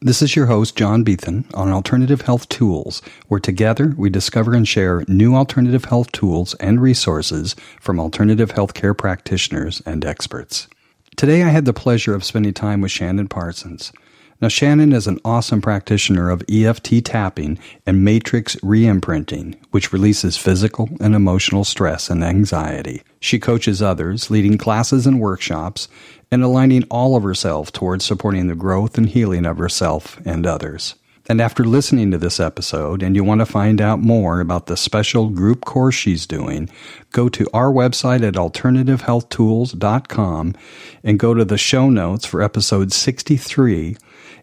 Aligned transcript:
This 0.00 0.20
is 0.20 0.36
your 0.36 0.44
host, 0.44 0.76
John 0.76 1.04
Beethan, 1.04 1.46
on 1.54 1.72
Alternative 1.72 2.20
Health 2.20 2.50
Tools, 2.50 3.00
where 3.28 3.40
together 3.40 3.94
we 3.96 4.10
discover 4.10 4.52
and 4.54 4.68
share 4.68 5.02
new 5.08 5.34
alternative 5.34 5.86
health 5.86 6.12
tools 6.12 6.52
and 6.56 6.82
resources 6.82 7.56
from 7.80 7.98
alternative 7.98 8.52
healthcare 8.52 8.96
practitioners 8.96 9.80
and 9.86 10.04
experts. 10.04 10.68
Today 11.16 11.44
I 11.44 11.48
had 11.48 11.64
the 11.64 11.72
pleasure 11.72 12.14
of 12.14 12.24
spending 12.24 12.52
time 12.52 12.82
with 12.82 12.90
Shannon 12.90 13.26
Parsons. 13.26 13.90
Now, 14.38 14.48
Shannon 14.48 14.92
is 14.92 15.06
an 15.06 15.18
awesome 15.24 15.62
practitioner 15.62 16.28
of 16.28 16.44
EFT 16.46 17.02
tapping 17.02 17.58
and 17.86 18.04
matrix 18.04 18.54
reimprinting, 18.56 19.54
which 19.70 19.94
releases 19.94 20.36
physical 20.36 20.90
and 21.00 21.14
emotional 21.14 21.64
stress 21.64 22.10
and 22.10 22.22
anxiety. 22.22 23.00
She 23.18 23.38
coaches 23.38 23.80
others, 23.80 24.30
leading 24.30 24.58
classes 24.58 25.06
and 25.06 25.20
workshops, 25.20 25.88
and 26.30 26.42
aligning 26.42 26.84
all 26.90 27.16
of 27.16 27.22
herself 27.22 27.72
towards 27.72 28.04
supporting 28.04 28.48
the 28.48 28.54
growth 28.54 28.98
and 28.98 29.08
healing 29.08 29.46
of 29.46 29.56
herself 29.58 30.20
and 30.24 30.46
others. 30.46 30.94
And 31.28 31.40
after 31.40 31.64
listening 31.64 32.12
to 32.12 32.18
this 32.18 32.38
episode 32.38 33.02
and 33.02 33.16
you 33.16 33.24
want 33.24 33.40
to 33.40 33.46
find 33.46 33.80
out 33.80 33.98
more 33.98 34.38
about 34.40 34.66
the 34.66 34.76
special 34.76 35.30
group 35.30 35.64
course 35.64 35.96
she's 35.96 36.24
doing, 36.24 36.70
go 37.10 37.28
to 37.28 37.48
our 37.52 37.72
website 37.72 38.24
at 38.26 38.34
alternativehealthtools.com 38.34 40.54
and 41.02 41.18
go 41.18 41.34
to 41.34 41.44
the 41.44 41.58
show 41.58 41.90
notes 41.90 42.24
for 42.24 42.42
episode 42.42 42.92
63 42.92 43.96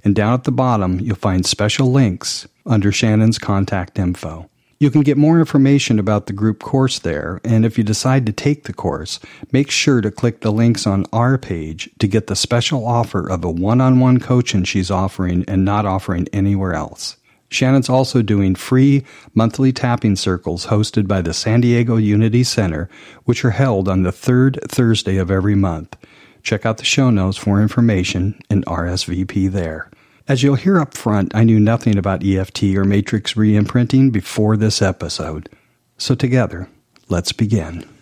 and 0.03 0.13
down 0.13 0.33
at 0.33 0.43
the 0.43 0.51
bottom, 0.51 0.99
you'll 0.99 1.15
find 1.15 1.45
special 1.45 1.89
links 1.91 2.45
under 2.65 2.91
Shannon's 2.91 3.39
contact 3.39 3.97
info. 3.97 4.49
You 4.83 4.91
can 4.91 4.99
get 4.99 5.17
more 5.17 5.39
information 5.39 5.97
about 5.97 6.25
the 6.25 6.33
group 6.33 6.59
course 6.59 6.99
there, 6.99 7.39
and 7.45 7.63
if 7.63 7.77
you 7.77 7.85
decide 7.85 8.25
to 8.25 8.33
take 8.33 8.65
the 8.65 8.73
course, 8.73 9.17
make 9.53 9.71
sure 9.71 10.01
to 10.01 10.11
click 10.11 10.41
the 10.41 10.51
links 10.51 10.85
on 10.85 11.05
our 11.13 11.37
page 11.37 11.89
to 11.99 12.05
get 12.05 12.27
the 12.27 12.35
special 12.35 12.85
offer 12.85 13.25
of 13.31 13.45
a 13.45 13.49
one 13.49 13.79
on 13.79 14.01
one 14.01 14.19
coaching 14.19 14.65
she's 14.65 14.91
offering 14.91 15.45
and 15.47 15.63
not 15.63 15.85
offering 15.85 16.27
anywhere 16.33 16.73
else. 16.73 17.15
Shannon's 17.47 17.87
also 17.87 18.21
doing 18.21 18.55
free 18.55 19.05
monthly 19.33 19.71
tapping 19.71 20.17
circles 20.17 20.65
hosted 20.65 21.07
by 21.07 21.21
the 21.21 21.33
San 21.33 21.61
Diego 21.61 21.95
Unity 21.95 22.43
Center, 22.43 22.89
which 23.23 23.45
are 23.45 23.51
held 23.51 23.87
on 23.87 24.03
the 24.03 24.11
third 24.11 24.59
Thursday 24.67 25.15
of 25.15 25.31
every 25.31 25.55
month. 25.55 25.95
Check 26.41 26.65
out 26.65 26.77
the 26.77 26.83
show 26.83 27.09
notes 27.09 27.37
for 27.37 27.61
information 27.61 28.37
and 28.49 28.65
RSVP 28.65 29.49
there. 29.49 29.89
As 30.25 30.41
you'll 30.41 30.55
hear 30.55 30.79
up 30.79 30.95
front, 30.95 31.35
I 31.35 31.43
knew 31.43 31.59
nothing 31.59 31.97
about 31.97 32.23
EFT 32.23 32.63
or 32.75 32.85
matrix 32.85 33.33
reimprinting 33.33 34.11
before 34.13 34.55
this 34.55 34.81
episode. 34.81 35.49
So, 35.97 36.15
together, 36.15 36.69
let's 37.09 37.33
begin. 37.33 37.92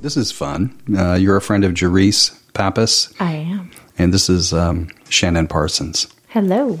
This 0.00 0.16
is 0.16 0.32
fun. 0.32 0.78
Uh, 0.96 1.14
you're 1.14 1.36
a 1.36 1.42
friend 1.42 1.62
of 1.62 1.72
Jerice 1.72 2.34
Pappas. 2.54 3.12
I 3.20 3.32
am. 3.32 3.70
And 3.98 4.14
this 4.14 4.30
is 4.30 4.52
um, 4.52 4.88
Shannon 5.10 5.46
Parsons. 5.46 6.06
Hello. 6.28 6.78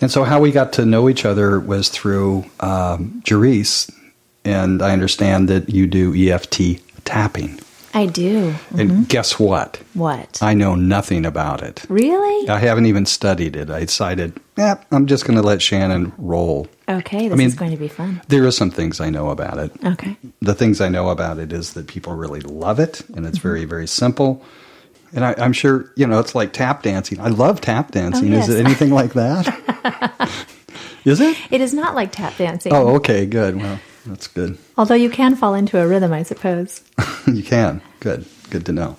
And 0.00 0.10
so, 0.10 0.24
how 0.24 0.40
we 0.40 0.50
got 0.50 0.72
to 0.74 0.86
know 0.86 1.10
each 1.10 1.26
other 1.26 1.60
was 1.60 1.90
through 1.90 2.46
um, 2.60 3.22
Jerice, 3.26 3.90
and 4.44 4.80
I 4.80 4.92
understand 4.92 5.48
that 5.48 5.68
you 5.68 5.86
do 5.86 6.14
EFT 6.14 6.80
tapping. 7.04 7.60
I 7.94 8.06
do. 8.06 8.50
Mm-hmm. 8.50 8.80
And 8.80 9.08
guess 9.08 9.38
what? 9.38 9.80
What? 9.94 10.38
I 10.42 10.54
know 10.54 10.74
nothing 10.74 11.24
about 11.24 11.62
it. 11.62 11.84
Really? 11.88 12.48
I 12.48 12.58
haven't 12.58 12.86
even 12.86 13.06
studied 13.06 13.56
it. 13.56 13.70
I 13.70 13.80
decided, 13.80 14.38
yeah, 14.56 14.82
I'm 14.90 15.06
just 15.06 15.24
going 15.24 15.38
to 15.38 15.42
let 15.42 15.62
Shannon 15.62 16.12
roll. 16.18 16.68
Okay, 16.88 17.28
this 17.28 17.32
I 17.32 17.36
mean, 17.36 17.46
is 17.46 17.54
going 17.54 17.70
to 17.70 17.76
be 17.76 17.88
fun. 17.88 18.20
There 18.28 18.46
are 18.46 18.50
some 18.50 18.70
things 18.70 19.00
I 19.00 19.10
know 19.10 19.30
about 19.30 19.58
it. 19.58 19.72
Okay. 19.84 20.16
The 20.40 20.54
things 20.54 20.80
I 20.80 20.88
know 20.88 21.08
about 21.08 21.38
it 21.38 21.52
is 21.52 21.74
that 21.74 21.86
people 21.86 22.14
really 22.14 22.40
love 22.40 22.78
it, 22.78 23.08
and 23.10 23.26
it's 23.26 23.38
very, 23.38 23.64
very 23.64 23.86
simple. 23.86 24.42
And 25.12 25.24
I, 25.24 25.32
am 25.38 25.52
sure, 25.52 25.90
you 25.96 26.06
know, 26.06 26.18
it's 26.18 26.34
like 26.34 26.52
tap 26.52 26.82
dancing. 26.82 27.20
I 27.20 27.28
love 27.28 27.60
tap 27.60 27.92
dancing. 27.92 28.32
Oh, 28.32 28.36
yes. 28.36 28.48
Is 28.48 28.56
it 28.56 28.64
anything 28.64 28.90
like 28.90 29.14
that? 29.14 30.30
is 31.04 31.20
it? 31.20 31.36
It 31.50 31.60
is 31.62 31.72
not 31.72 31.94
like 31.94 32.12
tap 32.12 32.36
dancing. 32.36 32.72
Oh, 32.74 32.96
okay, 32.96 33.24
good. 33.24 33.56
Well, 33.56 33.80
that's 34.06 34.26
good. 34.28 34.58
Although 34.76 34.94
you 34.94 35.10
can 35.10 35.36
fall 35.36 35.54
into 35.54 35.78
a 35.80 35.86
rhythm, 35.86 36.12
I 36.12 36.22
suppose. 36.22 36.82
you 37.26 37.42
can. 37.42 37.80
Good. 38.00 38.24
Good 38.50 38.64
to 38.66 38.72
know. 38.72 38.96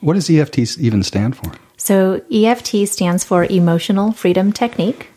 What 0.00 0.14
does 0.14 0.30
EFT 0.30 0.78
even 0.78 1.02
stand 1.02 1.36
for? 1.36 1.52
So, 1.76 2.20
EFT 2.32 2.86
stands 2.88 3.24
for 3.24 3.44
Emotional 3.44 4.12
Freedom 4.12 4.52
Technique. 4.52 5.08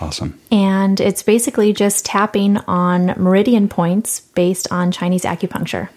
Awesome. 0.00 0.38
And 0.50 1.00
it's 1.00 1.22
basically 1.22 1.72
just 1.72 2.04
tapping 2.04 2.56
on 2.68 3.06
meridian 3.16 3.68
points 3.68 4.20
based 4.20 4.70
on 4.72 4.92
Chinese 4.92 5.24
acupuncture. 5.24 5.88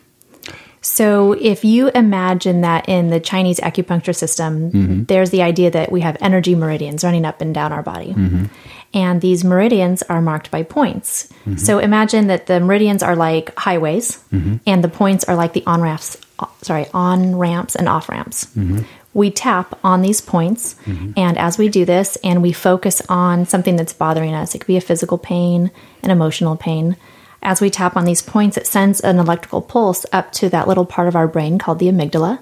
So, 0.81 1.31
if 1.33 1.63
you 1.63 1.89
imagine 1.89 2.61
that 2.61 2.89
in 2.89 3.09
the 3.09 3.19
Chinese 3.19 3.59
acupuncture 3.59 4.15
system, 4.15 4.71
Mm-hmm. 4.71 5.03
there's 5.05 5.29
the 5.29 5.41
idea 5.41 5.71
that 5.71 5.91
we 5.91 6.01
have 6.01 6.17
energy 6.19 6.55
meridians 6.55 7.03
running 7.03 7.23
up 7.25 7.39
and 7.39 7.53
down 7.55 7.71
our 7.71 7.83
body. 7.83 8.13
Mm-hmm. 8.13 8.45
And 8.93 9.21
these 9.21 9.43
meridians 9.43 10.03
are 10.03 10.21
marked 10.21 10.51
by 10.51 10.63
points. 10.63 11.27
Mm-hmm. 11.45 11.57
So, 11.57 11.79
imagine 11.79 12.27
that 12.27 12.45
the 12.45 12.59
meridians 12.59 13.01
are 13.01 13.15
like 13.15 13.57
highways 13.57 14.23
mm-hmm. 14.31 14.57
and 14.67 14.83
the 14.83 14.89
points 14.89 15.23
are 15.25 15.35
like 15.35 15.53
the 15.53 15.63
on 15.65 15.81
ramps, 15.81 16.17
sorry, 16.61 16.87
on 16.93 17.35
ramps 17.35 17.75
and 17.75 17.89
off 17.89 18.09
ramps. 18.09 18.45
Mm-hmm. 18.45 18.81
We 19.15 19.29
tap 19.29 19.77
on 19.83 20.01
these 20.01 20.21
points, 20.21 20.75
mm-hmm. 20.85 21.11
and 21.17 21.37
as 21.37 21.57
we 21.57 21.69
do 21.69 21.85
this, 21.85 22.17
and 22.23 22.41
we 22.41 22.51
focus 22.51 23.01
on 23.09 23.45
something 23.45 23.75
that's 23.75 23.93
bothering 23.93 24.33
us, 24.33 24.55
it 24.55 24.59
could 24.59 24.67
be 24.67 24.77
a 24.77 24.81
physical 24.81 25.19
pain, 25.19 25.69
an 26.01 26.09
emotional 26.09 26.55
pain 26.55 26.97
as 27.43 27.59
we 27.59 27.69
tap 27.69 27.95
on 27.95 28.05
these 28.05 28.21
points, 28.21 28.57
it 28.57 28.65
sends 28.65 29.01
an 29.01 29.19
electrical 29.19 29.61
pulse 29.61 30.05
up 30.11 30.31
to 30.31 30.49
that 30.49 30.67
little 30.67 30.85
part 30.85 31.07
of 31.07 31.15
our 31.15 31.27
brain 31.27 31.59
called 31.59 31.79
the 31.79 31.87
amygdala. 31.87 32.39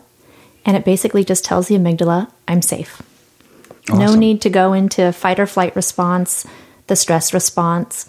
And 0.64 0.78
it 0.78 0.86
basically 0.86 1.26
just 1.26 1.44
tells 1.44 1.68
the 1.68 1.76
amygdala, 1.76 2.32
I'm 2.48 2.62
safe. 2.62 3.02
No 3.90 4.16
need 4.16 4.42
to 4.42 4.50
go 4.50 4.74
into 4.74 5.12
fight 5.12 5.40
or 5.40 5.48
flight 5.48 5.76
response, 5.76 6.46
the 6.88 6.96
stress 6.96 7.34
response. 7.34 8.08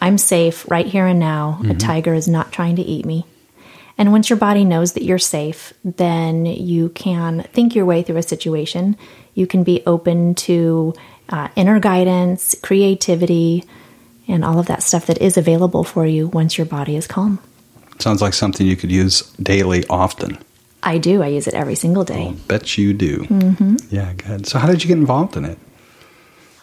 I'm 0.00 0.18
safe 0.18 0.68
right 0.70 0.86
here 0.86 1.06
and 1.06 1.20
now. 1.20 1.60
A 1.68 1.74
tiger 1.74 2.12
is 2.12 2.26
not 2.26 2.52
trying 2.52 2.76
to 2.76 2.82
eat 2.82 3.06
me. 3.06 3.24
And 3.98 4.10
once 4.10 4.30
your 4.30 4.38
body 4.38 4.64
knows 4.64 4.94
that 4.94 5.04
you're 5.04 5.18
safe, 5.18 5.72
then 5.84 6.46
you 6.46 6.88
can 6.88 7.42
think 7.52 7.74
your 7.74 7.84
way 7.84 8.02
through 8.02 8.16
a 8.16 8.22
situation. 8.22 8.96
You 9.34 9.46
can 9.46 9.62
be 9.62 9.82
open 9.86 10.34
to 10.36 10.94
uh, 11.28 11.48
inner 11.56 11.78
guidance, 11.78 12.56
creativity, 12.62 13.64
and 14.26 14.44
all 14.44 14.58
of 14.58 14.66
that 14.66 14.82
stuff 14.82 15.06
that 15.06 15.20
is 15.20 15.36
available 15.36 15.84
for 15.84 16.06
you 16.06 16.28
once 16.28 16.58
your 16.58 16.66
body 16.66 16.96
is 16.96 17.06
calm. 17.06 17.38
Sounds 17.98 18.22
like 18.22 18.34
something 18.34 18.66
you 18.66 18.76
could 18.76 18.90
use 18.90 19.22
daily, 19.34 19.86
often. 19.88 20.38
I 20.82 20.98
do. 20.98 21.22
I 21.22 21.28
use 21.28 21.46
it 21.46 21.54
every 21.54 21.74
single 21.76 22.04
day. 22.04 22.34
Bet 22.48 22.76
you 22.76 22.92
do. 22.92 23.18
Mm-hmm. 23.20 23.76
Yeah, 23.90 24.12
good. 24.14 24.46
So, 24.46 24.58
how 24.58 24.66
did 24.68 24.82
you 24.82 24.88
get 24.88 24.98
involved 24.98 25.36
in 25.36 25.44
it? 25.44 25.58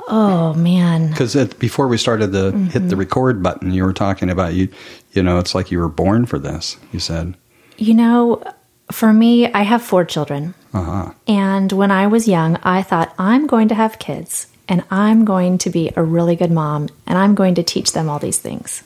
Oh, 0.08 0.54
man. 0.56 1.10
Because 1.10 1.36
before 1.56 1.88
we 1.88 1.98
started 1.98 2.32
to 2.34 2.52
hit 2.52 2.90
the 2.90 2.96
record 2.96 3.44
button, 3.44 3.72
you 3.72 3.84
were 3.84 3.94
talking 3.94 4.30
about 4.30 4.54
you. 4.54 4.68
You 5.14 5.22
know, 5.24 5.38
it's 5.38 5.54
like 5.54 5.72
you 5.72 5.80
were 5.80 5.88
born 5.88 6.26
for 6.26 6.40
this. 6.40 6.78
You 6.92 7.00
said, 7.00 7.36
You 7.78 7.94
know, 7.94 8.44
for 8.92 9.14
me, 9.14 9.52
I 9.54 9.62
have 9.62 9.84
four 9.84 10.04
children. 10.06 10.56
"Uh 10.74 10.84
huh." 10.84 11.12
And 11.28 11.72
when 11.72 11.92
I 11.92 12.08
was 12.08 12.28
young, 12.28 12.58
I 12.64 12.82
thought, 12.82 13.14
I'm 13.20 13.46
going 13.48 13.68
to 13.70 13.76
have 13.76 14.00
kids 14.00 14.48
and 14.68 14.84
I'm 14.92 15.26
going 15.26 15.58
to 15.60 15.70
be 15.70 15.92
a 15.96 16.04
really 16.04 16.36
good 16.36 16.52
mom 16.52 16.90
and 17.06 17.18
I'm 17.18 17.36
going 17.36 17.56
to 17.56 17.64
teach 17.64 17.92
them 17.94 18.10
all 18.10 18.20
these 18.20 18.40
things. 18.40 18.84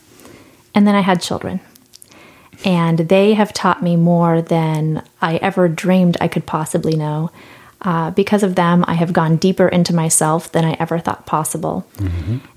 And 0.76 0.86
then 0.88 0.96
I 0.96 1.02
had 1.02 1.22
children. 1.22 1.60
And 2.66 3.00
they 3.00 3.34
have 3.34 3.54
taught 3.54 3.84
me 3.84 3.96
more 3.96 4.42
than 4.42 5.04
I 5.22 5.38
ever 5.38 5.68
dreamed 5.68 6.18
I 6.22 6.28
could 6.28 6.46
possibly 6.46 6.96
know. 6.96 7.32
Uh, 7.82 8.12
because 8.12 8.44
of 8.44 8.56
them, 8.56 8.86
I 8.88 8.94
have 8.94 9.12
gone 9.12 9.36
deeper 9.36 9.68
into 9.68 9.94
myself 9.94 10.52
than 10.52 10.64
I 10.64 10.74
ever 10.80 11.00
thought 11.00 11.26
possible. 11.26 11.86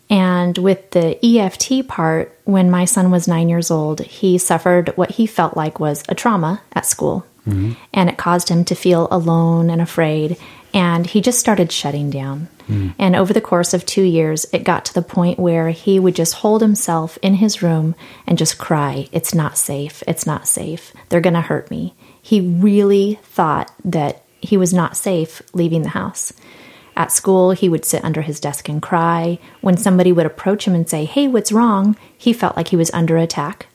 And 0.09 0.57
with 0.59 0.93
the 0.93 1.19
EFT 1.25 1.89
part, 1.89 2.39
when 2.45 2.71
my 2.71 2.85
son 2.85 3.11
was 3.11 3.27
nine 3.27 3.49
years 3.49 3.71
old, 3.71 4.01
he 4.01 4.39
suffered 4.39 4.97
what 4.97 5.13
he 5.13 5.27
felt 5.27 5.57
like 5.57 5.81
was 5.81 6.05
a 6.09 6.15
trauma 6.15 6.61
at 6.75 6.87
school. 6.87 7.27
Mm-hmm. 7.47 7.73
And 7.93 8.11
it 8.11 8.19
caused 8.19 8.49
him 8.49 8.65
to 8.67 8.75
feel 8.75 9.09
alone 9.11 9.71
and 9.71 9.81
afraid. 9.81 10.37
And 10.75 11.07
he 11.07 11.21
just 11.21 11.41
started 11.41 11.73
shutting 11.73 12.11
down. 12.11 12.49
Mm. 12.69 12.95
And 12.99 13.17
over 13.17 13.33
the 13.33 13.41
course 13.41 13.73
of 13.73 13.87
two 13.87 14.03
years, 14.03 14.45
it 14.53 14.65
got 14.65 14.85
to 14.87 14.95
the 14.95 15.03
point 15.03 15.39
where 15.39 15.71
he 15.71 15.99
would 16.01 16.17
just 16.17 16.35
hold 16.35 16.61
himself 16.61 17.17
in 17.23 17.35
his 17.35 17.63
room 17.63 17.95
and 18.27 18.37
just 18.37 18.59
cry, 18.59 19.09
It's 19.13 19.35
not 19.35 19.57
safe. 19.57 20.03
It's 20.07 20.27
not 20.27 20.49
safe. 20.49 20.93
They're 21.09 21.21
going 21.21 21.35
to 21.35 21.41
hurt 21.41 21.71
me. 21.71 21.95
He 22.21 22.41
really 22.41 23.21
thought 23.23 23.73
that 23.85 24.23
he 24.41 24.57
was 24.57 24.75
not 24.75 24.97
safe 24.97 25.41
leaving 25.55 25.83
the 25.83 25.91
house. 25.91 26.33
At 26.97 27.13
school, 27.13 27.51
he 27.51 27.69
would 27.69 27.85
sit 27.85 28.05
under 28.05 28.23
his 28.23 28.41
desk 28.41 28.69
and 28.69 28.81
cry. 28.83 29.39
When 29.61 29.77
somebody 29.77 30.13
would 30.13 30.27
approach 30.27 30.67
him 30.67 30.75
and 30.75 30.89
say, 30.89 31.05
Hey, 31.05 31.29
what's 31.29 31.53
wrong? 31.53 31.97
He 32.17 32.33
felt 32.33 32.57
like 32.57 32.69
he 32.69 32.77
was 32.77 32.91
under 32.93 33.17
attack. 33.17 33.67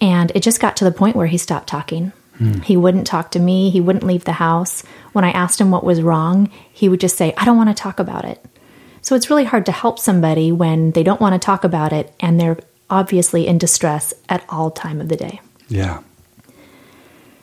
And 0.00 0.32
it 0.34 0.42
just 0.42 0.60
got 0.60 0.76
to 0.78 0.84
the 0.84 0.90
point 0.90 1.14
where 1.14 1.28
he 1.28 1.38
stopped 1.38 1.68
talking. 1.68 2.12
Mm. 2.42 2.64
He 2.64 2.76
wouldn't 2.76 3.06
talk 3.06 3.30
to 3.32 3.38
me. 3.38 3.70
He 3.70 3.80
wouldn't 3.80 4.04
leave 4.04 4.24
the 4.24 4.32
house. 4.32 4.82
When 5.12 5.24
I 5.24 5.30
asked 5.30 5.60
him 5.60 5.70
what 5.70 5.84
was 5.84 6.02
wrong, 6.02 6.50
he 6.72 6.88
would 6.88 7.00
just 7.00 7.16
say, 7.16 7.32
I 7.36 7.44
don't 7.44 7.56
want 7.56 7.68
to 7.68 7.74
talk 7.74 8.00
about 8.00 8.24
it. 8.24 8.44
So 9.00 9.14
it's 9.14 9.30
really 9.30 9.44
hard 9.44 9.66
to 9.66 9.72
help 9.72 9.98
somebody 9.98 10.52
when 10.52 10.92
they 10.92 11.02
don't 11.02 11.20
want 11.20 11.34
to 11.34 11.44
talk 11.44 11.64
about 11.64 11.92
it 11.92 12.12
and 12.20 12.40
they're 12.40 12.58
obviously 12.88 13.46
in 13.46 13.58
distress 13.58 14.12
at 14.28 14.44
all 14.48 14.70
time 14.70 15.00
of 15.00 15.08
the 15.08 15.16
day. 15.16 15.40
Yeah. 15.68 16.02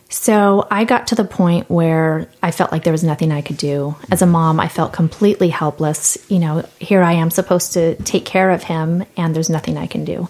So 0.09 0.67
I 0.71 0.85
got 0.85 1.07
to 1.07 1.15
the 1.15 1.23
point 1.23 1.69
where 1.69 2.29
I 2.41 2.51
felt 2.51 2.71
like 2.71 2.83
there 2.83 2.93
was 2.93 3.03
nothing 3.03 3.31
I 3.31 3.41
could 3.41 3.57
do. 3.57 3.95
As 4.11 4.21
a 4.21 4.25
mom, 4.25 4.59
I 4.59 4.67
felt 4.67 4.91
completely 4.91 5.49
helpless. 5.49 6.17
You 6.29 6.39
know, 6.39 6.67
here 6.79 7.03
I 7.03 7.13
am 7.13 7.29
supposed 7.29 7.73
to 7.73 7.95
take 7.95 8.25
care 8.25 8.49
of 8.49 8.63
him, 8.63 9.05
and 9.15 9.35
there's 9.35 9.51
nothing 9.51 9.77
I 9.77 9.85
can 9.85 10.05
do. 10.05 10.27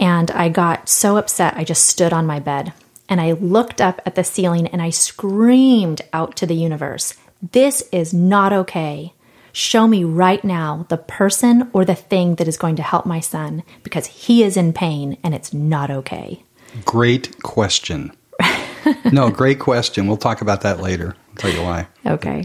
And 0.00 0.30
I 0.30 0.48
got 0.48 0.88
so 0.88 1.16
upset, 1.16 1.56
I 1.56 1.64
just 1.64 1.86
stood 1.86 2.12
on 2.12 2.24
my 2.24 2.38
bed 2.38 2.72
and 3.10 3.20
I 3.20 3.32
looked 3.32 3.80
up 3.80 4.00
at 4.06 4.14
the 4.14 4.24
ceiling 4.24 4.68
and 4.68 4.80
I 4.80 4.90
screamed 4.90 6.00
out 6.12 6.36
to 6.36 6.46
the 6.46 6.54
universe 6.54 7.14
This 7.52 7.82
is 7.92 8.14
not 8.14 8.52
okay. 8.52 9.12
Show 9.52 9.88
me 9.88 10.04
right 10.04 10.42
now 10.44 10.86
the 10.88 10.96
person 10.96 11.68
or 11.72 11.84
the 11.84 11.96
thing 11.96 12.36
that 12.36 12.46
is 12.46 12.56
going 12.56 12.76
to 12.76 12.82
help 12.82 13.04
my 13.04 13.18
son 13.18 13.64
because 13.82 14.06
he 14.06 14.44
is 14.44 14.56
in 14.56 14.72
pain 14.72 15.18
and 15.24 15.34
it's 15.34 15.52
not 15.52 15.90
okay. 15.90 16.44
Great 16.84 17.42
question. 17.42 18.12
no, 19.12 19.28
great 19.28 19.58
question. 19.58 20.06
We'll 20.06 20.16
talk 20.16 20.40
about 20.40 20.60
that 20.60 20.80
later. 20.80 21.16
I'll 21.30 21.34
tell 21.34 21.50
you 21.50 21.62
why. 21.62 21.88
Okay. 22.06 22.44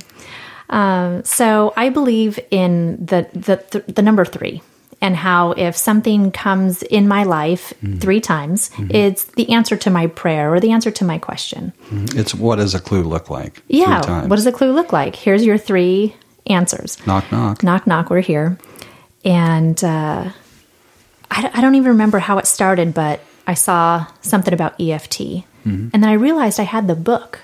Um, 0.70 1.24
so 1.24 1.74
I 1.78 1.90
believe 1.90 2.40
in 2.50 3.06
the, 3.06 3.30
the, 3.34 3.64
the, 3.70 3.92
the 3.92 4.02
number 4.02 4.26
three 4.26 4.64
and 5.06 5.16
how 5.16 5.52
if 5.52 5.76
something 5.78 6.32
comes 6.32 6.82
in 6.84 7.08
my 7.08 7.24
life 7.24 7.74
Mm-hmm. 7.76 8.00
three 8.00 8.22
times, 8.22 8.72
it's 8.90 9.26
the 9.40 9.48
answer 9.58 9.78
to 9.78 9.90
my 9.90 10.08
prayer 10.08 10.52
or 10.54 10.60
the 10.60 10.72
answer 10.72 10.92
to 10.92 11.04
my 11.06 11.18
question. 11.20 11.74
It's 12.22 12.34
what 12.34 12.56
does 12.58 12.74
a 12.74 12.80
clue 12.80 13.04
look 13.04 13.30
like? 13.30 13.62
Yeah. 13.68 14.26
What 14.30 14.38
does 14.38 14.48
a 14.48 14.52
clue 14.52 14.72
look 14.72 14.92
like? 14.92 15.16
Here's 15.16 15.46
your 15.46 15.58
three 15.60 16.16
answers. 16.48 16.98
knock 17.06 17.32
knock? 17.32 17.62
Knock, 17.64 17.86
knock, 17.86 18.10
we're 18.10 18.22
here. 18.22 18.58
And 19.24 19.78
uh, 19.84 20.32
I, 21.32 21.52
I 21.54 21.62
don't 21.62 21.76
even 21.76 21.90
remember 21.90 22.20
how 22.20 22.38
it 22.38 22.48
started, 22.48 22.94
but 22.94 23.20
I 23.46 23.54
saw 23.54 24.08
something 24.22 24.54
about 24.54 24.80
EFT. 24.80 25.20
And 25.66 25.92
then 25.92 26.06
I 26.06 26.14
realized 26.14 26.60
I 26.60 26.64
had 26.64 26.88
the 26.88 26.96
book. 26.96 27.40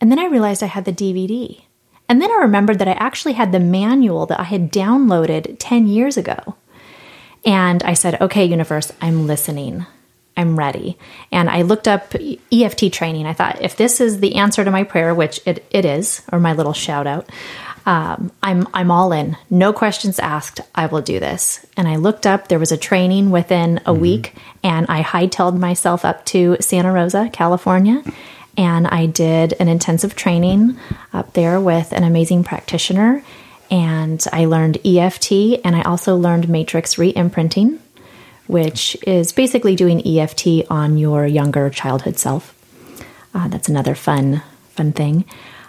And 0.00 0.10
then 0.10 0.18
I 0.18 0.26
realized 0.26 0.62
I 0.62 0.66
had 0.66 0.84
the 0.84 0.92
DVD. 0.92 1.62
And 2.08 2.20
then 2.22 2.30
I 2.30 2.36
remembered 2.36 2.78
that 2.78 2.88
I 2.88 2.92
actually 2.92 3.34
had 3.34 3.52
the 3.52 3.60
manual 3.60 4.24
that 4.26 4.38
I 4.40 4.44
had 4.44 4.72
downloaded 4.72 5.56
10 5.58 5.86
years 5.88 6.16
ago. 6.16 6.56
And 7.48 7.82
I 7.82 7.94
said, 7.94 8.20
okay, 8.20 8.44
universe, 8.44 8.92
I'm 9.00 9.26
listening. 9.26 9.86
I'm 10.36 10.58
ready. 10.58 10.98
And 11.32 11.48
I 11.48 11.62
looked 11.62 11.88
up 11.88 12.14
EFT 12.52 12.92
training. 12.92 13.24
I 13.24 13.32
thought, 13.32 13.62
if 13.62 13.74
this 13.74 14.02
is 14.02 14.20
the 14.20 14.34
answer 14.34 14.62
to 14.62 14.70
my 14.70 14.84
prayer, 14.84 15.14
which 15.14 15.40
it, 15.46 15.64
it 15.70 15.86
is, 15.86 16.20
or 16.30 16.40
my 16.40 16.52
little 16.52 16.74
shout 16.74 17.06
out, 17.06 17.30
um, 17.86 18.30
I'm, 18.42 18.68
I'm 18.74 18.90
all 18.90 19.12
in. 19.12 19.38
No 19.48 19.72
questions 19.72 20.18
asked. 20.18 20.60
I 20.74 20.84
will 20.84 21.00
do 21.00 21.18
this. 21.18 21.64
And 21.74 21.88
I 21.88 21.96
looked 21.96 22.26
up, 22.26 22.48
there 22.48 22.58
was 22.58 22.70
a 22.70 22.76
training 22.76 23.30
within 23.30 23.80
a 23.86 23.94
week, 23.94 24.34
and 24.62 24.84
I 24.90 25.02
hightailed 25.02 25.58
myself 25.58 26.04
up 26.04 26.26
to 26.26 26.58
Santa 26.60 26.92
Rosa, 26.92 27.30
California. 27.32 28.02
And 28.58 28.86
I 28.86 29.06
did 29.06 29.54
an 29.58 29.68
intensive 29.68 30.14
training 30.14 30.78
up 31.14 31.32
there 31.32 31.58
with 31.58 31.92
an 31.92 32.04
amazing 32.04 32.44
practitioner. 32.44 33.24
And 33.70 34.24
I 34.32 34.46
learned 34.46 34.78
EFT, 34.84 35.60
and 35.64 35.76
I 35.76 35.82
also 35.82 36.16
learned 36.16 36.48
matrix 36.48 36.98
re 36.98 37.12
imprinting 37.14 37.80
which 38.48 38.96
is 39.06 39.30
basically 39.30 39.76
doing 39.76 40.04
EFT 40.04 40.64
on 40.70 40.98
your 40.98 41.24
younger 41.26 41.70
childhood 41.70 42.18
self. 42.18 42.54
Uh, 43.32 43.46
that's 43.48 43.68
another 43.68 43.94
fun, 43.94 44.42
fun 44.70 44.90
thing. 44.92 45.24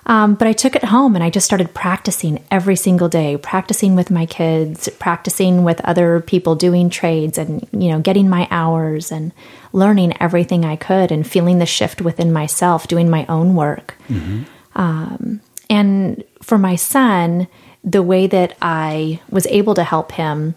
Um, 0.06 0.34
but 0.36 0.48
I 0.48 0.54
took 0.54 0.76
it 0.76 0.86
home 0.86 1.14
and 1.14 1.24
I 1.24 1.30
just 1.30 1.46
started 1.46 1.74
practicing 1.74 2.44
every 2.50 2.78
single 2.78 3.10
day, 3.10 3.38
practicing 3.38 3.96
with 3.96 4.10
my 4.10 4.26
kids, 4.26 4.90
practicing 4.98 5.64
with 5.64 5.82
other 5.82 6.22
people 6.22 6.56
doing 6.56 6.90
trades, 6.90 7.38
and 7.38 7.68
you 7.74 7.90
know, 7.90 8.00
getting 8.00 8.28
my 8.28 8.48
hours 8.50 9.12
and 9.12 9.34
learning 9.72 10.20
everything 10.20 10.66
I 10.66 10.78
could, 10.78 11.12
and 11.12 11.28
feeling 11.28 11.60
the 11.60 11.68
shift 11.68 12.02
within 12.02 12.34
myself, 12.34 12.88
doing 12.88 13.10
my 13.10 13.26
own 13.28 13.54
work. 13.54 13.96
Um, 14.74 15.42
and 15.70 16.24
for 16.42 16.58
my 16.58 16.76
son, 16.76 17.48
the 17.84 18.04
way 18.04 18.28
that 18.28 18.58
I 18.62 19.22
was 19.30 19.48
able 19.48 19.74
to 19.76 19.84
help 19.84 20.12
him 20.12 20.56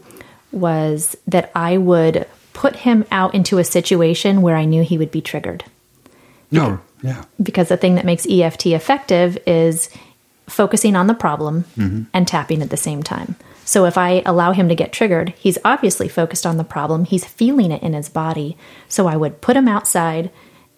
was 0.51 1.17
that 1.27 1.51
I 1.55 1.79
would 1.79 2.27
put 2.53 2.77
him 2.77 3.05
out 3.11 3.35
into 3.35 3.59
a 3.59 3.65
situation 3.65 4.43
where 4.43 4.57
I 4.57 4.65
knew 4.65 4.83
he 4.83 4.99
would 4.99 5.11
be 5.11 5.21
triggered. 5.21 5.65
No. 6.51 6.81
Yeah. 7.03 7.25
Because 7.43 7.69
the 7.69 7.77
thing 7.77 7.95
that 7.97 8.05
makes 8.05 8.27
EFT 8.29 8.67
effective 8.67 9.39
is 9.47 9.91
focusing 10.49 10.95
on 10.97 11.07
the 11.07 11.15
problem 11.15 11.65
mm-hmm. 11.77 12.03
and 12.13 12.29
tapping 12.29 12.63
at 12.63 12.71
the 12.71 12.77
same 12.77 13.03
time. 13.03 13.37
So 13.65 13.87
if 13.87 13.97
I 13.97 14.23
allow 14.27 14.53
him 14.53 14.69
to 14.69 14.75
get 14.75 14.93
triggered, 14.93 15.31
he's 15.31 15.59
obviously 15.65 16.09
focused 16.09 16.45
on 16.45 16.57
the 16.57 16.65
problem, 16.65 17.05
he's 17.05 17.25
feeling 17.25 17.71
it 17.73 17.83
in 17.83 17.95
his 17.95 18.09
body. 18.09 18.57
So 18.89 19.07
I 19.07 19.17
would 19.17 19.41
put 19.41 19.57
him 19.57 19.69
outside. 19.69 20.31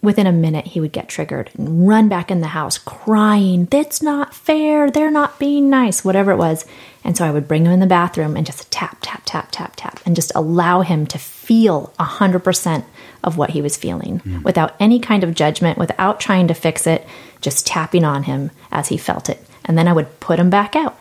Within 0.05 0.27
a 0.27 0.31
minute, 0.31 0.67
he 0.67 0.79
would 0.79 0.91
get 0.91 1.09
triggered 1.09 1.49
and 1.57 1.87
run 1.87 2.07
back 2.07 2.29
in 2.29 2.41
the 2.41 2.47
house 2.47 2.77
crying, 2.77 3.65
That's 3.65 4.01
not 4.03 4.35
fair. 4.35 4.91
They're 4.91 5.09
not 5.09 5.39
being 5.39 5.69
nice, 5.69 6.05
whatever 6.05 6.31
it 6.31 6.37
was. 6.37 6.63
And 7.03 7.17
so 7.17 7.25
I 7.25 7.31
would 7.31 7.47
bring 7.47 7.65
him 7.65 7.71
in 7.71 7.79
the 7.79 7.87
bathroom 7.87 8.37
and 8.37 8.45
just 8.45 8.71
tap, 8.71 8.99
tap, 9.01 9.23
tap, 9.25 9.49
tap, 9.51 9.73
tap, 9.75 9.99
and 10.05 10.15
just 10.15 10.31
allow 10.35 10.81
him 10.81 11.05
to 11.07 11.17
feel 11.17 11.93
100% 11.99 12.85
of 13.23 13.37
what 13.37 13.51
he 13.51 13.61
was 13.61 13.77
feeling 13.77 14.19
hmm. 14.19 14.41
without 14.43 14.75
any 14.79 14.99
kind 14.99 15.23
of 15.23 15.33
judgment, 15.33 15.77
without 15.79 16.19
trying 16.19 16.47
to 16.47 16.53
fix 16.53 16.85
it, 16.85 17.05
just 17.41 17.65
tapping 17.65 18.03
on 18.03 18.23
him 18.23 18.51
as 18.71 18.89
he 18.89 18.97
felt 18.97 19.27
it. 19.29 19.43
And 19.65 19.77
then 19.77 19.87
I 19.87 19.93
would 19.93 20.19
put 20.19 20.39
him 20.39 20.49
back 20.49 20.75
out. 20.75 20.99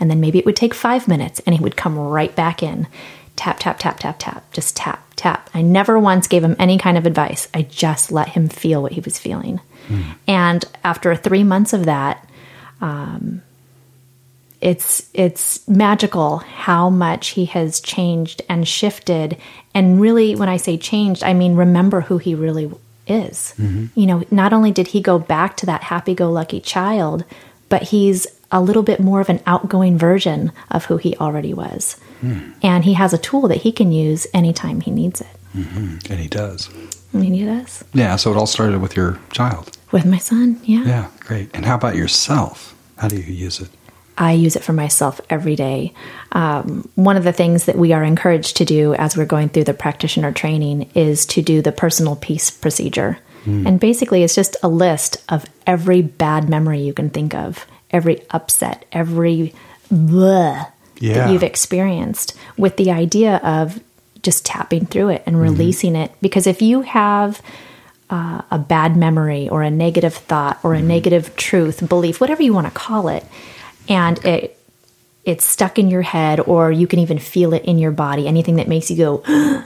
And 0.00 0.10
then 0.10 0.20
maybe 0.20 0.38
it 0.38 0.46
would 0.46 0.56
take 0.56 0.74
five 0.74 1.08
minutes 1.08 1.40
and 1.40 1.54
he 1.54 1.62
would 1.62 1.76
come 1.76 1.98
right 1.98 2.34
back 2.34 2.62
in. 2.62 2.86
Tap, 3.38 3.60
tap, 3.60 3.78
tap, 3.78 4.00
tap, 4.00 4.16
tap. 4.18 4.52
Just 4.52 4.74
tap, 4.74 5.00
tap. 5.14 5.48
I 5.54 5.62
never 5.62 5.96
once 5.96 6.26
gave 6.26 6.42
him 6.42 6.56
any 6.58 6.76
kind 6.76 6.98
of 6.98 7.06
advice. 7.06 7.46
I 7.54 7.62
just 7.62 8.10
let 8.10 8.30
him 8.30 8.48
feel 8.48 8.82
what 8.82 8.90
he 8.90 9.00
was 9.00 9.16
feeling. 9.16 9.60
Hmm. 9.86 10.02
And 10.26 10.64
after 10.82 11.14
three 11.14 11.44
months 11.44 11.72
of 11.72 11.84
that, 11.84 12.28
um, 12.80 13.42
it's 14.60 15.08
it's 15.14 15.66
magical 15.68 16.38
how 16.38 16.90
much 16.90 17.28
he 17.28 17.44
has 17.44 17.78
changed 17.78 18.42
and 18.48 18.66
shifted 18.66 19.36
and 19.72 20.00
really 20.00 20.34
when 20.34 20.48
i 20.48 20.56
say 20.56 20.76
changed 20.76 21.22
i 21.22 21.32
mean 21.32 21.54
remember 21.54 22.00
who 22.00 22.18
he 22.18 22.34
really 22.34 22.68
is 23.06 23.54
mm-hmm. 23.56 23.86
you 23.94 24.04
know 24.04 24.24
not 24.32 24.52
only 24.52 24.72
did 24.72 24.88
he 24.88 25.00
go 25.00 25.16
back 25.16 25.56
to 25.56 25.64
that 25.64 25.84
happy-go-lucky 25.84 26.60
child 26.60 27.24
but 27.68 27.82
he's 27.82 28.26
a 28.50 28.60
little 28.60 28.82
bit 28.82 28.98
more 28.98 29.20
of 29.20 29.28
an 29.28 29.40
outgoing 29.46 29.96
version 29.96 30.50
of 30.72 30.86
who 30.86 30.96
he 30.96 31.16
already 31.18 31.54
was 31.54 31.96
and 32.62 32.84
he 32.84 32.94
has 32.94 33.12
a 33.12 33.18
tool 33.18 33.48
that 33.48 33.58
he 33.58 33.72
can 33.72 33.92
use 33.92 34.26
anytime 34.34 34.80
he 34.80 34.90
needs 34.90 35.20
it 35.20 35.28
And 35.54 36.18
he 36.20 36.28
does. 36.28 36.68
and 37.12 37.24
he 37.24 37.44
does 37.44 37.84
Yeah. 37.94 38.16
So 38.16 38.30
it 38.32 38.36
all 38.36 38.46
started 38.46 38.80
with 38.80 38.96
your 38.96 39.18
child. 39.32 39.76
with 39.92 40.04
my 40.06 40.18
son 40.18 40.60
yeah 40.64 40.84
Yeah. 40.84 41.06
Great. 41.20 41.48
And 41.54 41.64
how 41.64 41.74
about 41.76 41.96
yourself? 41.96 42.74
How 42.96 43.08
do 43.08 43.16
you 43.16 43.32
use 43.46 43.60
it? 43.60 43.68
I 44.20 44.32
use 44.32 44.56
it 44.56 44.64
for 44.64 44.72
myself 44.72 45.20
every 45.30 45.54
day. 45.54 45.92
Um, 46.32 46.88
one 46.96 47.16
of 47.16 47.22
the 47.22 47.32
things 47.32 47.66
that 47.66 47.76
we 47.78 47.92
are 47.92 48.02
encouraged 48.02 48.56
to 48.56 48.64
do 48.64 48.92
as 48.94 49.16
we're 49.16 49.26
going 49.36 49.48
through 49.48 49.64
the 49.70 49.74
practitioner 49.74 50.32
training 50.32 50.90
is 50.94 51.24
to 51.26 51.40
do 51.42 51.62
the 51.62 51.70
personal 51.70 52.16
peace 52.16 52.50
procedure. 52.50 53.18
And 53.46 53.80
basically, 53.80 54.24
it's 54.24 54.34
just 54.34 54.56
a 54.62 54.68
list 54.68 55.16
of 55.30 55.46
every 55.66 56.02
bad 56.02 56.50
memory 56.50 56.80
you 56.82 56.92
can 56.92 57.08
think 57.08 57.32
of, 57.34 57.64
every 57.90 58.20
upset, 58.30 58.84
every 58.92 59.54
bleh 59.90 60.66
Yeah. 61.00 61.14
that 61.14 61.32
you've 61.32 61.42
experienced, 61.42 62.36
with 62.56 62.76
the 62.76 62.90
idea 62.90 63.36
of 63.36 63.80
just 64.22 64.44
tapping 64.44 64.86
through 64.86 65.10
it 65.10 65.22
and 65.26 65.36
mm-hmm. 65.36 65.44
releasing 65.44 65.96
it. 65.96 66.12
Because 66.20 66.46
if 66.46 66.60
you 66.60 66.82
have 66.82 67.40
uh, 68.10 68.42
a 68.50 68.58
bad 68.58 68.96
memory 68.96 69.48
or 69.48 69.62
a 69.62 69.70
negative 69.70 70.14
thought 70.14 70.58
or 70.62 70.74
a 70.74 70.78
mm-hmm. 70.78 70.88
negative 70.88 71.36
truth, 71.36 71.86
belief, 71.88 72.20
whatever 72.20 72.42
you 72.42 72.52
want 72.52 72.66
to 72.66 72.72
call 72.72 73.08
it, 73.08 73.24
and 73.88 74.24
it 74.24 74.58
it's 75.24 75.44
stuck 75.44 75.78
in 75.78 75.90
your 75.90 76.02
head 76.02 76.40
or 76.40 76.72
you 76.72 76.86
can 76.86 76.98
even 77.00 77.18
feel 77.18 77.52
it 77.52 77.62
in 77.66 77.78
your 77.78 77.90
body, 77.90 78.26
anything 78.26 78.56
that 78.56 78.66
makes 78.66 78.90
you 78.90 78.96
go, 78.96 79.22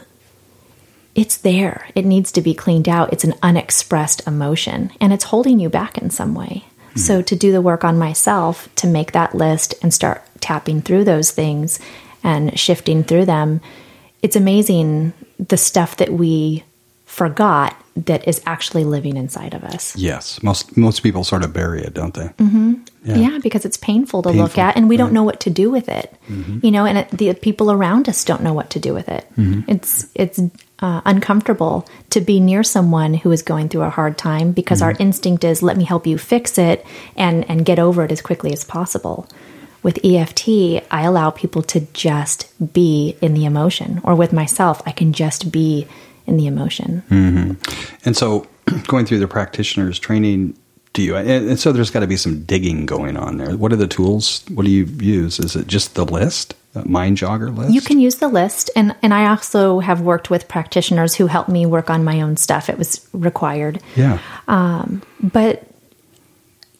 it's 1.15 1.37
there. 1.37 1.87
It 1.95 2.05
needs 2.05 2.33
to 2.33 2.43
be 2.43 2.53
cleaned 2.53 2.89
out. 2.89 3.13
It's 3.13 3.23
an 3.23 3.35
unexpressed 3.45 4.27
emotion 4.27 4.91
and 5.01 5.13
it's 5.13 5.25
holding 5.25 5.61
you 5.61 5.69
back 5.69 5.97
in 5.99 6.11
some 6.11 6.35
way. 6.35 6.65
Hmm. 6.95 6.99
So 6.99 7.23
to 7.23 7.37
do 7.37 7.53
the 7.53 7.61
work 7.61 7.85
on 7.85 7.97
myself 7.97 8.69
to 8.77 8.89
make 8.89 9.13
that 9.13 9.37
list 9.37 9.75
and 9.83 9.95
start 9.95 10.25
tapping 10.43 10.83
through 10.83 11.05
those 11.05 11.31
things 11.31 11.79
and 12.23 12.59
shifting 12.59 13.03
through 13.03 13.25
them, 13.25 13.61
it's 14.23 14.37
amazing 14.37 15.13
the 15.39 15.57
stuff 15.57 15.97
that 15.97 16.13
we 16.13 16.65
forgot 17.07 17.77
that 17.95 18.27
is 18.27 18.41
actually 18.47 18.85
living 18.85 19.17
inside 19.17 19.53
of 19.53 19.63
us. 19.65 19.95
Yes. 19.97 20.43
Most 20.43 20.77
most 20.77 21.03
people 21.03 21.25
sort 21.25 21.45
of 21.45 21.53
bury 21.53 21.83
it, 21.83 21.93
don't 21.93 22.15
they? 22.15 22.29
Mm-hmm. 22.39 22.75
Yeah. 23.05 23.39
because 23.43 23.65
it's 23.65 23.77
painful 23.77 24.23
to 24.23 24.31
look 24.31 24.57
at, 24.57 24.77
and 24.77 24.89
we 24.89 24.97
don't 24.97 25.13
know 25.13 25.25
what 25.25 25.41
to 25.41 25.51
do 25.51 25.71
with 25.71 25.89
it. 25.89 26.15
Mm-hmm. 26.29 26.65
You 26.65 26.71
know, 26.71 26.87
and 26.87 26.99
it, 26.99 27.11
the 27.11 27.35
people 27.35 27.71
around 27.71 28.09
us 28.09 28.25
don't 28.25 28.43
know 28.43 28.55
what 28.55 28.71
to 28.71 28.79
do 28.79 28.95
with 28.95 29.09
it. 29.09 29.27
Mm-hmm. 29.37 29.71
It's 29.71 30.07
it's 30.15 30.41
uh, 30.79 31.03
uncomfortable 31.05 31.87
to 32.11 32.21
be 32.21 32.41
near 32.41 32.63
someone 32.63 33.15
who 33.15 33.31
is 33.31 33.43
going 33.43 33.69
through 33.69 33.83
a 33.83 33.91
hard 33.91 34.17
time 34.17 34.53
because 34.53 34.81
our 34.81 34.93
instinct 34.99 35.45
is 35.45 35.63
let 35.63 35.77
me 35.77 35.85
help 35.85 36.07
you 36.07 36.17
fix 36.17 36.57
it 36.57 36.87
and 37.17 37.49
and 37.51 37.67
get 37.67 37.79
over 37.79 38.05
it 38.05 38.13
as 38.13 38.23
quickly 38.23 38.53
as 38.53 38.65
possible. 38.65 39.29
With 39.83 39.99
EFT, 40.05 40.49
I 40.91 41.03
allow 41.03 41.31
people 41.31 41.63
to 41.65 41.81
just 41.93 42.49
be 42.73 43.17
in 43.21 43.35
the 43.35 43.45
emotion, 43.45 44.01
or 44.05 44.15
with 44.15 44.33
myself, 44.33 44.81
I 44.87 44.93
can 44.93 45.13
just 45.13 45.51
be 45.51 45.87
in 46.27 46.37
the 46.37 46.47
emotion. 46.47 47.03
Mm-hmm. 47.11 48.07
And 48.07 48.17
so, 48.17 48.47
going 48.87 49.07
through 49.07 49.19
the 49.19 49.29
practitioner's 49.29 49.99
training, 49.99 50.57
do 50.93 51.03
you? 51.03 51.17
And, 51.17 51.29
and 51.29 51.59
so, 51.59 51.73
there's 51.73 51.91
got 51.91 52.01
to 52.01 52.07
be 52.07 52.17
some 52.17 52.45
digging 52.45 52.87
going 52.87 53.17
on 53.17 53.39
there. 53.39 53.57
What 53.57 53.73
are 53.73 53.77
the 53.77 53.89
tools? 53.89 54.45
What 54.55 54.65
do 54.65 54.71
you 54.71 54.85
use? 54.85 55.41
Is 55.41 55.57
it 55.57 55.67
just 55.67 55.97
the 55.97 56.05
list, 56.05 56.55
mind 56.85 57.17
jogger 57.17 57.55
list? 57.57 57.75
You 57.75 57.81
can 57.81 57.99
use 57.99 58.17
the 58.17 58.29
list, 58.29 58.71
and 58.77 58.95
and 59.03 59.13
I 59.13 59.29
also 59.31 59.81
have 59.81 60.01
worked 60.01 60.31
with 60.31 60.47
practitioners 60.47 61.17
who 61.17 61.27
helped 61.27 61.49
me 61.49 61.67
work 61.67 61.91
on 61.91 62.05
my 62.05 62.21
own 62.21 62.37
stuff. 62.37 62.69
It 62.69 62.79
was 62.79 63.05
required, 63.13 63.81
Yeah. 63.97 64.21
Um, 64.47 65.03
but 65.21 65.72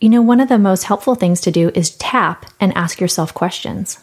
you 0.03 0.09
know, 0.09 0.21
one 0.21 0.41
of 0.41 0.49
the 0.49 0.59
most 0.59 0.85
helpful 0.85 1.15
things 1.15 1.41
to 1.43 1.51
do 1.51 1.71
is 1.75 1.91
tap 1.97 2.47
and 2.61 2.77
ask 2.77 3.01
yourself 3.01 3.33
questions. 3.33 3.99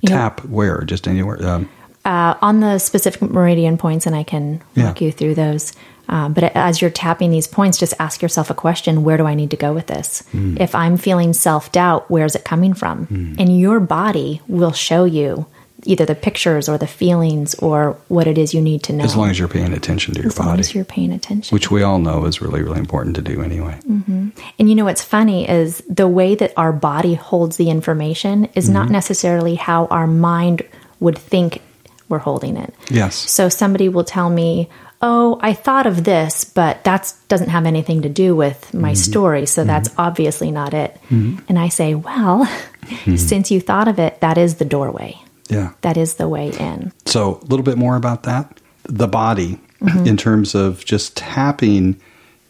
You 0.00 0.10
know, 0.10 0.16
Tap 0.16 0.44
where? 0.44 0.82
Just 0.82 1.08
anywhere. 1.08 1.44
Um, 1.44 1.68
uh, 2.04 2.34
on 2.40 2.60
the 2.60 2.78
specific 2.78 3.22
meridian 3.22 3.76
points, 3.78 4.06
and 4.06 4.14
I 4.14 4.22
can 4.22 4.60
walk 4.76 5.00
Yeah. 5.00 5.06
you 5.06 5.12
through 5.12 5.34
those. 5.34 5.72
Um, 6.10 6.32
but 6.32 6.44
as 6.54 6.80
you're 6.80 6.90
tapping 6.90 7.30
these 7.30 7.46
points, 7.46 7.76
just 7.78 7.92
ask 7.98 8.22
yourself 8.22 8.48
a 8.50 8.54
question 8.54 9.02
Where 9.04 9.16
do 9.16 9.26
I 9.26 9.34
need 9.34 9.50
to 9.50 9.56
go 9.56 9.72
with 9.72 9.88
this? 9.88 10.22
If 10.32 10.74
I'm 10.74 10.96
feeling 10.96 11.32
self 11.32 11.70
doubt, 11.72 12.10
where's 12.10 12.34
it 12.34 12.44
coming 12.44 12.72
from? 12.74 13.34
And 13.38 13.58
your 13.60 13.80
body 13.80 14.40
will 14.48 14.72
show 14.72 15.04
you 15.04 15.46
either 15.84 16.04
the 16.04 16.14
pictures 16.14 16.68
or 16.68 16.76
the 16.76 16.86
feelings 16.86 17.54
or 17.56 17.96
what 18.08 18.26
it 18.26 18.36
is 18.36 18.52
you 18.52 18.60
need 18.60 18.82
to 18.82 18.92
know. 18.92 19.04
as 19.04 19.16
long 19.16 19.30
as 19.30 19.38
you're 19.38 19.48
paying 19.48 19.72
attention 19.72 20.14
to 20.14 20.20
your 20.20 20.28
As 20.28 20.36
body, 20.36 20.60
as 20.60 20.74
you're 20.74 20.84
paying 20.84 21.12
attention. 21.12 21.54
which 21.54 21.70
we 21.70 21.82
all 21.82 21.98
know 21.98 22.24
is 22.24 22.40
really, 22.40 22.62
really 22.62 22.78
important 22.78 23.16
to 23.16 23.22
do 23.22 23.42
anyway. 23.42 23.78
Mm-hmm. 23.88 24.28
And 24.58 24.68
you 24.68 24.74
know 24.74 24.84
what's 24.84 25.04
funny 25.04 25.48
is 25.48 25.82
the 25.88 26.08
way 26.08 26.34
that 26.34 26.52
our 26.56 26.72
body 26.72 27.14
holds 27.14 27.56
the 27.56 27.70
information 27.70 28.46
is 28.54 28.68
not 28.68 28.84
mm-hmm. 28.84 28.94
necessarily 28.94 29.54
how 29.54 29.86
our 29.86 30.06
mind 30.06 30.62
would 31.00 31.16
think 31.16 31.62
we're 32.08 32.18
holding 32.18 32.56
it. 32.56 32.74
Yes. 32.90 33.14
So 33.14 33.48
somebody 33.48 33.88
will 33.88 34.04
tell 34.04 34.30
me, 34.30 34.68
"Oh, 35.02 35.38
I 35.42 35.52
thought 35.52 35.86
of 35.86 36.04
this, 36.04 36.44
but 36.44 36.82
that 36.84 37.12
doesn't 37.28 37.50
have 37.50 37.66
anything 37.66 38.02
to 38.02 38.08
do 38.08 38.34
with 38.34 38.72
my 38.72 38.92
mm-hmm. 38.92 38.94
story, 38.94 39.46
so 39.46 39.64
that's 39.64 39.90
obviously 39.98 40.50
not 40.50 40.72
it." 40.72 40.98
And 41.10 41.58
I 41.58 41.68
say, 41.68 41.94
"Well, 41.94 42.48
since 43.16 43.50
you 43.50 43.60
thought 43.60 43.88
of 43.88 43.98
it, 43.98 44.20
that 44.20 44.38
is 44.38 44.56
the 44.56 44.64
doorway. 44.64 45.20
Yeah. 45.48 45.72
That 45.80 45.96
is 45.96 46.14
the 46.14 46.28
way 46.28 46.50
in." 46.50 46.92
So, 47.06 47.40
a 47.42 47.46
little 47.46 47.64
bit 47.64 47.78
more 47.78 47.96
about 47.96 48.24
that. 48.24 48.60
The 48.84 49.08
body, 49.08 49.60
mm-hmm. 49.80 50.06
in 50.06 50.16
terms 50.16 50.54
of 50.54 50.84
just 50.84 51.16
tapping 51.16 52.00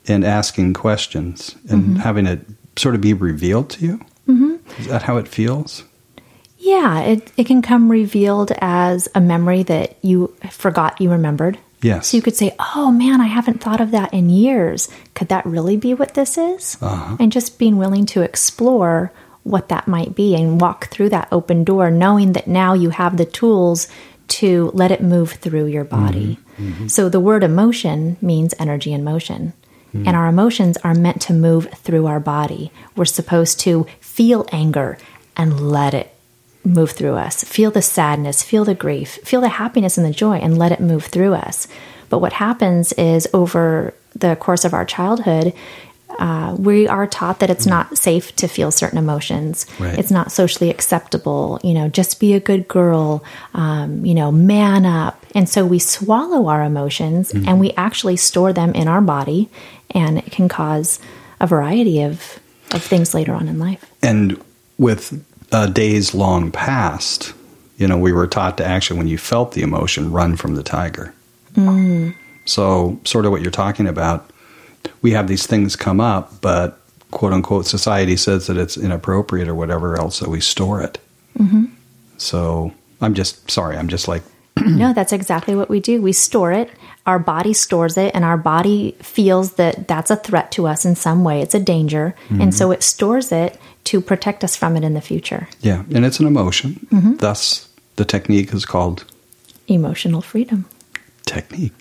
and 0.07 0.25
asking 0.25 0.75
questions 0.75 1.55
and 1.69 1.83
mm-hmm. 1.83 1.97
having 1.97 2.27
it 2.27 2.41
sort 2.77 2.95
of 2.95 3.01
be 3.01 3.13
revealed 3.13 3.71
to 3.71 3.85
you. 3.85 4.01
Mm-hmm. 4.29 4.81
Is 4.81 4.87
that 4.87 5.03
how 5.03 5.17
it 5.17 5.29
feels? 5.29 5.85
Yeah, 6.59 7.01
it, 7.03 7.33
it 7.37 7.45
can 7.47 7.63
come 7.63 7.91
revealed 7.91 8.53
as 8.59 9.09
a 9.15 9.21
memory 9.21 9.63
that 9.65 9.97
you 10.03 10.35
forgot 10.51 11.01
you 11.01 11.11
remembered. 11.11 11.59
Yes. 11.81 12.09
So 12.09 12.17
you 12.17 12.23
could 12.23 12.37
say, 12.37 12.55
oh 12.59 12.91
man, 12.91 13.21
I 13.21 13.27
haven't 13.27 13.61
thought 13.61 13.81
of 13.81 13.93
that 13.93 14.13
in 14.13 14.31
years. 14.31 14.89
Could 15.15 15.29
that 15.29 15.47
really 15.47 15.77
be 15.77 15.95
what 15.95 16.15
this 16.15 16.37
is? 16.37 16.77
Uh-huh. 16.81 17.17
And 17.21 17.31
just 17.31 17.59
being 17.59 17.77
willing 17.77 18.07
to 18.07 18.23
explore 18.23 19.13
what 19.43 19.69
that 19.69 19.89
might 19.89 20.15
be 20.15 20.35
and 20.35 20.61
walk 20.61 20.89
through 20.89 21.09
that 21.11 21.29
open 21.33 21.65
door, 21.65 21.91
knowing 21.91 22.33
that 22.33 22.47
now 22.47 22.75
you 22.75 22.91
have 22.91 23.17
the 23.17 23.25
tools 23.25 23.89
to 24.29 24.71
let 24.75 24.91
it 24.91 25.03
move 25.03 25.33
through 25.33 25.67
your 25.67 25.85
mm-hmm. 25.85 26.07
body. 26.07 26.39
Mm-hmm. 26.59 26.89
So 26.89 27.09
the 27.09 27.21
word 27.21 27.45
emotion 27.45 28.17
means 28.21 28.55
energy 28.59 28.93
in 28.93 29.05
motion. 29.05 29.55
Mm-hmm. 29.89 30.07
And 30.07 30.17
our 30.17 30.27
emotions 30.27 30.77
are 30.79 30.95
meant 30.95 31.23
to 31.23 31.33
move 31.33 31.71
through 31.71 32.07
our 32.07 32.21
body. 32.21 32.71
We're 32.95 33.07
supposed 33.07 33.59
to 33.61 33.87
feel 34.01 34.47
anger 34.53 34.99
and 35.37 35.71
let 35.71 35.95
it 35.95 36.15
move 36.65 36.91
through 36.91 37.15
us. 37.15 37.43
Feel 37.45 37.71
the 37.71 37.81
sadness, 37.81 38.43
feel 38.43 38.65
the 38.65 38.75
grief, 38.75 39.15
feel 39.25 39.41
the 39.41 39.49
happiness 39.49 39.97
and 39.97 40.07
the 40.07 40.13
joy, 40.13 40.37
and 40.37 40.59
let 40.59 40.73
it 40.73 40.81
move 40.81 41.07
through 41.07 41.35
us. 41.35 41.69
But 42.11 42.19
what 42.19 42.35
happens 42.35 42.93
is 42.95 43.29
over 43.33 43.95
the 44.15 44.37
course 44.37 44.65
of 44.65 44.75
our 44.75 44.85
childhood, 44.85 45.55
uh, 46.19 46.57
we 46.59 46.89
are 46.89 47.07
taught 47.07 47.41
that 47.41 47.51
it's 47.51 47.67
not 47.67 47.97
safe 47.97 48.35
to 48.37 48.49
feel 48.49 48.71
certain 48.71 48.99
emotions. 48.99 49.67
Right. 49.79 49.99
It's 49.99 50.11
not 50.11 50.33
socially 50.33 50.71
acceptable. 50.71 51.61
You 51.63 51.75
know, 51.75 51.89
just 51.89 52.21
be 52.21 52.35
a 52.35 52.41
good 52.41 52.69
girl. 52.69 53.25
Um, 53.55 54.05
you 54.05 54.15
know, 54.15 54.33
man 54.33 54.85
up. 54.85 55.25
And 55.35 55.49
so 55.49 55.65
we 55.65 55.79
swallow 55.79 56.49
our 56.49 56.63
emotions 56.63 57.33
and 57.33 57.61
we 57.61 57.73
actually 57.73 58.17
store 58.17 58.53
them 58.53 58.73
in 58.75 58.89
our 58.89 59.01
body, 59.01 59.49
and 59.91 60.19
it 60.19 60.33
can 60.33 60.49
cause 60.49 60.99
a 61.41 61.47
variety 61.47 62.03
of 62.03 62.41
of 62.73 62.83
things 62.83 63.15
later 63.15 63.33
on 63.33 63.49
in 63.49 63.59
life. 63.59 63.91
And 64.03 64.43
with 64.79 65.25
uh, 65.53 65.67
days 65.67 66.15
long 66.15 66.51
past, 66.51 67.33
you 67.77 67.87
know, 67.87 67.97
we 67.97 68.13
were 68.13 68.27
taught 68.27 68.59
to 68.59 68.67
actually, 68.67 68.99
when 68.99 69.09
you 69.09 69.19
felt 69.19 69.53
the 69.53 69.63
emotion, 69.63 70.13
run 70.13 70.37
from 70.37 70.55
the 70.55 70.63
tiger. 70.63 71.15
So, 72.45 72.99
sort 73.05 73.25
of 73.25 73.31
what 73.31 73.43
you're 73.43 73.51
talking 73.51 73.87
about, 73.87 74.31
we 75.03 75.13
have 75.13 75.29
these 75.29 75.47
things 75.47 75.77
come 75.77 76.01
up, 76.01 76.41
but 76.41 76.81
quote 77.11 77.33
unquote, 77.33 77.67
society 77.67 78.17
says 78.17 78.47
that 78.47 78.57
it's 78.57 78.77
inappropriate 78.77 79.49
or 79.49 79.55
whatever 79.55 79.99
else, 79.99 80.17
so 80.17 80.29
we 80.29 80.41
store 80.41 80.83
it. 80.83 80.99
Mm-hmm. 81.39 81.67
So, 82.17 82.73
I'm 83.01 83.15
just 83.15 83.51
sorry, 83.51 83.77
I'm 83.77 83.89
just 83.89 84.09
like, 84.09 84.23
no, 84.57 84.93
that's 84.93 85.13
exactly 85.13 85.55
what 85.55 85.69
we 85.69 85.81
do. 85.81 86.03
We 86.03 86.13
store 86.13 86.53
it. 86.53 86.71
Our 87.07 87.19
body 87.19 87.53
stores 87.55 87.97
it, 87.97 88.15
and 88.15 88.25
our 88.25 88.37
body 88.37 88.97
feels 89.01 89.55
that 89.55 89.89
that's 89.89 90.11
a 90.11 90.17
threat 90.17 90.53
to 90.53 90.67
us 90.67 90.85
in 90.85 90.95
some 90.95 91.25
way. 91.25 91.41
It's 91.41 91.55
a 91.55 91.61
danger. 91.61 92.15
And 92.29 92.41
mm-hmm. 92.41 92.51
so 92.51 92.71
it 92.71 92.83
stores 92.83 93.33
it 93.33 93.59
to 93.85 94.01
protect 94.01 94.45
us 94.45 94.57
from 94.57 94.77
it 94.77 94.85
in 94.85 94.93
the 94.93 95.01
future. 95.01 95.49
yeah, 95.61 95.85
and 95.95 96.05
it's 96.05 96.21
an 96.21 96.27
emotion. 96.27 96.87
Mm-hmm. 96.93 97.17
Thus, 97.17 97.69
the 97.97 98.05
technique 98.05 98.53
is 98.53 98.67
called 98.67 99.05
Emotional 99.69 100.21
freedom. 100.21 100.67
technique. 101.25 101.79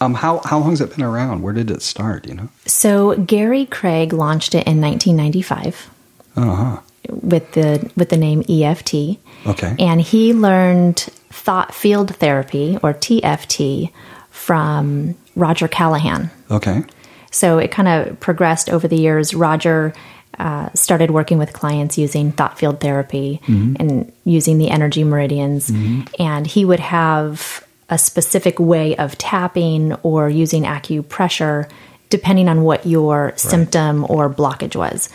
Um, 0.00 0.14
how 0.14 0.40
how 0.44 0.58
long 0.58 0.70
has 0.70 0.80
it 0.80 0.94
been 0.94 1.04
around? 1.04 1.42
Where 1.42 1.52
did 1.52 1.70
it 1.70 1.82
start? 1.82 2.26
You 2.26 2.34
know. 2.34 2.48
So 2.66 3.16
Gary 3.16 3.66
Craig 3.66 4.12
launched 4.12 4.54
it 4.54 4.66
in 4.66 4.80
1995 4.80 5.90
Uh 6.36 6.54
huh. 6.54 6.80
with 7.08 7.52
the 7.52 7.90
with 7.96 8.08
the 8.10 8.16
name 8.16 8.42
EFT. 8.48 9.18
Okay. 9.46 9.74
And 9.78 10.00
he 10.00 10.32
learned 10.32 10.98
thought 11.30 11.74
field 11.74 12.14
therapy 12.16 12.78
or 12.82 12.94
TFT 12.94 13.90
from 14.30 15.14
Roger 15.36 15.68
Callahan. 15.68 16.30
Okay. 16.50 16.82
So 17.30 17.58
it 17.58 17.70
kind 17.70 17.88
of 17.88 18.18
progressed 18.20 18.70
over 18.70 18.88
the 18.88 18.96
years. 18.96 19.34
Roger 19.34 19.92
uh, 20.38 20.70
started 20.74 21.10
working 21.10 21.36
with 21.38 21.52
clients 21.52 21.98
using 21.98 22.32
thought 22.32 22.58
field 22.58 22.80
therapy 22.80 23.40
and 23.46 24.10
using 24.24 24.58
the 24.58 24.70
energy 24.70 25.04
meridians. 25.04 25.70
And 26.18 26.46
he 26.46 26.64
would 26.64 26.80
have 26.80 27.64
a 27.88 27.98
specific 27.98 28.58
way 28.58 28.96
of 28.96 29.16
tapping 29.18 29.94
or 30.02 30.28
using 30.28 30.64
acupressure 30.64 31.70
depending 32.10 32.48
on 32.48 32.62
what 32.62 32.86
your 32.86 33.32
symptom 33.36 34.06
or 34.08 34.30
blockage 34.30 34.74
was. 34.76 35.08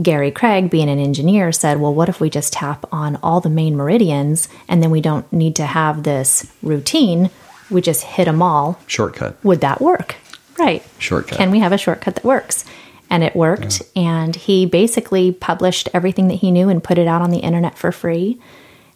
Gary 0.00 0.30
Craig, 0.30 0.70
being 0.70 0.88
an 0.88 0.98
engineer, 0.98 1.52
said, 1.52 1.80
Well, 1.80 1.94
what 1.94 2.08
if 2.08 2.20
we 2.20 2.30
just 2.30 2.52
tap 2.52 2.84
on 2.92 3.16
all 3.22 3.40
the 3.40 3.50
main 3.50 3.76
meridians 3.76 4.48
and 4.68 4.82
then 4.82 4.90
we 4.90 5.00
don't 5.00 5.30
need 5.32 5.56
to 5.56 5.66
have 5.66 6.02
this 6.02 6.50
routine? 6.62 7.30
We 7.70 7.80
just 7.80 8.02
hit 8.02 8.24
them 8.24 8.42
all 8.42 8.80
Shortcut. 8.86 9.44
would 9.44 9.60
that 9.60 9.80
work? 9.80 10.16
Right. 10.58 10.84
Shortcut. 10.98 11.38
Can 11.38 11.50
we 11.50 11.60
have 11.60 11.72
a 11.72 11.78
shortcut 11.78 12.16
that 12.16 12.24
works? 12.24 12.64
And 13.08 13.24
it 13.24 13.34
worked. 13.34 13.82
And 13.96 14.36
he 14.36 14.66
basically 14.66 15.32
published 15.32 15.88
everything 15.92 16.28
that 16.28 16.34
he 16.34 16.50
knew 16.50 16.68
and 16.68 16.82
put 16.82 16.98
it 16.98 17.08
out 17.08 17.22
on 17.22 17.30
the 17.30 17.38
internet 17.38 17.76
for 17.76 17.90
free. 17.90 18.38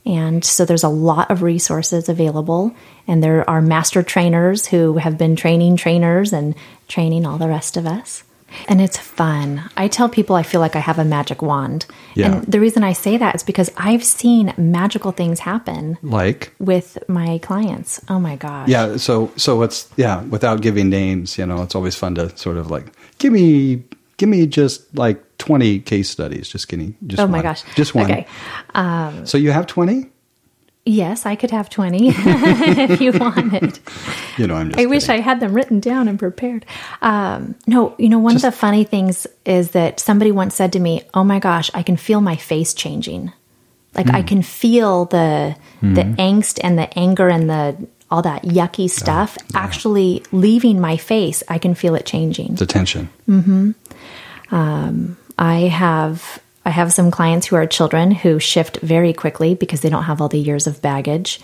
And 0.07 0.45
so 0.45 0.65
there's 0.65 0.85
a 0.85 0.89
lot 0.89 1.31
of 1.31 1.43
resources 1.43 2.09
available. 2.09 2.75
And 3.07 3.23
there 3.23 3.49
are 3.49 3.63
master 3.63 4.03
trainers 4.03 4.67
who 4.67 4.99
have 4.99 5.17
been 5.17 5.37
training 5.37 5.77
trainers 5.77 6.33
and 6.33 6.55
training 6.89 7.27
all 7.27 7.39
the 7.39 7.49
rest 7.49 7.77
of 7.77 7.87
us. 7.87 8.23
And 8.69 8.81
it's 8.81 8.97
fun. 8.99 9.69
I 9.77 9.89
tell 9.89 10.09
people 10.09 10.37
I 10.37 10.43
feel 10.45 10.61
like 10.61 10.77
I 10.77 10.79
have 10.79 10.99
a 10.99 11.05
magic 11.05 11.43
wand. 11.43 11.87
Yeah. 12.15 12.37
And 12.37 12.47
the 12.47 12.61
reason 12.61 12.85
I 12.85 12.93
say 12.93 13.17
that 13.17 13.35
is 13.35 13.43
because 13.43 13.71
I've 13.77 14.05
seen 14.05 14.55
magical 14.57 15.11
things 15.11 15.41
happen 15.41 15.99
Like. 16.03 16.53
with 16.61 16.99
my 17.09 17.39
clients. 17.39 18.01
Oh 18.09 18.21
my 18.21 18.37
gosh. 18.37 18.69
Yeah, 18.69 18.97
so 18.97 19.33
so 19.37 19.63
it's 19.63 19.91
yeah, 19.97 20.23
without 20.23 20.61
giving 20.61 20.89
names, 20.89 21.37
you 21.37 21.47
know, 21.47 21.63
it's 21.63 21.75
always 21.75 21.97
fun 21.97 22.15
to 22.15 22.37
sort 22.37 22.57
of 22.57 22.71
like 22.71 22.93
give 23.19 23.33
me 23.33 23.83
give 24.19 24.29
me 24.29 24.47
just 24.47 24.95
like 24.97 25.34
20 25.45 25.81
case 25.81 26.09
studies, 26.09 26.49
just 26.49 26.69
kidding. 26.69 26.97
Just 27.07 27.21
Oh 27.21 27.27
my 27.27 27.39
one. 27.39 27.43
gosh. 27.43 27.63
Just 27.75 27.95
one. 27.95 28.11
Okay. 28.11 28.27
Um, 28.75 29.27
so 29.27 29.37
you 29.37 29.53
have 29.53 29.67
20? 29.67 30.11
Yes, 30.87 31.27
I 31.27 31.37
could 31.37 31.51
have 31.51 31.69
20 31.69 32.09
if 32.17 32.99
you 32.99 33.13
wanted. 33.13 33.79
You 34.39 34.47
know, 34.47 34.55
I'm 34.55 34.71
just 34.71 34.81
I 34.81 34.87
wish 34.87 35.11
I 35.11 35.19
had 35.19 35.41
them 35.41 35.53
written 35.53 35.81
down 35.81 36.09
and 36.09 36.19
prepared. 36.19 36.65
Um, 37.03 37.57
no, 37.67 37.95
you 37.99 38.09
know, 38.09 38.19
one 38.19 38.37
of 38.37 38.43
the 38.43 38.53
funny 38.53 38.85
things 38.85 39.27
is 39.45 39.73
that 39.73 40.01
somebody 40.01 40.33
once 40.33 40.55
said 40.55 40.73
to 40.73 40.81
me, 40.81 41.03
Oh 41.13 41.25
my 41.25 41.41
gosh, 41.41 41.71
I 41.75 41.83
can 41.83 41.99
feel 41.99 42.23
my 42.23 42.37
face 42.37 42.73
changing. 42.73 43.31
Like 43.95 44.09
I 44.09 44.23
hmm. 44.23 44.27
can 44.27 44.43
feel 44.43 45.05
the 45.05 45.57
the 45.81 46.05
hmm. 46.05 46.15
angst 46.15 46.59
and 46.65 46.79
the 46.79 46.99
anger 46.99 47.29
and 47.29 47.49
the 47.49 47.87
all 48.11 48.23
that 48.23 48.43
yucky 48.43 48.91
stuff 48.91 49.37
actually 49.55 50.25
leaving 50.33 50.81
my 50.81 50.97
face. 50.97 51.43
I 51.49 51.59
can 51.59 51.75
feel 51.75 51.95
it 51.95 52.07
changing. 52.07 52.57
The 52.57 52.67
tension. 52.67 53.09
Mm-hmm. 53.29 53.73
Um, 54.51 55.17
I 55.39 55.61
have 55.63 56.41
I 56.67 56.71
have 56.71 56.93
some 56.93 57.11
clients 57.11 57.47
who 57.47 57.57
are 57.57 57.67
children 57.67 58.11
who 58.11 58.39
shift 58.39 58.79
very 58.81 59.13
quickly 59.13 59.55
because 59.55 59.83
they 59.83 59.91
don't 59.91 60.05
have 60.05 60.21
all 60.23 60.29
the 60.29 60.39
years 60.39 60.67
of 60.67 60.81
baggage. 60.81 61.41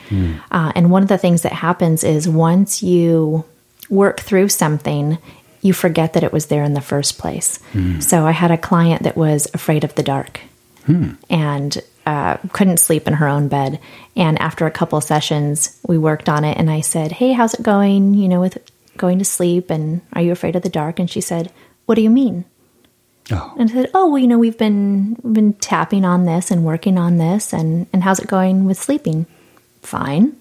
Uh, 0.50 0.72
and 0.74 0.90
one 0.90 1.02
of 1.02 1.08
the 1.10 1.18
things 1.18 1.42
that 1.42 1.52
happens 1.52 2.04
is 2.04 2.26
once 2.26 2.82
you 2.82 3.44
work 3.90 4.20
through 4.20 4.48
something, 4.48 5.18
you 5.60 5.74
forget 5.74 6.14
that 6.14 6.24
it 6.24 6.32
was 6.32 6.46
there 6.46 6.64
in 6.64 6.72
the 6.72 6.80
first 6.80 7.18
place. 7.18 7.58
So 8.00 8.24
I 8.26 8.30
had 8.30 8.50
a 8.50 8.56
client 8.56 9.02
that 9.02 9.16
was 9.16 9.46
afraid 9.52 9.84
of 9.84 9.94
the 9.94 10.02
dark 10.02 10.40
and 11.28 11.78
uh, 12.06 12.38
couldn't 12.52 12.78
sleep 12.78 13.06
in 13.06 13.12
her 13.14 13.28
own 13.28 13.48
bed. 13.48 13.78
And 14.16 14.40
after 14.40 14.66
a 14.66 14.70
couple 14.70 15.00
sessions, 15.02 15.78
we 15.86 15.98
worked 15.98 16.28
on 16.30 16.44
it, 16.44 16.56
and 16.56 16.70
I 16.70 16.80
said, 16.80 17.12
"Hey, 17.12 17.32
how's 17.32 17.54
it 17.54 17.62
going? 17.62 18.14
You 18.14 18.28
know, 18.28 18.40
with 18.40 18.56
going 18.96 19.18
to 19.18 19.24
sleep, 19.24 19.70
and 19.70 20.00
are 20.14 20.22
you 20.22 20.32
afraid 20.32 20.56
of 20.56 20.62
the 20.62 20.70
dark?" 20.70 20.98
And 20.98 21.10
she 21.10 21.20
said, 21.20 21.52
"What 21.86 21.94
do 21.96 22.02
you 22.02 22.10
mean?" 22.10 22.44
Oh, 23.32 23.54
and 23.58 23.70
said, 23.70 23.90
"Oh, 23.94 24.08
well, 24.08 24.18
you 24.18 24.26
know, 24.26 24.38
we've 24.38 24.58
been 24.58 25.14
been 25.32 25.52
tapping 25.54 26.04
on 26.04 26.24
this 26.24 26.50
and 26.50 26.64
working 26.64 26.98
on 26.98 27.18
this, 27.18 27.52
and 27.52 27.86
and 27.92 28.02
how's 28.02 28.18
it 28.18 28.26
going 28.26 28.64
with 28.64 28.78
sleeping? 28.78 29.26
Fine." 29.82 30.36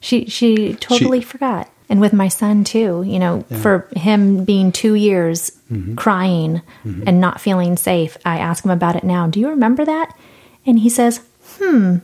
She 0.00 0.24
she 0.26 0.74
totally 0.74 1.20
forgot, 1.20 1.70
and 1.88 2.00
with 2.00 2.12
my 2.12 2.28
son 2.28 2.64
too. 2.64 3.04
You 3.06 3.18
know, 3.18 3.44
for 3.62 3.86
him 3.96 4.44
being 4.44 4.72
two 4.72 4.94
years 4.94 5.52
crying 5.96 6.62
and 6.84 7.20
not 7.20 7.40
feeling 7.40 7.76
safe, 7.76 8.16
I 8.24 8.38
ask 8.38 8.64
him 8.64 8.70
about 8.70 8.96
it 8.96 9.04
now. 9.04 9.26
Do 9.28 9.38
you 9.38 9.48
remember 9.48 9.84
that? 9.84 10.16
And 10.66 10.78
he 10.80 10.88
says, 10.88 11.20
"Hmm." 11.58 11.98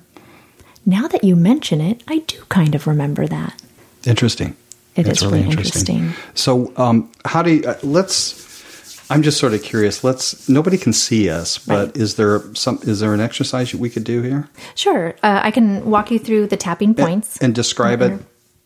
Now 0.89 1.09
that 1.09 1.25
you 1.25 1.35
mention 1.35 1.81
it, 1.81 2.05
I 2.07 2.19
do 2.19 2.41
kind 2.49 2.77
of 2.77 2.87
remember 2.87 3.27
that. 3.27 3.61
interesting. 4.07 4.55
It 4.95 5.03
That's 5.03 5.21
is 5.21 5.27
really 5.27 5.43
interesting. 5.43 6.13
So, 6.35 6.73
um, 6.77 7.11
how 7.25 7.43
do 7.43 7.55
you, 7.55 7.65
uh, 7.65 7.77
let's, 7.83 8.33
I'm 9.11 9.23
just 9.23 9.39
sort 9.39 9.55
of 9.55 9.63
curious. 9.63 10.03
Let's, 10.03 10.49
nobody 10.49 10.77
can 10.79 10.93
see 10.93 11.31
us, 11.31 11.59
but 11.59 11.87
Right. 11.87 11.97
is 11.97 12.17
there 12.17 12.43
some, 12.55 12.79
is 12.83 13.01
there 13.01 13.15
an 13.15 13.21
exercise 13.21 13.75
we 13.75 13.91
could 13.91 14.05
do 14.05 14.23
here? 14.23 14.49
Sure, 14.75 15.15
uh, 15.23 15.41
I 15.43 15.51
can 15.51 15.85
walk 15.87 16.11
you 16.11 16.19
through 16.19 16.49
the 16.49 16.57
tapping 16.57 16.95
points. 16.95 17.37
And 17.39 17.55
describe 17.55 18.03
it 18.03 18.21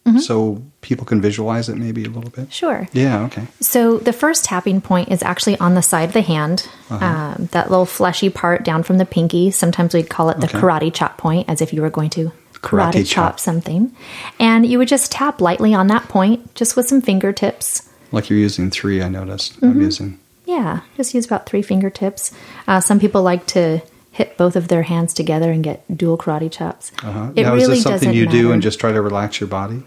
Mm-hmm. 0.06 0.18
so 0.20 0.62
people 0.80 1.04
can 1.04 1.20
visualize 1.20 1.68
it 1.68 1.76
maybe 1.76 2.06
a 2.06 2.08
little 2.08 2.30
bit? 2.30 2.50
Sure. 2.50 2.88
Yeah, 2.94 3.20
okay. 3.26 3.46
So 3.60 3.98
the 3.98 4.14
first 4.14 4.46
tapping 4.46 4.80
point 4.80 5.10
is 5.10 5.22
actually 5.22 5.58
on 5.58 5.74
the 5.74 5.82
side 5.82 6.04
of 6.08 6.14
the 6.14 6.22
hand, 6.22 6.66
Uh-huh. 6.88 7.04
um, 7.04 7.48
that 7.52 7.68
little 7.68 7.84
fleshy 7.84 8.30
part 8.30 8.64
down 8.64 8.82
from 8.82 8.96
the 8.96 9.04
pinky. 9.04 9.50
Sometimes 9.50 9.92
we'd 9.92 10.08
call 10.08 10.30
it 10.30 10.40
the 10.40 10.46
Okay. 10.46 10.58
karate 10.58 10.92
chop 10.92 11.18
point, 11.18 11.50
as 11.50 11.60
if 11.60 11.74
you 11.74 11.82
were 11.82 11.90
going 11.90 12.08
to 12.10 12.32
karate, 12.54 12.92
Karate 12.92 13.06
chop. 13.06 13.32
chop. 13.32 13.40
something. 13.40 13.92
And 14.38 14.64
you 14.64 14.78
would 14.78 14.88
just 14.88 15.12
tap 15.12 15.38
lightly 15.42 15.74
on 15.74 15.88
that 15.88 16.08
point, 16.08 16.54
just 16.54 16.76
with 16.76 16.88
some 16.88 17.02
fingertips. 17.02 17.82
Like 18.10 18.30
you're 18.30 18.38
using 18.38 18.70
three, 18.70 19.02
I 19.02 19.10
noticed. 19.10 19.56
Mm-hmm. 19.56 19.66
I'm 19.70 19.80
using. 19.82 20.18
Yeah, 20.50 20.80
just 20.96 21.14
use 21.14 21.26
about 21.26 21.46
three 21.46 21.62
fingertips. 21.62 22.32
Uh, 22.66 22.80
some 22.80 22.98
people 22.98 23.22
like 23.22 23.46
to 23.48 23.82
hit 24.10 24.36
both 24.36 24.56
of 24.56 24.66
their 24.66 24.82
hands 24.82 25.14
together 25.14 25.52
and 25.52 25.62
get 25.62 25.96
dual 25.96 26.18
karate 26.18 26.50
chops. 26.50 26.90
Uh-huh. 27.04 27.30
It 27.36 27.44
now, 27.44 27.54
really 27.54 27.62
is 27.62 27.68
this 27.68 27.82
something 27.84 28.12
you 28.12 28.26
do 28.26 28.42
matter. 28.42 28.54
and 28.54 28.62
just 28.62 28.80
try 28.80 28.90
to 28.90 29.00
relax 29.00 29.40
your 29.40 29.46
body? 29.46 29.84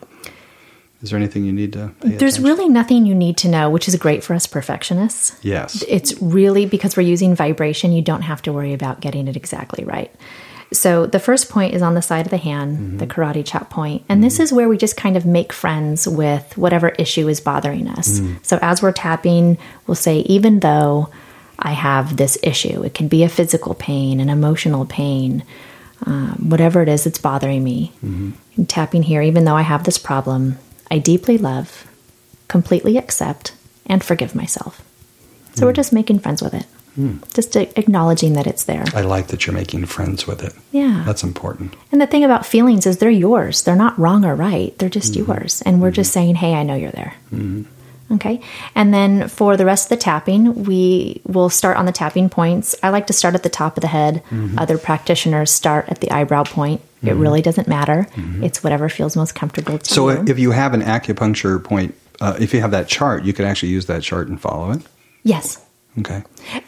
Is 1.01 1.09
there 1.09 1.19
anything 1.19 1.43
you 1.43 1.51
need 1.51 1.73
to 1.73 1.91
There's 1.99 2.37
attention? 2.37 2.43
really 2.45 2.69
nothing 2.69 3.05
you 3.05 3.13
need 3.13 3.35
to 3.39 3.49
know, 3.49 3.69
which 3.69 3.89
is 3.89 3.95
great 3.97 4.23
for 4.23 4.33
us 4.33 4.47
perfectionists. 4.47 5.37
Yes. 5.41 5.83
It's 5.89 6.13
really 6.21 6.65
because 6.65 6.95
we're 6.95 7.03
using 7.03 7.35
vibration, 7.35 7.91
you 7.91 8.01
don't 8.01 8.21
have 8.21 8.41
to 8.43 8.53
worry 8.53 8.71
about 8.71 9.01
getting 9.01 9.27
it 9.27 9.35
exactly 9.35 9.83
right. 9.83 10.15
So 10.73 11.05
the 11.05 11.19
first 11.19 11.49
point 11.49 11.73
is 11.73 11.81
on 11.81 11.93
the 11.93 12.01
side 12.01 12.25
of 12.25 12.31
the 12.31 12.37
hand, 12.37 12.77
mm-hmm. 12.77 12.97
the 12.97 13.07
karate 13.07 13.45
chop 13.45 13.69
point. 13.69 14.03
And 14.09 14.23
this 14.23 14.35
mm-hmm. 14.35 14.43
is 14.43 14.53
where 14.53 14.67
we 14.67 14.77
just 14.77 14.97
kind 14.97 15.15
of 15.15 15.25
make 15.25 15.53
friends 15.53 16.07
with 16.07 16.57
whatever 16.57 16.89
issue 16.89 17.27
is 17.27 17.39
bothering 17.39 17.87
us. 17.87 18.19
Mm-hmm. 18.19 18.35
So 18.43 18.59
as 18.61 18.81
we're 18.81 18.91
tapping, 18.91 19.57
we'll 19.87 19.95
say, 19.95 20.19
even 20.19 20.59
though 20.59 21.09
I 21.59 21.71
have 21.71 22.17
this 22.17 22.37
issue, 22.43 22.83
it 22.83 22.93
can 22.93 23.07
be 23.07 23.23
a 23.23 23.29
physical 23.29 23.73
pain, 23.75 24.19
an 24.19 24.29
emotional 24.29 24.85
pain, 24.85 25.43
um, 26.05 26.49
whatever 26.49 26.81
it 26.81 26.89
is 26.89 27.05
that's 27.05 27.19
bothering 27.19 27.63
me. 27.63 27.93
I'm 28.57 28.65
tapping 28.65 29.03
here, 29.03 29.21
even 29.21 29.45
though 29.45 29.55
I 29.55 29.61
have 29.61 29.83
this 29.83 29.97
problem, 29.97 30.57
I 30.91 30.97
deeply 30.99 31.37
love, 31.37 31.87
completely 32.47 32.97
accept, 32.97 33.53
and 33.85 34.03
forgive 34.03 34.35
myself. 34.35 34.81
So 35.55 35.65
we're 35.65 35.73
just 35.73 35.93
making 35.93 36.19
friends 36.19 36.41
with 36.41 36.53
it. 36.53 36.65
Just 37.33 37.55
acknowledging 37.55 38.33
that 38.33 38.47
it's 38.47 38.65
there. 38.65 38.85
I 38.93 39.01
like 39.01 39.27
that 39.27 39.45
you're 39.45 39.55
making 39.55 39.85
friends 39.85 40.27
with 40.27 40.43
it. 40.43 40.53
Yeah. 40.71 41.03
That's 41.05 41.23
important. 41.23 41.75
And 41.91 41.99
the 41.99 42.07
thing 42.07 42.23
about 42.23 42.45
feelings 42.45 42.85
is 42.85 42.97
they're 42.97 43.09
yours. 43.09 43.63
They're 43.63 43.75
not 43.75 43.97
wrong 43.97 44.25
or 44.25 44.35
right. 44.35 44.77
They're 44.77 44.89
just 44.89 45.13
mm-hmm. 45.13 45.31
yours. 45.31 45.61
And 45.65 45.81
we're 45.81 45.91
just 45.91 46.09
mm-hmm. 46.09 46.13
saying, 46.13 46.35
hey, 46.35 46.53
I 46.53 46.63
know 46.63 46.75
you're 46.75 46.91
there. 46.91 47.15
Mm-hmm. 47.33 48.15
Okay. 48.15 48.41
And 48.75 48.93
then 48.93 49.27
for 49.27 49.57
the 49.57 49.65
rest 49.65 49.85
of 49.85 49.89
the 49.89 50.03
tapping, 50.03 50.65
we 50.65 51.21
will 51.25 51.49
start 51.49 51.77
on 51.77 51.85
the 51.85 51.91
tapping 51.91 52.29
points. 52.29 52.75
I 52.83 52.89
like 52.89 53.07
to 53.07 53.13
start 53.13 53.33
at 53.33 53.41
the 53.41 53.49
top 53.49 53.75
of 53.75 53.81
the 53.81 53.87
head. 53.87 54.21
Other 54.57 54.77
practitioners 54.77 55.49
start 55.49 55.89
at 55.89 55.99
the 55.99 56.11
eyebrow 56.11 56.43
point. 56.43 56.81
It 57.01 57.13
really 57.13 57.41
doesn't 57.41 57.67
matter. 57.67 58.07
It's 58.43 58.63
whatever 58.63 58.87
feels 58.87 59.15
most 59.15 59.33
comfortable 59.33 59.79
to 59.79 59.93
So 59.93 60.09
you. 60.09 60.17
So 60.17 60.31
if 60.31 60.37
you 60.37 60.51
have 60.51 60.75
an 60.75 60.81
acupuncture 60.81 61.63
point, 61.63 61.95
uh, 62.21 62.37
if 62.39 62.53
you 62.53 62.61
have 62.61 62.71
that 62.71 62.87
chart, 62.87 63.23
you 63.23 63.33
can 63.33 63.45
actually 63.45 63.69
use 63.69 63.87
that 63.87 64.03
chart 64.03 64.27
and 64.27 64.39
follow 64.39 64.71
it. 64.71 64.81
yes. 65.23 65.59
Okay. 65.99 66.23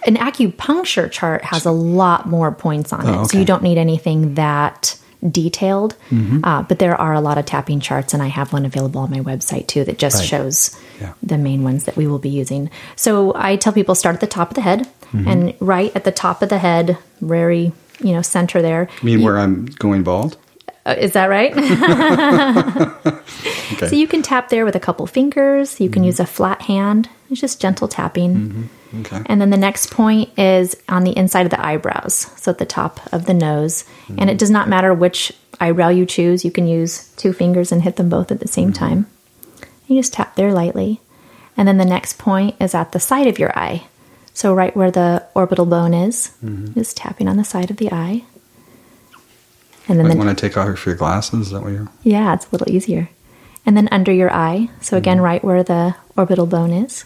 An 0.06 0.16
acupuncture 0.18 1.10
chart 1.12 1.44
has 1.44 1.66
a 1.66 1.72
lot 1.72 2.28
more 2.28 2.52
points 2.52 2.94
on 2.94 3.08
it, 3.08 3.12
Oh, 3.12 3.24
so 3.26 3.38
you 3.40 3.46
don't 3.46 3.64
need 3.64 3.78
anything 3.78 4.36
that 4.36 4.98
detailed. 5.32 5.96
Uh, 6.44 6.62
but 6.64 6.78
there 6.78 6.96
are 7.00 7.14
a 7.14 7.20
lot 7.22 7.38
of 7.40 7.46
tapping 7.46 7.80
charts, 7.80 8.14
and 8.14 8.22
I 8.22 8.28
have 8.28 8.54
one 8.54 8.66
available 8.66 9.02
on 9.02 9.10
my 9.10 9.22
website 9.22 9.66
too 9.68 9.84
that 9.86 9.98
just 9.98 10.18
Right. 10.20 10.28
shows 10.28 10.78
Yeah. 11.02 11.14
the 11.24 11.38
main 11.40 11.64
ones 11.64 11.86
that 11.86 11.98
we 11.98 12.06
will 12.06 12.20
be 12.20 12.30
using. 12.30 12.70
So 12.96 13.34
I 13.36 13.56
tell 13.56 13.74
people 13.74 13.96
start 13.96 14.14
at 14.14 14.22
the 14.22 14.28
top 14.28 14.50
of 14.52 14.56
the 14.56 14.62
head, 14.62 14.88
Mm-hmm. 15.14 15.28
and 15.28 15.54
right 15.60 15.92
at 15.96 16.04
the 16.04 16.12
top 16.12 16.42
of 16.44 16.50
the 16.50 16.58
head, 16.60 16.98
very 17.22 17.72
you 18.02 18.14
know 18.14 18.22
center 18.22 18.62
there. 18.62 18.90
You 19.02 19.06
mean 19.18 19.24
where 19.24 19.38
I'm 19.40 19.66
going 19.80 20.04
bald? 20.04 20.38
Uh, 20.86 20.94
is 21.00 21.14
that 21.14 21.28
right? 21.30 21.54
Okay. 23.74 23.88
so 23.88 23.96
you 23.96 24.08
can 24.08 24.22
tap 24.22 24.50
there 24.50 24.64
with 24.66 24.76
a 24.76 24.80
couple 24.80 25.06
fingers. 25.08 25.80
You 25.82 25.90
can 25.90 26.04
use 26.04 26.20
a 26.20 26.26
flat 26.26 26.62
hand. 26.64 27.10
It's 27.30 27.42
just 27.42 27.60
gentle 27.60 27.88
tapping. 27.88 28.70
Okay. 29.02 29.22
And 29.26 29.42
then 29.42 29.50
the 29.50 29.58
next 29.58 29.92
point 29.92 30.38
is 30.38 30.76
on 30.88 31.04
the 31.04 31.18
inside 31.18 31.46
of 31.46 31.50
the 31.50 31.64
eyebrows, 31.64 32.32
so 32.38 32.52
at 32.52 32.58
the 32.58 32.66
top 32.66 33.00
of 33.14 33.26
the 33.26 33.34
nose. 33.34 33.86
And 34.18 34.30
it 34.30 34.38
does 34.38 34.52
not 34.52 34.70
matter 34.70 34.94
which 34.94 35.32
eyebrow 35.60 35.90
you 35.90 36.06
choose, 36.06 36.46
you 36.46 36.52
can 36.52 36.68
use 36.68 37.10
two 37.16 37.34
fingers 37.34 37.72
and 37.72 37.82
hit 37.82 37.96
them 37.96 38.10
both 38.10 38.32
at 38.32 38.40
the 38.40 38.48
same 38.48 38.72
mm-hmm. 38.72 38.86
time. 38.86 39.08
You 39.88 40.00
just 40.00 40.14
tap 40.14 40.36
there 40.36 40.52
lightly. 40.52 41.02
And 41.58 41.68
then 41.68 41.78
the 41.78 41.86
next 41.86 42.18
point 42.18 42.56
is 42.60 42.76
at 42.76 42.92
the 42.92 43.00
side 43.00 43.28
of 43.28 43.40
your 43.40 43.58
eye. 43.58 43.88
So, 44.34 44.54
right 44.54 44.76
where 44.76 44.92
the 44.92 45.26
orbital 45.34 45.66
bone 45.66 45.94
is, 45.94 46.32
mm-hmm. 46.44 46.74
just 46.74 46.98
tapping 46.98 47.30
on 47.30 47.38
the 47.38 47.46
side 47.46 47.72
of 47.72 47.78
the 47.78 47.92
eye. 47.92 48.26
And 49.88 49.98
then 50.00 50.08
Like 50.08 50.14
the 50.14 50.20
when 50.20 50.30
I 50.30 50.34
take 50.34 50.58
off 50.58 50.86
your 50.86 50.96
glasses, 50.96 51.48
is 51.48 51.52
that 51.52 51.62
what 51.62 51.72
you're? 51.72 51.88
yeah, 52.04 52.34
it's 52.34 52.46
a 52.46 52.50
little 52.52 52.70
easier. 52.70 53.10
And 53.66 53.78
then 53.78 53.88
under 53.92 54.12
your 54.12 54.32
eye. 54.34 54.70
So 54.82 54.98
again, 54.98 55.18
mm-hmm. 55.18 55.26
right 55.26 55.44
where 55.44 55.64
the 55.64 55.96
orbital 56.18 56.48
bone 56.48 56.72
is. 56.72 57.06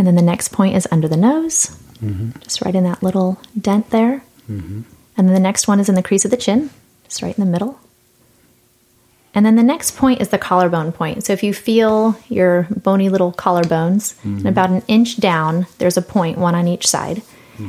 And 0.00 0.06
then 0.06 0.14
the 0.14 0.22
next 0.22 0.48
point 0.48 0.76
is 0.76 0.88
under 0.90 1.08
the 1.08 1.16
nose, 1.18 1.76
mm-hmm. 2.02 2.30
just 2.40 2.62
right 2.62 2.74
in 2.74 2.84
that 2.84 3.02
little 3.02 3.38
dent 3.60 3.90
there. 3.90 4.22
Mm-hmm. 4.50 4.80
And 5.18 5.28
then 5.28 5.34
the 5.34 5.38
next 5.38 5.68
one 5.68 5.78
is 5.78 5.90
in 5.90 5.94
the 5.94 6.02
crease 6.02 6.24
of 6.24 6.30
the 6.30 6.38
chin, 6.38 6.70
just 7.04 7.20
right 7.20 7.36
in 7.36 7.44
the 7.44 7.50
middle. 7.50 7.78
And 9.34 9.44
then 9.44 9.56
the 9.56 9.62
next 9.62 9.98
point 9.98 10.22
is 10.22 10.30
the 10.30 10.38
collarbone 10.38 10.92
point. 10.92 11.26
So 11.26 11.34
if 11.34 11.42
you 11.42 11.52
feel 11.52 12.16
your 12.30 12.66
bony 12.74 13.10
little 13.10 13.30
collarbones, 13.30 14.14
and 14.24 14.46
about 14.46 14.70
an 14.70 14.82
inch 14.88 15.18
down, 15.18 15.66
there's 15.76 15.98
a 15.98 16.02
point, 16.02 16.38
one 16.38 16.54
on 16.54 16.66
each 16.66 16.86
side. 16.86 17.20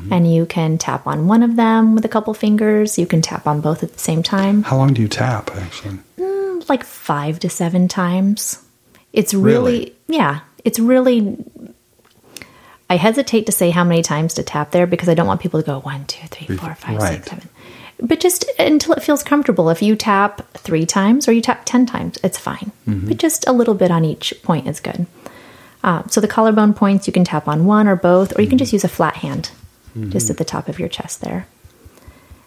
And 0.09 0.33
you 0.33 0.45
can 0.45 0.77
tap 0.77 1.05
on 1.05 1.27
one 1.27 1.43
of 1.43 1.57
them 1.57 1.95
with 1.95 2.05
a 2.05 2.07
couple 2.07 2.33
fingers. 2.33 2.97
You 2.97 3.05
can 3.05 3.21
tap 3.21 3.45
on 3.45 3.59
both 3.59 3.83
at 3.83 3.91
the 3.91 3.99
same 3.99 4.23
time 4.23 4.63
How 4.63 4.77
long 4.77 4.93
do 4.93 5.01
you 5.01 5.09
tap 5.09 5.51
actually? 5.53 5.99
Mm, 6.17 6.69
like 6.69 6.85
five 6.85 7.41
to 7.41 7.49
seven 7.49 7.89
times. 7.89 8.63
It's 9.11 9.33
really, 9.33 9.79
Really? 9.79 9.95
yeah, 10.07 10.39
it's 10.63 10.79
really. 10.79 11.43
I 12.91 12.97
hesitate 12.97 13.45
to 13.45 13.53
say 13.53 13.69
how 13.69 13.85
many 13.85 14.01
times 14.01 14.33
to 14.33 14.43
tap 14.43 14.71
there 14.71 14.85
because 14.85 15.07
I 15.07 15.13
don't 15.13 15.25
want 15.25 15.39
people 15.39 15.61
to 15.61 15.65
go 15.65 15.79
one, 15.79 16.03
two, 16.07 16.27
three, 16.27 16.57
four, 16.57 16.75
five, 16.75 16.97
right. 16.97 17.13
six, 17.13 17.29
seven. 17.29 17.47
But 18.01 18.19
just 18.19 18.43
until 18.59 18.95
it 18.95 19.01
feels 19.01 19.23
comfortable. 19.23 19.69
If 19.69 19.81
you 19.81 19.95
tap 19.95 20.45
three 20.57 20.85
times 20.85 21.25
or 21.25 21.31
you 21.31 21.39
tap 21.39 21.61
10 21.63 21.85
times, 21.85 22.17
it's 22.21 22.37
fine. 22.37 22.73
Mm-hmm. 22.85 23.07
But 23.07 23.15
just 23.15 23.47
a 23.47 23.53
little 23.53 23.75
bit 23.75 23.91
on 23.91 24.03
each 24.03 24.33
point 24.43 24.67
is 24.67 24.81
good. 24.81 25.05
Uh, 25.81 26.05
so 26.09 26.19
the 26.19 26.27
collarbone 26.27 26.73
points, 26.73 27.07
you 27.07 27.13
can 27.13 27.23
tap 27.23 27.47
on 27.47 27.63
one 27.63 27.87
or 27.87 27.95
both, 27.95 28.37
or 28.37 28.41
you 28.41 28.49
can 28.49 28.57
just 28.57 28.73
use 28.73 28.83
a 28.83 28.89
flat 28.89 29.15
hand 29.15 29.51
just 30.09 30.29
at 30.29 30.35
the 30.35 30.43
top 30.43 30.67
of 30.67 30.77
your 30.77 30.89
chest 30.89 31.21
there. 31.21 31.47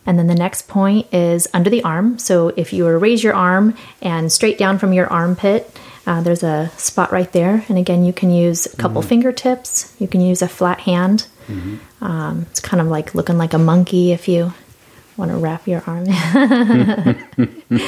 And 0.04 0.18
then 0.18 0.26
the 0.26 0.34
next 0.34 0.68
point 0.68 1.12
is 1.14 1.48
under 1.54 1.70
the 1.70 1.84
arm. 1.84 2.18
So 2.18 2.48
if 2.48 2.74
you 2.74 2.84
were 2.84 2.92
to 2.92 2.98
raise 2.98 3.24
your 3.24 3.34
arm 3.34 3.74
and 4.02 4.30
straight 4.30 4.58
down 4.58 4.76
from 4.76 4.92
your 4.92 5.06
armpit, 5.06 5.74
uh, 6.06 6.20
there's 6.20 6.42
a 6.42 6.70
spot 6.76 7.12
right 7.12 7.30
there. 7.32 7.64
And 7.68 7.78
again, 7.78 8.04
you 8.04 8.12
can 8.12 8.30
use 8.30 8.66
a 8.66 8.76
couple 8.76 9.00
fingertips. 9.02 9.94
You 9.98 10.08
can 10.08 10.20
use 10.20 10.42
a 10.42 10.48
flat 10.48 10.80
hand. 10.80 11.26
Um, 12.00 12.46
it's 12.50 12.60
kind 12.60 12.80
of 12.80 12.88
like 12.88 13.14
looking 13.14 13.38
like 13.38 13.52
a 13.54 13.58
monkey 13.58 14.12
if 14.12 14.28
you 14.28 14.52
want 15.16 15.30
to 15.30 15.36
wrap 15.36 15.66
your 15.66 15.82
arm. 15.86 16.04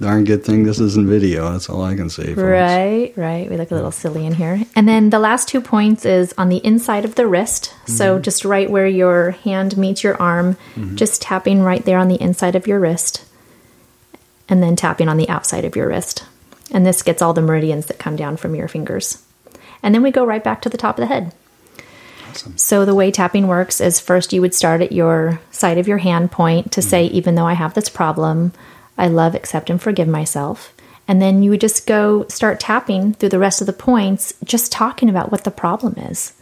Darn 0.00 0.24
good 0.24 0.44
thing 0.44 0.64
this 0.64 0.80
isn't 0.80 1.06
video. 1.08 1.52
That's 1.52 1.68
all 1.70 1.82
I 1.82 1.94
can 1.94 2.10
say. 2.10 2.26
Folks. 2.26 2.38
Right, 2.38 3.12
right. 3.16 3.48
We 3.48 3.56
look 3.56 3.70
a 3.70 3.74
little 3.74 3.92
silly 3.92 4.26
in 4.26 4.34
here. 4.34 4.60
And 4.74 4.88
then 4.88 5.10
the 5.10 5.20
last 5.20 5.46
two 5.48 5.60
points 5.60 6.04
is 6.04 6.34
on 6.36 6.48
the 6.48 6.56
inside 6.58 7.04
of 7.04 7.14
the 7.14 7.26
wrist. 7.26 7.72
So 7.86 8.18
just 8.18 8.44
right 8.44 8.68
where 8.68 8.86
your 8.86 9.30
hand 9.30 9.76
meets 9.76 10.02
your 10.02 10.20
arm, 10.20 10.56
just 10.94 11.22
tapping 11.22 11.62
right 11.62 11.84
there 11.84 11.98
on 11.98 12.08
the 12.08 12.20
inside 12.20 12.56
of 12.56 12.66
your 12.66 12.80
wrist. 12.80 13.24
And 14.48 14.60
then 14.62 14.74
tapping 14.74 15.08
on 15.08 15.18
the 15.18 15.28
outside 15.28 15.64
of 15.64 15.76
your 15.76 15.88
wrist. 15.88 16.24
And 16.72 16.84
this 16.84 17.02
gets 17.02 17.22
all 17.22 17.34
the 17.34 17.42
meridians 17.42 17.86
that 17.86 17.98
come 17.98 18.16
down 18.16 18.36
from 18.36 18.54
your 18.54 18.66
fingers. 18.66 19.22
And 19.82 19.94
then 19.94 20.02
we 20.02 20.10
go 20.10 20.24
right 20.24 20.42
back 20.42 20.62
to 20.62 20.68
the 20.68 20.78
top 20.78 20.98
of 20.98 21.02
the 21.02 21.14
head. 21.14 21.34
Awesome. 22.30 22.56
So 22.56 22.84
the 22.84 22.94
way 22.94 23.10
tapping 23.10 23.46
works 23.46 23.80
is 23.80 24.00
first 24.00 24.32
you 24.32 24.40
would 24.40 24.54
start 24.54 24.80
at 24.80 24.92
your 24.92 25.40
side 25.50 25.78
of 25.78 25.86
your 25.86 25.98
hand 25.98 26.32
point 26.32 26.72
to 26.72 26.82
say, 26.82 27.06
mm-hmm. 27.06 27.16
even 27.16 27.34
though 27.34 27.46
I 27.46 27.52
have 27.52 27.74
this 27.74 27.88
problem, 27.90 28.52
I 28.96 29.08
love, 29.08 29.34
accept, 29.34 29.68
and 29.68 29.80
forgive 29.80 30.08
myself. 30.08 30.72
And 31.06 31.20
then 31.20 31.42
you 31.42 31.50
would 31.50 31.60
just 31.60 31.86
go 31.86 32.26
start 32.28 32.58
tapping 32.58 33.14
through 33.14 33.28
the 33.30 33.38
rest 33.38 33.60
of 33.60 33.66
the 33.66 33.72
points, 33.72 34.32
just 34.44 34.72
talking 34.72 35.10
about 35.10 35.30
what 35.30 35.44
the 35.44 35.50
problem 35.50 35.94
is 35.98 36.32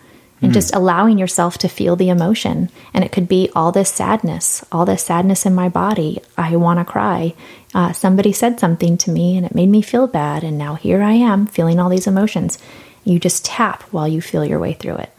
and 0.42 0.52
just 0.52 0.68
mm-hmm. 0.68 0.78
allowing 0.78 1.18
yourself 1.18 1.58
to 1.58 1.68
feel 1.68 1.96
the 1.96 2.08
emotion. 2.08 2.70
And 2.94 3.04
it 3.04 3.12
could 3.12 3.28
be 3.28 3.50
all 3.54 3.72
this 3.72 3.92
sadness, 3.92 4.64
all 4.72 4.86
this 4.86 5.04
sadness 5.04 5.44
in 5.44 5.54
my 5.54 5.68
body. 5.68 6.22
I 6.36 6.56
want 6.56 6.78
to 6.78 6.84
cry. 6.84 7.34
Uh, 7.74 7.92
somebody 7.92 8.32
said 8.32 8.58
something 8.58 8.96
to 8.98 9.10
me 9.10 9.36
and 9.36 9.46
it 9.46 9.54
made 9.54 9.68
me 9.68 9.82
feel 9.82 10.06
bad. 10.06 10.42
And 10.42 10.58
now 10.58 10.74
here 10.74 11.02
I 11.02 11.12
am 11.12 11.46
feeling 11.46 11.78
all 11.78 11.88
these 11.88 12.06
emotions. 12.06 12.58
You 13.04 13.18
just 13.18 13.44
tap 13.44 13.82
while 13.84 14.08
you 14.08 14.20
feel 14.20 14.44
your 14.44 14.58
way 14.58 14.72
through 14.72 14.96
it. 14.96 15.10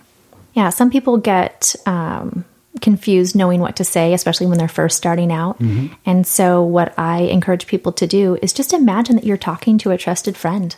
Yeah, 0.54 0.70
some 0.70 0.90
people 0.90 1.18
get 1.18 1.76
um, 1.86 2.44
confused 2.82 3.36
knowing 3.36 3.62
what 3.62 3.78
to 3.78 3.86
say, 3.86 4.14
especially 4.14 4.48
when 4.48 4.58
they're 4.58 4.68
first 4.68 4.98
starting 4.98 5.32
out. 5.32 5.58
And 6.06 6.28
so, 6.28 6.62
what 6.62 6.94
I 7.00 7.22
encourage 7.22 7.68
people 7.68 7.94
to 7.94 8.06
do 8.06 8.38
is 8.42 8.52
just 8.52 8.74
imagine 8.74 9.16
that 9.16 9.26
you're 9.26 9.38
talking 9.38 9.78
to 9.80 9.92
a 9.92 9.98
trusted 9.98 10.36
friend. 10.36 10.76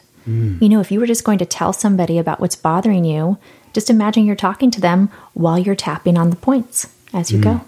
You 0.62 0.69
know, 0.69 0.79
if 0.79 0.91
you 0.91 0.99
were 0.99 1.07
just 1.07 1.23
going 1.23 1.39
to 1.39 1.45
tell 1.45 1.73
somebody 1.73 2.17
about 2.19 2.39
what's 2.39 2.55
bothering 2.55 3.03
you, 3.03 3.38
just 3.73 3.89
imagine 3.89 4.25
you're 4.25 4.36
talking 4.36 4.71
to 4.71 4.79
them 4.79 5.09
while 5.33 5.57
you're 5.59 5.75
tapping 5.75 6.17
on 6.17 6.29
the 6.29 6.36
points 6.36 6.88
as 7.13 7.31
you 7.31 7.39
go. 7.41 7.62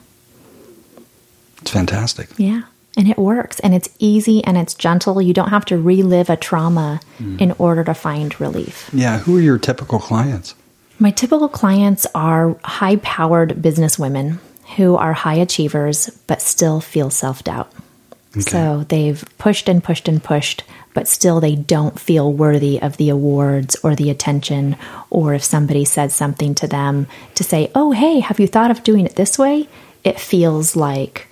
It's 1.62 1.72
fantastic. 1.72 2.30
Yeah. 2.38 2.62
And 2.98 3.10
it 3.10 3.18
works 3.18 3.60
and 3.60 3.76
it's 3.76 3.90
easy 4.00 4.44
and 4.44 4.58
it's 4.58 4.74
gentle. 4.74 5.22
You 5.22 5.34
don't 5.34 5.50
have 5.50 5.66
to 5.66 5.78
relive 5.78 6.30
a 6.30 6.38
trauma 6.38 7.02
mm. 7.18 7.40
in 7.42 7.52
order 7.54 7.84
to 7.84 7.94
find 7.94 8.40
relief. 8.40 8.90
Yeah. 8.94 9.20
Who 9.20 9.38
are 9.38 9.42
your 9.42 9.58
typical 9.58 10.00
clients? 10.00 10.56
My 10.98 11.12
typical 11.12 11.50
clients 11.50 12.08
are 12.16 12.56
high 12.64 12.96
powered 12.98 13.62
business 13.62 14.00
women 14.00 14.40
who 14.78 14.96
are 14.96 15.14
high 15.14 15.36
achievers 15.36 16.10
but 16.28 16.42
still 16.42 16.80
feel 16.80 17.10
self 17.10 17.44
doubt. 17.44 17.72
So 18.40 18.86
they've 18.90 19.24
pushed 19.38 19.70
and 19.70 19.84
pushed 19.84 20.10
and 20.10 20.22
pushed, 20.22 20.64
but 20.94 21.08
still 21.08 21.40
they 21.40 21.56
don't 21.56 22.00
feel 22.00 22.34
worthy 22.34 22.82
of 22.82 22.98
the 22.98 23.10
awards 23.10 23.78
or 23.82 23.96
the 23.96 24.10
attention. 24.10 24.76
Or 25.10 25.34
if 25.34 25.44
somebody 25.44 25.86
says 25.86 26.14
something 26.14 26.54
to 26.56 26.68
them 26.68 27.08
to 27.36 27.44
say, 27.44 27.72
Oh, 27.76 27.92
hey, 27.92 28.20
have 28.20 28.40
you 28.40 28.48
thought 28.48 28.72
of 28.72 28.84
doing 28.84 29.06
it 29.06 29.16
this 29.16 29.40
way? 29.40 29.70
It 30.04 30.20
feels 30.20 30.76
like 30.76 31.28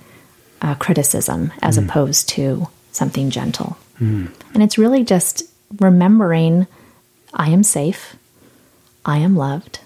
uh, 0.63 0.73
criticism 0.75 1.53
as 1.61 1.77
opposed 1.77 2.29
to 2.29 2.67
something 2.91 3.29
gentle. 3.29 3.77
And 3.99 4.63
it's 4.63 4.77
really 4.77 5.03
just 5.03 5.43
remembering 5.79 6.67
I 7.33 7.49
am 7.49 7.63
safe, 7.63 8.15
I 9.05 9.19
am 9.19 9.35
loved, 9.35 9.79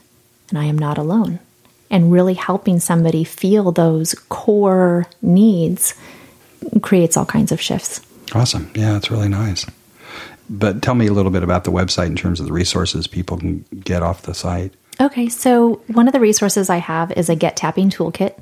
and 0.49 0.57
I 0.57 0.65
am 0.65 0.77
not 0.77 0.97
alone. 0.97 1.39
And 1.89 2.11
really 2.11 2.33
helping 2.33 2.79
somebody 2.79 3.23
feel 3.23 3.71
those 3.71 4.13
core 4.29 5.05
needs 5.21 5.93
creates 6.81 7.15
all 7.15 7.25
kinds 7.25 7.51
of 7.51 7.61
shifts. 7.61 8.01
Awesome. 8.33 8.71
Yeah, 8.75 8.97
it's 8.97 9.09
really 9.11 9.29
nice. 9.29 9.65
But 10.49 10.81
tell 10.81 10.95
me 10.95 11.07
a 11.07 11.13
little 11.13 11.31
bit 11.31 11.43
about 11.43 11.63
the 11.63 11.71
website 11.71 12.07
in 12.07 12.15
terms 12.15 12.39
of 12.39 12.45
the 12.45 12.53
resources 12.53 13.07
people 13.07 13.37
can 13.37 13.65
get 13.83 14.03
off 14.03 14.23
the 14.23 14.33
site. 14.33 14.73
Okay, 14.99 15.29
so 15.29 15.81
one 15.87 16.07
of 16.07 16.13
the 16.13 16.19
resources 16.19 16.69
I 16.69 16.77
have 16.77 17.11
is 17.11 17.29
a 17.29 17.35
get 17.35 17.55
tapping 17.55 17.89
toolkit, 17.89 18.33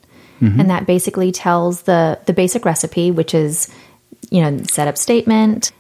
Mm-hmm. 0.42 0.60
and 0.60 0.70
that 0.70 0.86
basically 0.86 1.32
tells 1.32 1.84
the 1.84 2.20
the 2.26 2.34
basic 2.34 2.66
recipe, 2.66 3.12
which 3.12 3.34
is 3.34 3.74
you 4.30 4.42
know 4.42 4.64
setup 4.64 4.98
statement, 4.98 5.72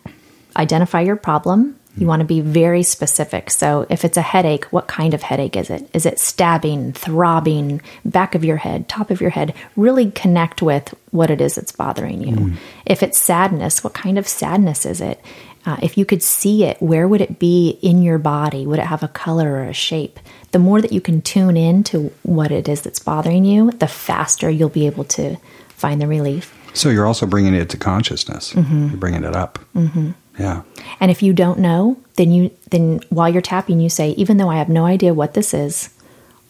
identify 0.56 1.02
your 1.02 1.16
problem. 1.16 1.74
Mm-hmm. 1.74 2.02
You 2.02 2.08
want 2.08 2.20
to 2.22 2.26
be 2.26 2.42
very 2.42 2.84
specific. 2.84 3.50
So 3.50 3.86
if 3.90 4.06
it's 4.06 4.18
a 4.18 4.22
headache, 4.22 4.66
what 4.66 4.88
kind 4.88 5.14
of 5.14 5.22
headache 5.22 5.56
is 5.56 5.70
it? 5.70 5.90
Is 5.94 6.06
it 6.06 6.20
stabbing, 6.20 6.94
throbbing, 6.94 7.82
back 8.04 8.36
of 8.36 8.44
your 8.44 8.58
head, 8.58 8.88
top 8.88 9.12
of 9.12 9.22
your 9.22 9.30
head? 9.30 9.54
Really 9.76 10.12
connect 10.12 10.62
with 10.62 10.94
what 11.12 11.30
it 11.30 11.42
is 11.42 11.56
that's 11.56 11.72
bothering 11.72 12.22
you. 12.22 12.36
Mm-hmm. 12.36 12.56
If 12.86 13.04
it's 13.04 13.18
sadness, 13.18 13.84
what 13.84 13.94
kind 13.94 14.18
of 14.18 14.28
sadness 14.28 14.86
is 14.86 15.02
it? 15.02 15.22
Uh, 15.66 15.78
if 15.82 15.98
you 15.98 16.06
could 16.06 16.22
see 16.22 16.64
it, 16.64 16.80
where 16.82 17.08
would 17.08 17.22
it 17.22 17.40
be 17.40 17.80
in 17.82 18.04
your 18.04 18.20
body? 18.20 18.68
Would 18.68 18.80
it 18.80 18.86
have 18.86 19.02
a 19.02 19.08
color 19.08 19.52
or 19.52 19.64
a 19.64 19.74
shape? 19.74 20.20
The 20.56 20.60
more 20.60 20.80
that 20.80 20.94
you 20.94 21.02
can 21.02 21.22
tune 21.22 21.58
in 21.58 21.84
to 21.84 22.14
what 22.24 22.50
it 22.50 22.70
is 22.70 22.82
that's 22.82 23.00
bothering 23.00 23.44
you, 23.44 23.72
the 23.72 23.90
faster 23.90 24.50
you'll 24.50 24.70
be 24.70 24.86
able 24.86 25.04
to 25.04 25.36
find 25.68 26.02
the 26.02 26.08
relief. 26.08 26.58
So 26.74 26.88
you're 26.88 27.06
also 27.06 27.26
bringing 27.26 27.54
it 27.54 27.70
to 27.72 27.78
consciousness. 27.78 28.56
You're 28.56 28.64
bringing 28.96 29.26
it 29.26 29.36
up. 29.36 29.60
Mm-hmm. 29.76 30.12
Yeah. 30.40 30.62
And 31.02 31.12
if 31.12 31.22
you 31.22 31.34
don't 31.34 31.60
know, 31.60 31.98
then 32.16 32.32
you 32.32 32.52
then 32.72 33.02
while 33.10 33.28
you're 33.28 33.42
tapping, 33.42 33.82
you 33.82 33.90
say, 33.90 34.12
even 34.12 34.38
though 34.38 34.48
I 34.50 34.56
have 34.56 34.70
no 34.70 34.86
idea 34.86 35.14
what 35.14 35.34
this 35.34 35.54
is, 35.54 35.90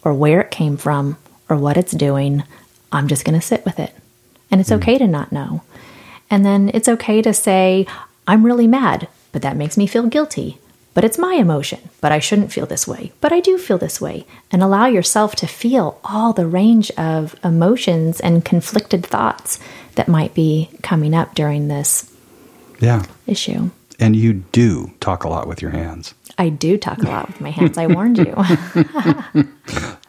or 0.04 0.14
where 0.14 0.40
it 0.40 0.52
came 0.52 0.76
from, 0.76 1.16
or 1.48 1.56
what 1.56 1.76
it's 1.76 1.90
doing, 1.90 2.44
I'm 2.92 3.08
just 3.08 3.24
going 3.24 3.40
to 3.40 3.44
sit 3.44 3.64
with 3.64 3.80
it. 3.80 3.92
And 4.52 4.60
it's 4.60 4.70
okay 4.70 4.98
to 4.98 5.08
not 5.08 5.32
know. 5.32 5.62
And 6.30 6.46
then 6.46 6.70
it's 6.72 6.88
okay 6.88 7.22
to 7.22 7.34
say, 7.34 7.88
I'm 8.28 8.46
really 8.46 8.68
mad, 8.68 9.08
but 9.32 9.42
that 9.42 9.56
makes 9.56 9.76
me 9.76 9.88
feel 9.88 10.06
guilty. 10.06 10.58
But 10.96 11.04
it's 11.04 11.18
my 11.18 11.34
emotion, 11.34 11.90
but 12.00 12.10
I 12.10 12.18
shouldn't 12.20 12.52
feel 12.52 12.64
this 12.64 12.88
way. 12.88 13.12
But 13.20 13.30
I 13.30 13.40
do 13.40 13.58
feel 13.58 13.76
this 13.76 14.00
way. 14.00 14.24
And 14.50 14.62
allow 14.62 14.86
yourself 14.86 15.36
to 15.36 15.46
feel 15.46 16.00
all 16.02 16.32
the 16.32 16.46
range 16.46 16.90
of 16.92 17.36
emotions 17.44 18.18
and 18.18 18.42
conflicted 18.42 19.04
thoughts 19.04 19.58
that 19.96 20.08
might 20.08 20.32
be 20.32 20.70
coming 20.82 21.14
up 21.14 21.34
during 21.34 21.68
this 21.68 22.10
Yeah. 22.80 23.02
issue. 23.26 23.68
And 24.00 24.16
you 24.16 24.32
do 24.52 24.90
talk 25.00 25.24
a 25.24 25.28
lot 25.28 25.46
with 25.46 25.60
your 25.60 25.70
hands. 25.72 26.14
I 26.38 26.48
do 26.48 26.78
talk 26.78 26.98
a 27.02 27.06
lot 27.08 27.26
with 27.28 27.40
my 27.42 27.50
hands. 27.50 27.76
I 27.78 27.86
warned 27.88 28.16
you. 28.18 28.34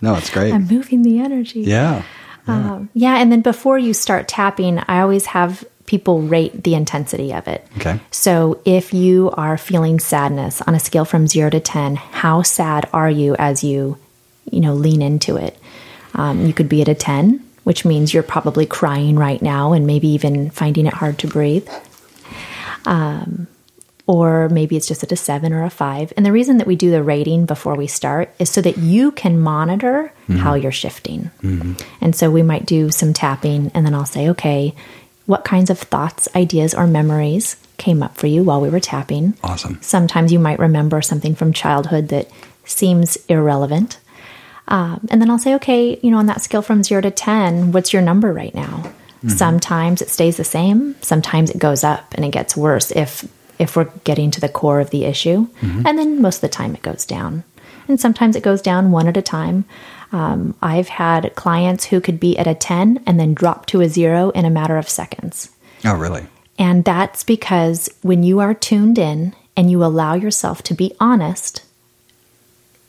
No, 0.02 0.16
it's 0.16 0.30
great. 0.30 0.54
I'm 0.54 0.68
moving 0.68 1.02
the 1.02 1.20
energy. 1.20 1.62
yeah. 1.62 2.04
Um, 2.48 2.90
yeah. 2.94 3.18
And 3.18 3.30
then 3.32 3.42
before 3.42 3.78
you 3.78 3.94
start 3.94 4.28
tapping, 4.30 4.80
I 4.88 5.02
always 5.02 5.26
have 5.28 5.66
people 5.88 6.22
rate 6.22 6.64
the 6.64 6.76
intensity 6.76 7.34
of 7.34 7.48
it. 7.48 7.66
Okay. 7.78 8.00
So 8.12 8.62
if 8.66 8.94
you 8.94 9.32
are 9.32 9.58
feeling 9.58 10.00
sadness 10.00 10.62
on 10.62 10.76
a 10.76 10.80
scale 10.80 11.06
from 11.06 11.26
zero 11.26 11.50
to 11.50 11.60
10, 11.60 11.96
how 11.96 12.44
sad 12.44 12.88
are 12.94 13.10
you 13.10 13.36
as 13.40 13.64
you, 13.64 13.98
you 14.52 14.60
know, 14.60 14.76
lean 14.76 15.02
into 15.02 15.38
it? 15.38 15.58
Um, 16.14 16.46
you 16.46 16.54
could 16.54 16.70
be 16.70 16.82
at 16.82 16.88
a 16.88 16.94
10, 16.94 17.44
which 17.64 17.86
means 17.86 18.14
you're 18.14 18.22
probably 18.22 18.66
crying 18.66 19.16
right 19.16 19.42
now 19.42 19.74
and 19.74 19.88
maybe 19.88 20.10
even 20.10 20.52
finding 20.52 20.86
it 20.86 20.94
hard 20.94 21.18
to 21.20 21.28
breathe. 21.28 21.68
Um, 22.86 23.48
or 24.08 24.48
maybe 24.50 24.78
it's 24.78 24.88
just 24.88 25.04
at 25.04 25.12
a 25.12 25.18
seven 25.18 25.52
or 25.52 25.64
a 25.64 25.70
five. 25.70 26.14
And 26.16 26.26
the 26.26 26.32
reason 26.32 26.58
that 26.60 26.68
we 26.68 26.78
do 26.78 26.92
the 26.92 27.04
rating 27.04 27.46
before 27.46 27.76
we 27.76 27.88
start 27.88 28.34
is 28.40 28.50
so 28.50 28.62
that 28.62 28.78
you 28.78 29.12
can 29.12 29.40
monitor 29.40 30.14
how 30.38 30.54
you're 30.54 30.72
shifting. 30.72 31.30
And 32.02 32.16
so 32.16 32.32
we 32.32 32.42
might 32.42 32.66
do 32.66 32.90
some 32.90 33.12
tapping, 33.14 33.70
and 33.74 33.86
then 33.86 33.94
I'll 33.94 34.06
say, 34.06 34.30
okay, 34.30 34.74
what 35.28 35.46
kinds 35.46 35.70
of 35.70 35.78
thoughts, 35.78 36.28
ideas, 36.36 36.74
or 36.74 36.88
memories 36.88 37.58
came 37.78 38.02
up 38.02 38.18
for 38.18 38.26
you 38.28 38.44
while 38.44 38.60
we 38.60 38.70
were 38.70 38.80
tapping? 38.80 39.38
Awesome. 39.44 39.78
Sometimes 39.82 40.34
you 40.34 40.40
might 40.40 40.58
remember 40.58 41.02
something 41.02 41.36
from 41.36 41.54
childhood 41.54 42.08
that 42.10 42.30
seems 42.66 43.18
irrelevant. 43.28 44.00
Um, 44.68 45.08
and 45.12 45.22
then 45.22 45.30
I'll 45.30 45.40
say, 45.40 45.54
okay, 45.56 46.00
you 46.02 46.12
know, 46.12 46.18
on 46.18 46.26
that 46.26 46.42
scale 46.42 46.62
from 46.62 46.84
zero 46.84 47.02
to 47.02 47.12
10, 47.12 47.72
what's 47.72 47.94
your 47.94 48.02
number 48.02 48.34
right 48.34 48.56
now? 48.56 48.92
Sometimes 49.28 50.02
it 50.02 50.10
stays 50.10 50.38
the 50.38 50.44
same. 50.44 50.96
Sometimes 51.02 51.50
it 51.50 51.58
goes 51.58 51.84
up 51.84 52.14
and 52.14 52.24
it 52.24 52.32
gets 52.32 52.56
worse 52.56 52.92
if 52.92 53.28
if 53.60 53.76
we're 53.76 53.92
getting 54.04 54.30
to 54.32 54.40
the 54.40 54.48
core 54.48 54.80
of 54.80 54.92
the 54.92 55.04
issue. 55.06 55.48
And 55.88 55.98
then 55.98 56.22
most 56.22 56.38
of 56.38 56.42
the 56.42 56.50
time 56.50 56.76
it 56.76 56.82
goes 56.82 57.04
down. 57.06 57.44
And 57.88 58.00
sometimes 58.00 58.36
it 58.36 58.44
goes 58.44 58.62
down 58.62 58.92
one 58.92 59.08
at 59.08 59.18
a 59.18 59.22
time. 59.22 59.66
Um, 60.12 60.56
I've 60.62 60.88
had 60.88 61.36
clients 61.36 61.86
who 61.86 62.00
could 62.00 62.20
be 62.20 62.38
at 62.38 62.48
a 62.48 62.56
10 62.56 63.04
and 63.06 63.20
then 63.20 63.34
drop 63.34 63.66
to 63.68 63.82
a 63.82 63.90
zero 63.90 64.30
in 64.32 64.46
a 64.46 64.50
matter 64.50 64.78
of 64.78 64.90
seconds. 64.90 65.50
Oh, 65.86 65.96
really? 65.96 66.26
And 66.58 66.84
that's 66.84 67.24
because 67.24 67.90
when 68.02 68.24
you 68.24 68.40
are 68.40 68.54
tuned 68.54 68.98
in 68.98 69.36
and 69.56 69.70
you 69.70 69.84
allow 69.84 70.16
yourself 70.16 70.64
to 70.64 70.74
be 70.74 70.94
honest, 71.00 71.64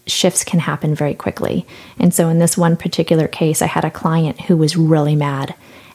shifts 0.06 0.44
can 0.44 0.60
happen 0.60 0.94
very 0.94 1.14
quickly. 1.14 1.66
And 1.98 2.14
so, 2.14 2.28
in 2.28 2.38
this 2.38 2.56
one 2.56 2.76
particular 2.76 3.28
case, 3.28 3.62
I 3.62 3.66
had 3.66 3.84
a 3.84 3.90
client 3.90 4.42
who 4.42 4.56
was 4.56 4.76
really 4.76 5.14
mad. 5.14 5.54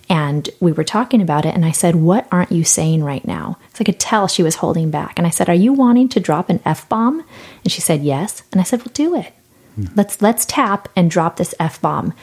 And 0.09 0.49
we 0.59 0.73
were 0.73 0.83
talking 0.83 1.21
about 1.21 1.45
it, 1.45 1.55
and 1.55 1.65
I 1.65 1.71
said, 1.71 1.95
What 1.95 2.27
aren't 2.31 2.51
you 2.51 2.63
saying 2.63 3.03
right 3.03 3.25
now? 3.25 3.57
So 3.73 3.81
I 3.81 3.85
could 3.85 3.99
tell 3.99 4.27
she 4.27 4.43
was 4.43 4.55
holding 4.55 4.91
back. 4.91 5.13
And 5.17 5.25
I 5.25 5.29
said, 5.29 5.49
Are 5.49 5.55
you 5.55 5.73
wanting 5.73 6.09
to 6.09 6.19
drop 6.19 6.49
an 6.49 6.59
F 6.65 6.87
bomb? 6.89 7.23
And 7.63 7.71
she 7.71 7.81
said, 7.81 8.03
Yes. 8.03 8.43
And 8.51 8.59
I 8.59 8.63
said, 8.63 8.79
Well, 8.79 8.91
do 8.93 9.15
it. 9.15 9.33
Let's 9.95 10.21
let's 10.21 10.45
tap 10.45 10.89
and 10.95 11.09
drop 11.09 11.37
this 11.37 11.55
F 11.59 11.81
bomb. 11.81 12.13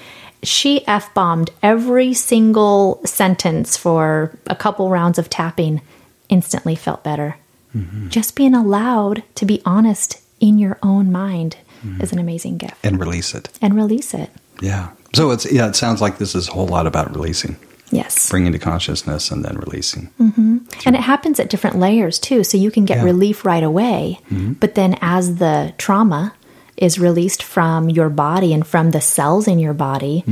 She 0.43 0.87
F 0.87 1.13
bombed 1.15 1.51
every 1.63 2.15
single 2.15 3.01
sentence 3.05 3.77
for 3.77 4.37
a 4.47 4.57
couple 4.57 4.89
rounds 4.89 5.19
of 5.19 5.29
tapping 5.29 5.83
instantly 6.29 6.75
felt 6.75 7.05
better. 7.05 7.37
Mm-hmm. 7.77 8.09
Just 8.09 8.37
being 8.37 8.55
allowed 8.55 9.23
to 9.37 9.45
be 9.45 9.61
honest 9.65 10.21
in 10.41 10.59
your 10.59 10.79
own 10.83 11.13
mind 11.13 11.57
mm-hmm. 11.85 12.01
is 12.01 12.13
an 12.13 12.19
amazing 12.19 12.57
gift. 12.59 12.85
And 12.85 12.99
release 12.99 13.35
it. 13.35 13.49
And 13.61 13.75
release 13.75 14.15
it. 14.15 14.31
Yeah. 14.63 14.91
So 15.15 15.31
it's 15.31 15.51
yeah, 15.51 15.69
it 15.69 15.77
sounds 15.77 16.01
like 16.01 16.19
this 16.19 16.35
is 16.35 16.49
a 16.49 16.53
whole 16.53 16.69
lot 16.69 16.87
about 16.87 17.15
releasing, 17.15 17.57
Yes. 17.91 18.31
bringing 18.31 18.53
to 18.53 18.59
consciousness 18.59 19.31
and 19.31 19.45
then 19.45 19.57
releasing. 19.59 20.09
Mm-hmm. 20.21 20.59
And 20.87 20.97
it 20.97 21.03
happens 21.03 21.41
at 21.41 21.51
different 21.51 21.79
layers 21.79 22.19
too. 22.19 22.45
So 22.45 22.57
you 22.57 22.71
can 22.71 22.85
get 22.85 22.99
Yeah. 22.99 23.05
relief 23.05 23.45
right 23.45 23.63
away. 23.63 24.21
But 24.31 24.75
then 24.75 24.97
as 25.01 25.37
the 25.37 25.75
trauma 25.79 26.33
is 26.81 26.99
released 26.99 27.43
from 27.43 27.89
your 27.91 28.09
body 28.09 28.53
and 28.53 28.67
from 28.67 28.91
the 28.91 29.01
cells 29.01 29.47
in 29.47 29.59
your 29.59 29.75
body, 29.75 30.25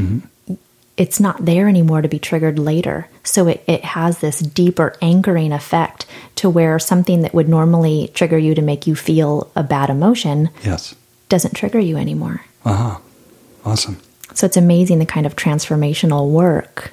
it's 0.97 1.21
not 1.21 1.45
there 1.45 1.69
anymore 1.69 2.03
to 2.03 2.09
be 2.09 2.19
triggered 2.19 2.59
later. 2.59 3.07
So 3.23 3.47
it, 3.47 3.63
it 3.69 3.85
has 3.85 4.19
this 4.19 4.41
deeper 4.41 4.97
anchoring 5.01 5.53
effect 5.53 6.07
to 6.37 6.51
where 6.51 6.79
something 6.81 7.23
that 7.23 7.35
would 7.35 7.49
normally 7.49 8.11
trigger 8.15 8.39
you 8.39 8.55
to 8.57 8.63
make 8.63 8.87
you 8.87 8.97
feel 8.97 9.51
a 9.55 9.63
bad 9.63 9.91
emotion 9.91 10.51
Yes. 10.65 10.95
doesn't 11.29 11.55
trigger 11.55 11.79
you 11.79 11.97
anymore. 11.97 12.41
Uh-huh. 12.65 12.99
Awesome. 13.65 13.99
So 14.35 14.47
it's 14.47 14.57
amazing 14.57 14.99
the 14.99 15.07
kind 15.07 15.27
of 15.27 15.37
transformational 15.37 16.31
work 16.31 16.93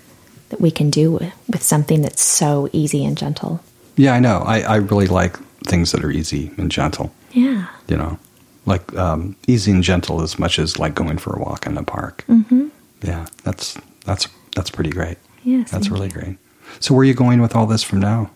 that 0.50 0.62
we 0.62 0.70
can 0.70 0.90
do 0.92 1.12
with, 1.14 1.34
with 1.48 1.64
something 1.64 2.02
that's 2.02 2.22
so 2.22 2.70
easy 2.74 3.04
and 3.06 3.18
gentle. 3.18 3.62
Yeah, 3.96 4.14
I 4.14 4.20
know. 4.20 4.40
I, 4.46 4.62
I 4.62 4.76
really 4.78 5.08
like 5.08 5.38
things 5.64 5.92
that 5.94 6.04
are 6.04 6.12
easy 6.12 6.52
and 6.58 6.70
gentle, 6.72 7.12
Yeah. 7.32 7.68
you 7.88 7.98
know. 7.98 8.20
Like 8.66 8.96
um, 8.96 9.36
easy 9.48 9.72
and 9.72 9.84
gentle 9.84 10.22
as 10.22 10.40
much 10.40 10.58
as 10.60 10.80
like 10.80 10.96
going 10.96 11.18
for 11.18 11.36
a 11.36 11.40
walk 11.40 11.66
in 11.68 11.76
the 11.76 11.84
park. 11.84 12.24
Mm-hmm. 12.28 12.68
Yeah, 13.04 13.26
that's 13.44 13.78
that's 14.06 14.28
that's 14.56 14.70
pretty 14.72 14.90
great. 14.90 15.18
Yes, 15.44 15.70
That's 15.70 15.90
really 15.90 16.10
great. 16.10 16.38
So 16.80 16.96
where 16.96 17.02
are 17.02 17.06
you 17.06 17.14
going 17.14 17.40
with 17.42 17.56
all 17.56 17.68
this 17.68 17.84
from 17.84 18.00
now 18.00 18.32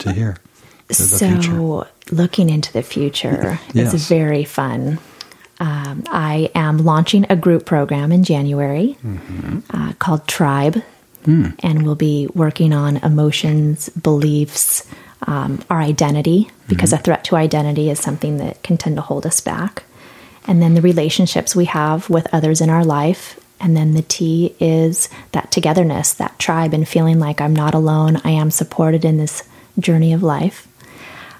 to 0.00 0.12
here? 0.12 0.36
To 0.88 1.02
the 1.02 1.42
so 1.42 1.86
looking 2.10 2.50
into 2.50 2.70
the 2.72 2.82
future 2.82 3.58
Yes. 3.72 3.94
is 3.94 4.08
very 4.08 4.44
fun. 4.44 4.98
Um, 5.58 6.04
I 6.08 6.50
am 6.54 6.78
launching 6.84 7.24
a 7.30 7.36
group 7.36 7.64
program 7.64 8.12
in 8.12 8.24
January 8.24 8.98
Mm-hmm. 9.04 9.58
uh, 9.70 9.92
called 9.98 10.26
Tribe, 10.28 10.82
Hmm. 11.24 11.48
and 11.60 11.84
we'll 11.84 11.94
be 11.94 12.28
working 12.34 12.72
on 12.74 12.96
emotions, 12.98 13.88
beliefs, 13.90 14.84
um, 15.26 15.60
our 15.68 15.80
identity, 15.80 16.50
because 16.68 16.90
Mm-hmm. 16.90 17.00
a 17.00 17.04
threat 17.04 17.24
to 17.24 17.36
identity 17.36 17.90
is 17.90 17.98
something 17.98 18.38
that 18.38 18.62
can 18.62 18.76
tend 18.76 18.96
to 18.96 19.02
hold 19.02 19.26
us 19.26 19.40
back. 19.40 19.82
And 20.46 20.62
then 20.62 20.74
the 20.74 20.80
relationships 20.80 21.54
we 21.54 21.66
have 21.66 22.08
with 22.08 22.32
others 22.32 22.60
in 22.60 22.70
our 22.70 22.84
life. 22.84 23.38
And 23.60 23.76
then 23.76 23.92
the 23.92 24.02
T 24.02 24.54
is 24.58 25.10
that 25.32 25.50
togetherness, 25.50 26.14
that 26.14 26.38
tribe, 26.38 26.72
and 26.72 26.88
feeling 26.88 27.18
like 27.18 27.40
I'm 27.42 27.54
not 27.54 27.74
alone. 27.74 28.20
I 28.24 28.30
am 28.30 28.50
supported 28.50 29.04
in 29.04 29.18
this 29.18 29.42
journey 29.78 30.14
of 30.14 30.22
life. 30.22 30.66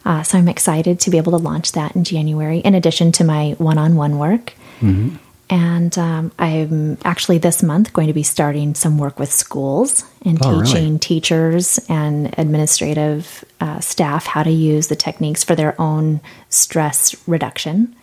Uh, 0.05 0.23
so 0.23 0.37
I'm 0.39 0.49
excited 0.49 1.01
to 1.01 1.11
be 1.11 1.17
able 1.17 1.33
to 1.33 1.39
launch 1.39 1.73
that 1.73 1.97
in 1.97 2.05
January, 2.05 2.59
in 2.59 2.75
addition 2.75 3.13
to 3.13 3.25
my 3.25 3.55
one 3.59 3.79
on 3.79 3.97
one 3.97 4.19
work. 4.19 4.53
And 5.51 5.99
um, 5.99 6.31
I'm 6.39 6.97
actually 7.05 7.39
this 7.39 7.61
month 7.61 7.93
going 7.93 8.07
to 8.07 8.13
be 8.13 8.23
starting 8.23 8.77
some 8.77 8.99
work 8.99 9.19
with 9.19 9.33
schools 9.33 10.05
and 10.25 10.39
Oh, 10.45 10.53
really? 10.53 10.65
teaching 10.67 10.99
teachers 11.01 11.81
and 11.89 12.33
administrative 12.39 13.45
uh, 13.61 13.81
staff 13.81 14.27
how 14.27 14.45
to 14.45 14.51
use 14.51 14.87
the 14.87 14.95
techniques 14.95 15.43
for 15.43 15.57
their 15.57 15.79
own 15.81 16.21
stress 16.51 17.17
reduction. 17.27 17.97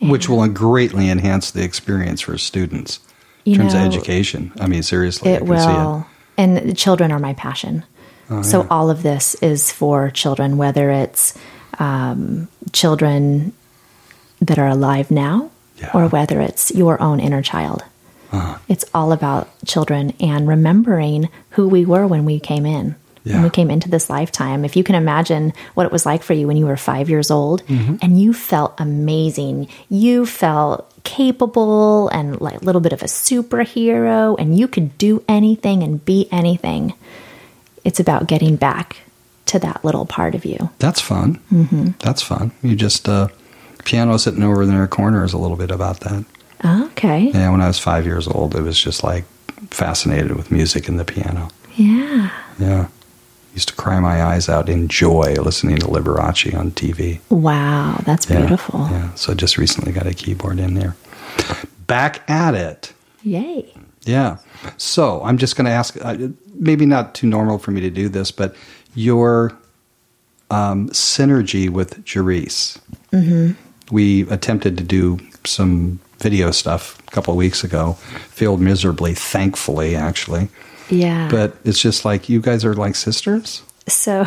Which 0.00 0.28
will 0.28 0.46
greatly 0.48 1.10
enhance 1.10 1.50
the 1.50 1.64
experience 1.64 2.20
for 2.20 2.38
students 2.38 3.00
in 3.44 3.56
terms 3.56 3.74
of 3.74 3.80
education. 3.80 4.52
I 4.60 4.68
mean, 4.68 4.82
seriously, 4.84 5.32
It 5.32 5.44
will. 5.44 6.00
it. 6.00 6.06
And 6.38 6.56
the 6.56 6.74
children 6.74 7.10
are 7.12 7.18
my 7.18 7.34
passion. 7.34 7.84
Oh, 8.30 8.42
so 8.42 8.66
all 8.70 8.88
of 8.88 9.02
this 9.02 9.34
is 9.42 9.72
for 9.72 10.10
children, 10.10 10.56
whether 10.56 10.90
it's 10.90 11.36
um, 11.80 12.48
children 12.72 13.52
that 14.40 14.58
are 14.58 14.68
alive 14.68 15.10
now 15.10 15.50
Yeah. 15.80 15.90
or 15.94 16.08
whether 16.08 16.40
it's 16.40 16.70
your 16.70 17.00
own 17.00 17.20
inner 17.20 17.42
child. 17.42 17.82
Uh-huh. 18.32 18.58
It's 18.68 18.84
all 18.94 19.12
about 19.12 19.48
children 19.66 20.12
and 20.20 20.46
remembering 20.46 21.28
who 21.50 21.68
we 21.68 21.84
were 21.86 22.06
when 22.06 22.24
we 22.24 22.38
came 22.38 22.66
in. 22.66 22.94
When 23.22 23.42
we 23.42 23.50
came 23.50 23.70
into 23.70 23.88
this 23.90 24.08
lifetime, 24.10 24.64
if 24.64 24.76
you 24.76 24.82
can 24.82 24.94
imagine 24.94 25.52
what 25.74 25.84
it 25.86 25.92
was 25.92 26.06
like 26.06 26.22
for 26.22 26.32
you 26.32 26.46
when 26.46 26.56
you 26.56 26.66
were 26.66 26.76
five 26.78 27.08
years 27.10 27.30
old 27.30 27.62
Mm-hmm. 27.66 27.96
and 28.02 28.20
you 28.20 28.32
felt 28.32 28.74
amazing, 28.80 29.68
you 29.88 30.24
felt 30.26 30.90
capable 31.04 32.08
and 32.08 32.40
like 32.40 32.60
a 32.60 32.64
little 32.64 32.80
bit 32.80 32.92
of 32.94 33.02
a 33.02 33.06
superhero, 33.06 34.36
and 34.38 34.58
you 34.58 34.66
could 34.66 34.96
do 34.98 35.22
anything 35.28 35.82
and 35.82 36.04
be 36.04 36.28
anything. 36.32 36.94
It's 37.84 38.00
about 38.00 38.26
getting 38.26 38.56
back 38.56 38.96
to 39.46 39.58
that 39.60 39.84
little 39.84 40.06
part 40.06 40.34
of 40.34 40.44
you. 40.44 40.70
That's 40.78 41.00
fun. 41.00 41.40
Mm-hmm. 41.52 41.90
That's 41.98 42.22
fun. 42.22 42.52
You 42.62 42.74
just 42.74 43.08
uh, 43.08 43.28
piano 43.84 44.16
sitting 44.18 44.42
over 44.42 44.62
in 44.62 44.68
their 44.68 44.86
corner 44.86 45.24
is 45.24 45.32
a 45.32 45.38
little 45.38 45.56
bit 45.56 45.70
about 45.70 46.00
that. 46.00 46.24
Okay. 46.64 47.30
Yeah, 47.32 47.50
when 47.50 47.60
I 47.60 47.66
was 47.68 47.78
five 47.78 48.04
years 48.04 48.28
old, 48.28 48.54
it 48.54 48.62
was 48.62 48.78
just 48.78 49.02
like 49.02 49.24
fascinated 49.70 50.32
with 50.36 50.50
music 50.50 50.88
and 50.88 50.98
the 50.98 51.04
piano. 51.04 51.48
Yeah. 51.76 52.30
Yeah, 52.58 52.88
used 53.54 53.68
to 53.68 53.74
cry 53.74 54.00
my 54.00 54.22
eyes 54.22 54.48
out 54.48 54.68
in 54.68 54.88
joy 54.88 55.34
listening 55.40 55.78
to 55.78 55.86
Liberace 55.86 56.54
on 56.54 56.72
TV. 56.72 57.20
Wow, 57.30 58.00
that's 58.04 58.28
Yeah, 58.28 58.40
beautiful. 58.40 58.88
Yeah, 58.90 59.14
so 59.14 59.32
just 59.34 59.56
recently 59.56 59.92
got 59.92 60.06
a 60.06 60.12
keyboard 60.12 60.58
in 60.58 60.74
there. 60.74 60.96
Back 61.86 62.28
at 62.28 62.54
it. 62.54 62.92
Yay. 63.22 63.72
Yeah. 64.02 64.38
So 64.76 65.22
I'm 65.24 65.38
just 65.38 65.56
going 65.56 65.64
to 65.66 65.70
ask, 65.70 65.96
uh, 66.02 66.16
maybe 66.54 66.86
not 66.86 67.14
too 67.14 67.26
normal 67.26 67.58
for 67.58 67.70
me 67.70 67.80
to 67.80 67.90
do 67.90 68.08
this, 68.08 68.30
but 68.30 68.54
your 68.94 69.56
um, 70.50 70.88
synergy 70.90 71.68
with 71.70 72.04
Jerice. 72.04 72.78
Mm-hmm. 73.12 73.52
We 73.90 74.22
attempted 74.30 74.78
to 74.78 74.84
do 74.84 75.18
some 75.44 75.98
video 76.18 76.50
stuff 76.50 76.98
a 77.08 77.10
couple 77.10 77.32
of 77.32 77.38
weeks 77.38 77.64
ago, 77.64 77.94
failed 78.30 78.60
miserably, 78.60 79.14
thankfully, 79.14 79.96
actually. 79.96 80.48
Yeah. 80.90 81.28
But 81.30 81.56
it's 81.64 81.80
just 81.80 82.04
like 82.04 82.28
you 82.28 82.40
guys 82.40 82.64
are 82.64 82.74
like 82.74 82.94
sisters. 82.96 83.62
so 83.88 84.26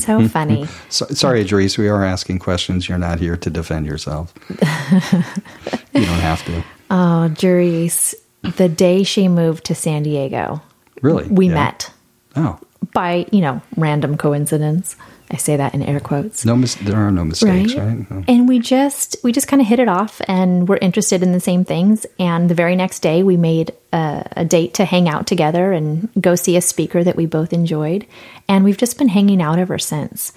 so 0.00 0.26
funny. 0.36 0.66
So, 0.88 1.06
sorry, 1.06 1.44
Jerice, 1.44 1.78
we 1.78 1.88
are 1.88 2.04
asking 2.04 2.38
questions. 2.40 2.88
You're 2.88 2.98
not 2.98 3.20
here 3.20 3.36
to 3.36 3.50
defend 3.50 3.86
yourself. 3.86 4.32
you 4.50 6.00
don't 6.04 6.20
have 6.20 6.44
to. 6.46 6.64
Oh, 6.90 7.28
Jerice, 7.34 8.14
the 8.56 8.68
day 8.68 9.02
she 9.02 9.28
moved 9.28 9.64
to 9.66 9.74
San 9.74 10.02
Diego, 10.02 10.62
Really? 11.02 11.28
we 11.28 11.48
Yeah. 11.48 11.54
met 11.54 11.90
Oh, 12.36 12.58
by, 12.92 13.26
you 13.32 13.40
know, 13.40 13.60
random 13.76 14.16
coincidence. 14.16 14.96
I 15.30 15.36
say 15.36 15.56
that 15.56 15.74
in 15.74 15.82
air 15.82 16.00
quotes. 16.00 16.44
no, 16.46 16.56
mis- 16.56 16.76
there 16.76 16.96
are 16.96 17.10
no 17.10 17.24
mistakes, 17.24 17.74
right? 17.74 18.10
No. 18.10 18.24
And 18.26 18.48
we 18.48 18.58
just 18.58 19.16
we 19.22 19.30
just 19.30 19.46
kind 19.46 19.60
of 19.60 19.68
hit 19.68 19.78
it 19.78 19.88
off 19.88 20.20
and 20.26 20.66
we're 20.68 20.78
interested 20.78 21.22
in 21.22 21.32
the 21.32 21.40
same 21.40 21.64
things 21.64 22.06
and 22.18 22.48
the 22.48 22.54
very 22.54 22.74
next 22.76 23.00
day 23.00 23.22
we 23.22 23.36
made 23.36 23.72
a, 23.92 24.26
a 24.36 24.44
date 24.44 24.74
to 24.74 24.84
hang 24.86 25.08
out 25.08 25.26
together 25.26 25.72
and 25.72 26.08
go 26.18 26.34
see 26.34 26.56
a 26.56 26.62
speaker 26.62 27.04
that 27.04 27.16
we 27.16 27.26
both 27.26 27.52
enjoyed 27.52 28.06
and 28.48 28.64
we've 28.64 28.78
just 28.78 28.96
been 28.96 29.08
hanging 29.08 29.42
out 29.42 29.58
ever 29.58 29.78
since. 29.78 30.32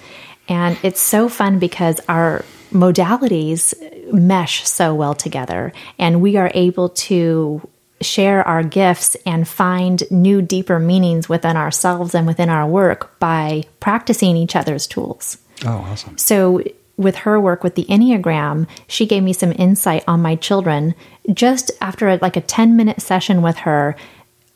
And 0.49 0.77
it's 0.83 0.99
so 0.99 1.29
fun 1.29 1.59
because 1.59 2.01
our 2.09 2.43
modalities 2.73 3.73
mesh 4.11 4.67
so 4.67 4.93
well 4.93 5.13
together 5.13 5.71
and 5.97 6.21
we 6.21 6.35
are 6.35 6.51
able 6.53 6.89
to 6.89 7.67
share 8.01 8.47
our 8.47 8.63
gifts 8.63 9.15
and 9.25 9.47
find 9.47 10.03
new 10.11 10.41
deeper 10.41 10.79
meanings 10.79 11.29
within 11.29 11.57
ourselves 11.57 12.15
and 12.15 12.27
within 12.27 12.49
our 12.49 12.67
work 12.67 13.17
by 13.19 13.63
practicing 13.79 14.35
each 14.35 14.55
other's 14.55 14.87
tools. 14.87 15.37
Oh, 15.65 15.85
awesome. 15.91 16.17
So, 16.17 16.63
with 16.97 17.15
her 17.17 17.39
work 17.39 17.63
with 17.63 17.75
the 17.75 17.85
Enneagram, 17.85 18.67
she 18.87 19.07
gave 19.07 19.23
me 19.23 19.33
some 19.33 19.51
insight 19.53 20.03
on 20.07 20.21
my 20.21 20.35
children. 20.35 20.93
Just 21.33 21.71
after 21.81 22.09
a, 22.09 22.19
like 22.21 22.37
a 22.37 22.41
10 22.41 22.75
minute 22.75 23.01
session 23.01 23.41
with 23.41 23.57
her, 23.57 23.95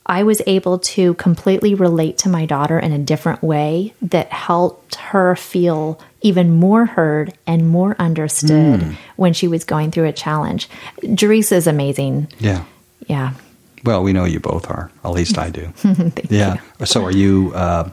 I 0.06 0.24
was 0.24 0.42
able 0.46 0.80
to 0.80 1.16
completely 1.16 1.74
relate 1.74 2.20
to 2.20 2.30
my 2.30 2.46
daughter 2.46 2.78
in 2.78 2.92
a 2.92 3.00
different 3.00 3.42
way 3.42 3.94
that 4.04 4.32
helped 4.32 4.96
her 4.96 5.36
feel 5.36 6.00
even 6.22 6.52
more 6.52 6.86
heard 6.86 7.34
and 7.48 7.68
more 7.68 7.96
understood 7.98 8.82
mm. 8.82 8.96
when 9.16 9.34
she 9.34 9.48
was 9.48 9.64
going 9.64 9.90
through 9.90 10.06
a 10.06 10.14
challenge. 10.14 10.70
Jerice 11.02 11.52
is 11.52 11.66
amazing. 11.66 12.28
Yeah. 12.38 12.66
Yeah. 13.08 13.34
Well, 13.84 14.02
we 14.04 14.14
know 14.14 14.26
you 14.26 14.40
both 14.40 14.70
are. 14.70 14.90
At 15.04 15.12
least 15.12 15.38
I 15.38 15.50
do. 15.52 15.72
yeah. 16.30 16.58
So, 16.86 17.04
are 17.06 17.12
you? 17.12 17.52
Uh, 17.54 17.90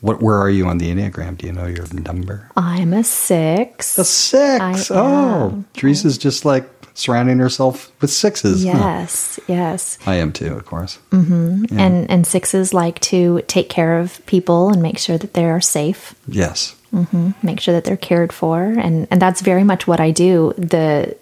what? 0.00 0.20
Where 0.20 0.36
are 0.36 0.50
you 0.50 0.66
on 0.66 0.78
the 0.78 0.90
enneagram? 0.90 1.38
Do 1.38 1.46
you 1.46 1.52
know 1.52 1.66
your 1.66 1.86
number? 1.92 2.50
I'm 2.56 2.92
a 2.92 3.04
six. 3.04 3.96
A 3.98 4.04
six. 4.04 4.90
I 4.90 4.94
oh, 4.96 5.50
am. 5.50 5.64
Jerice's 5.74 6.18
just 6.18 6.44
like 6.44 6.68
surrounding 6.94 7.38
herself 7.38 7.92
with 8.00 8.10
sixes. 8.10 8.64
Huh. 8.64 8.70
Yes, 8.72 9.38
yes. 9.46 9.98
I 10.06 10.14
am 10.16 10.32
too, 10.32 10.54
of 10.54 10.64
course. 10.64 10.98
mm-hmm 11.10 11.64
and 11.78 12.10
and 12.10 12.26
sixes 12.26 12.72
like 12.72 12.98
to 13.00 13.42
take 13.48 13.68
care 13.68 13.98
of 13.98 14.24
people 14.26 14.70
and 14.70 14.80
make 14.80 14.98
sure 14.98 15.18
that 15.18 15.34
they 15.34 15.44
are 15.44 15.60
safe 15.60 16.14
Yes. 16.26 16.74
Mm-hmm. 16.92 17.32
make 17.42 17.60
sure 17.60 17.74
that 17.74 17.84
they're 17.84 17.96
cared 17.96 18.32
for 18.32 18.62
and 18.62 19.06
and 19.10 19.20
that's 19.20 19.40
very 19.42 19.64
much 19.64 19.86
what 19.86 20.00
i 20.00 20.10
do 20.10 20.54
the 20.56 21.16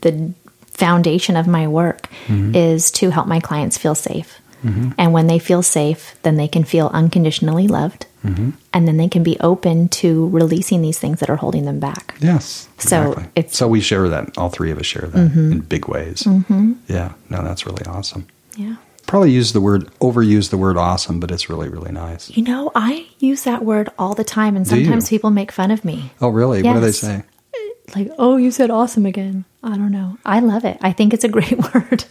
the 0.00 0.32
foundation 0.80 1.36
of 1.36 1.46
my 1.46 1.64
work 1.68 2.02
mm-hmm. 2.26 2.54
is 2.54 2.90
to 2.90 3.10
help 3.10 3.26
my 3.26 3.40
clients 3.48 3.76
feel 3.78 3.94
safe 3.94 4.40
mm-hmm. 4.64 4.90
and 4.98 5.12
when 5.12 5.26
they 5.26 5.38
feel 5.38 5.62
safe 5.62 6.16
then 6.22 6.36
they 6.36 6.48
can 6.48 6.64
feel 6.64 6.88
unconditionally 7.00 7.68
loved 7.68 8.06
mm-hmm. 8.24 8.50
and 8.72 8.86
then 8.86 8.96
they 8.96 9.08
can 9.08 9.22
be 9.22 9.36
open 9.40 9.88
to 9.88 10.28
releasing 10.30 10.82
these 10.82 10.98
things 10.98 11.20
that 11.20 11.30
are 11.30 11.36
holding 11.36 11.64
them 11.64 11.80
back. 11.80 12.14
Yes. 12.20 12.68
So 12.78 13.12
exactly. 13.12 13.24
it's- 13.36 13.56
so 13.56 13.68
we 13.68 13.80
share 13.80 14.08
that. 14.08 14.36
All 14.38 14.48
three 14.48 14.70
of 14.70 14.78
us 14.78 14.86
share 14.86 15.08
that 15.08 15.32
in 15.36 15.60
big 15.60 15.88
ways. 15.88 16.22
Mm-hmm. 16.22 16.72
Yeah. 16.88 17.12
No, 17.28 17.42
that's 17.42 17.66
really 17.66 17.84
awesome. 17.86 18.26
Yeah. 18.56 18.76
Probably 19.06 19.32
use 19.32 19.52
the 19.52 19.60
word 19.60 19.82
overuse 20.00 20.50
the 20.50 20.56
word 20.56 20.76
awesome, 20.76 21.18
but 21.20 21.30
it's 21.30 21.50
really 21.50 21.68
really 21.68 21.92
nice. 21.92 22.30
You 22.30 22.44
know, 22.44 22.70
I 22.74 23.06
use 23.18 23.42
that 23.42 23.64
word 23.64 23.88
all 23.98 24.14
the 24.14 24.28
time, 24.38 24.54
and 24.56 24.66
sometimes 24.66 25.08
people 25.08 25.30
make 25.30 25.50
fun 25.50 25.70
of 25.72 25.84
me. 25.84 26.12
Oh, 26.20 26.28
really? 26.28 26.62
What 26.62 26.74
do 26.74 26.80
they 26.80 26.86
Yes. 26.94 26.98
say? 26.98 27.22
Like, 27.96 28.12
oh, 28.18 28.36
you 28.36 28.50
said 28.52 28.70
awesome 28.70 29.06
again. 29.06 29.44
I 29.62 29.70
don't 29.76 29.90
know. 29.92 30.16
I 30.24 30.40
love 30.40 30.64
it. 30.64 30.78
I 30.80 30.92
think 30.92 31.12
it's 31.12 31.24
a 31.24 31.28
great 31.28 31.58
word. 31.74 32.04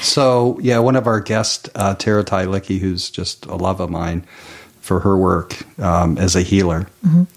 So 0.00 0.58
yeah, 0.60 0.78
one 0.78 0.96
of 0.96 1.06
our 1.06 1.20
guests, 1.20 1.68
uh, 1.74 1.94
Tara 1.94 2.24
Tylicki, 2.24 2.78
who's 2.78 3.10
just 3.10 3.44
a 3.46 3.56
love 3.56 3.80
of 3.80 3.90
mine 3.90 4.24
for 4.80 5.00
her 5.00 5.16
work 5.16 5.56
um, 5.80 6.18
as 6.18 6.34
a 6.36 6.42
healer 6.42 6.88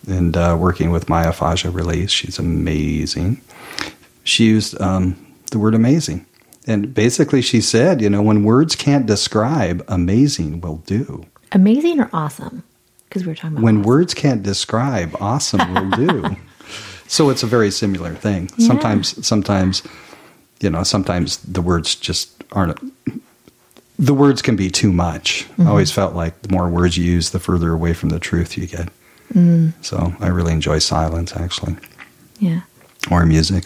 and 0.08 0.36
uh, 0.36 0.58
working 0.60 0.90
with 0.92 1.06
myofascial 1.08 1.74
release. 1.74 2.10
She's 2.12 2.40
amazing. 2.40 3.40
She 4.24 4.46
used 4.46 4.80
um, 4.82 5.16
the 5.52 5.60
word 5.60 5.76
amazing. 5.76 6.26
And 6.68 6.92
basically, 6.96 7.44
she 7.44 7.62
said, 7.62 8.02
you 8.02 8.10
know, 8.10 8.24
when 8.24 8.44
words 8.44 8.76
can't 8.76 9.06
describe, 9.06 9.86
amazing 9.88 10.62
will 10.62 10.78
do. 10.78 11.24
Amazing 11.52 12.00
or 12.00 12.10
awesome? 12.12 12.64
Because 13.08 13.24
we 13.24 13.30
were 13.32 13.36
talking 13.36 13.52
about 13.52 13.64
When 13.64 13.78
awesome. 13.78 13.88
words 13.88 14.14
can't 14.16 14.42
describe, 14.42 15.16
awesome 15.22 15.72
will 15.74 15.90
do. 15.92 16.36
so 17.08 17.30
it's 17.30 17.44
a 17.44 17.48
very 17.48 17.72
similar 17.72 18.14
thing. 18.16 18.50
Yeah. 18.58 18.68
Sometimes, 18.68 19.26
sometimes, 19.26 19.84
you 20.62 20.70
know, 20.70 20.84
sometimes 20.84 21.38
the 21.38 21.62
words 21.62 21.96
just 21.96 22.44
aren't. 22.52 22.80
The 23.98 24.14
words 24.14 24.42
can 24.42 24.56
be 24.56 24.70
too 24.70 24.92
much. 24.92 25.48
I 25.58 25.68
always 25.68 25.92
felt 25.92 26.16
like 26.16 26.42
the 26.42 26.50
more 26.50 26.70
words 26.70 26.98
you 26.98 27.06
use, 27.06 27.30
the 27.30 27.40
further 27.40 27.72
away 27.72 27.94
from 27.94 28.10
the 28.10 28.20
truth 28.20 28.58
you 28.58 28.68
get. 28.68 28.90
So 29.82 30.14
I 30.20 30.28
really 30.28 30.54
enjoy 30.54 30.80
silence, 30.80 31.36
actually, 31.36 31.76
yeah. 32.40 32.62
or 33.10 33.26
music. 33.26 33.66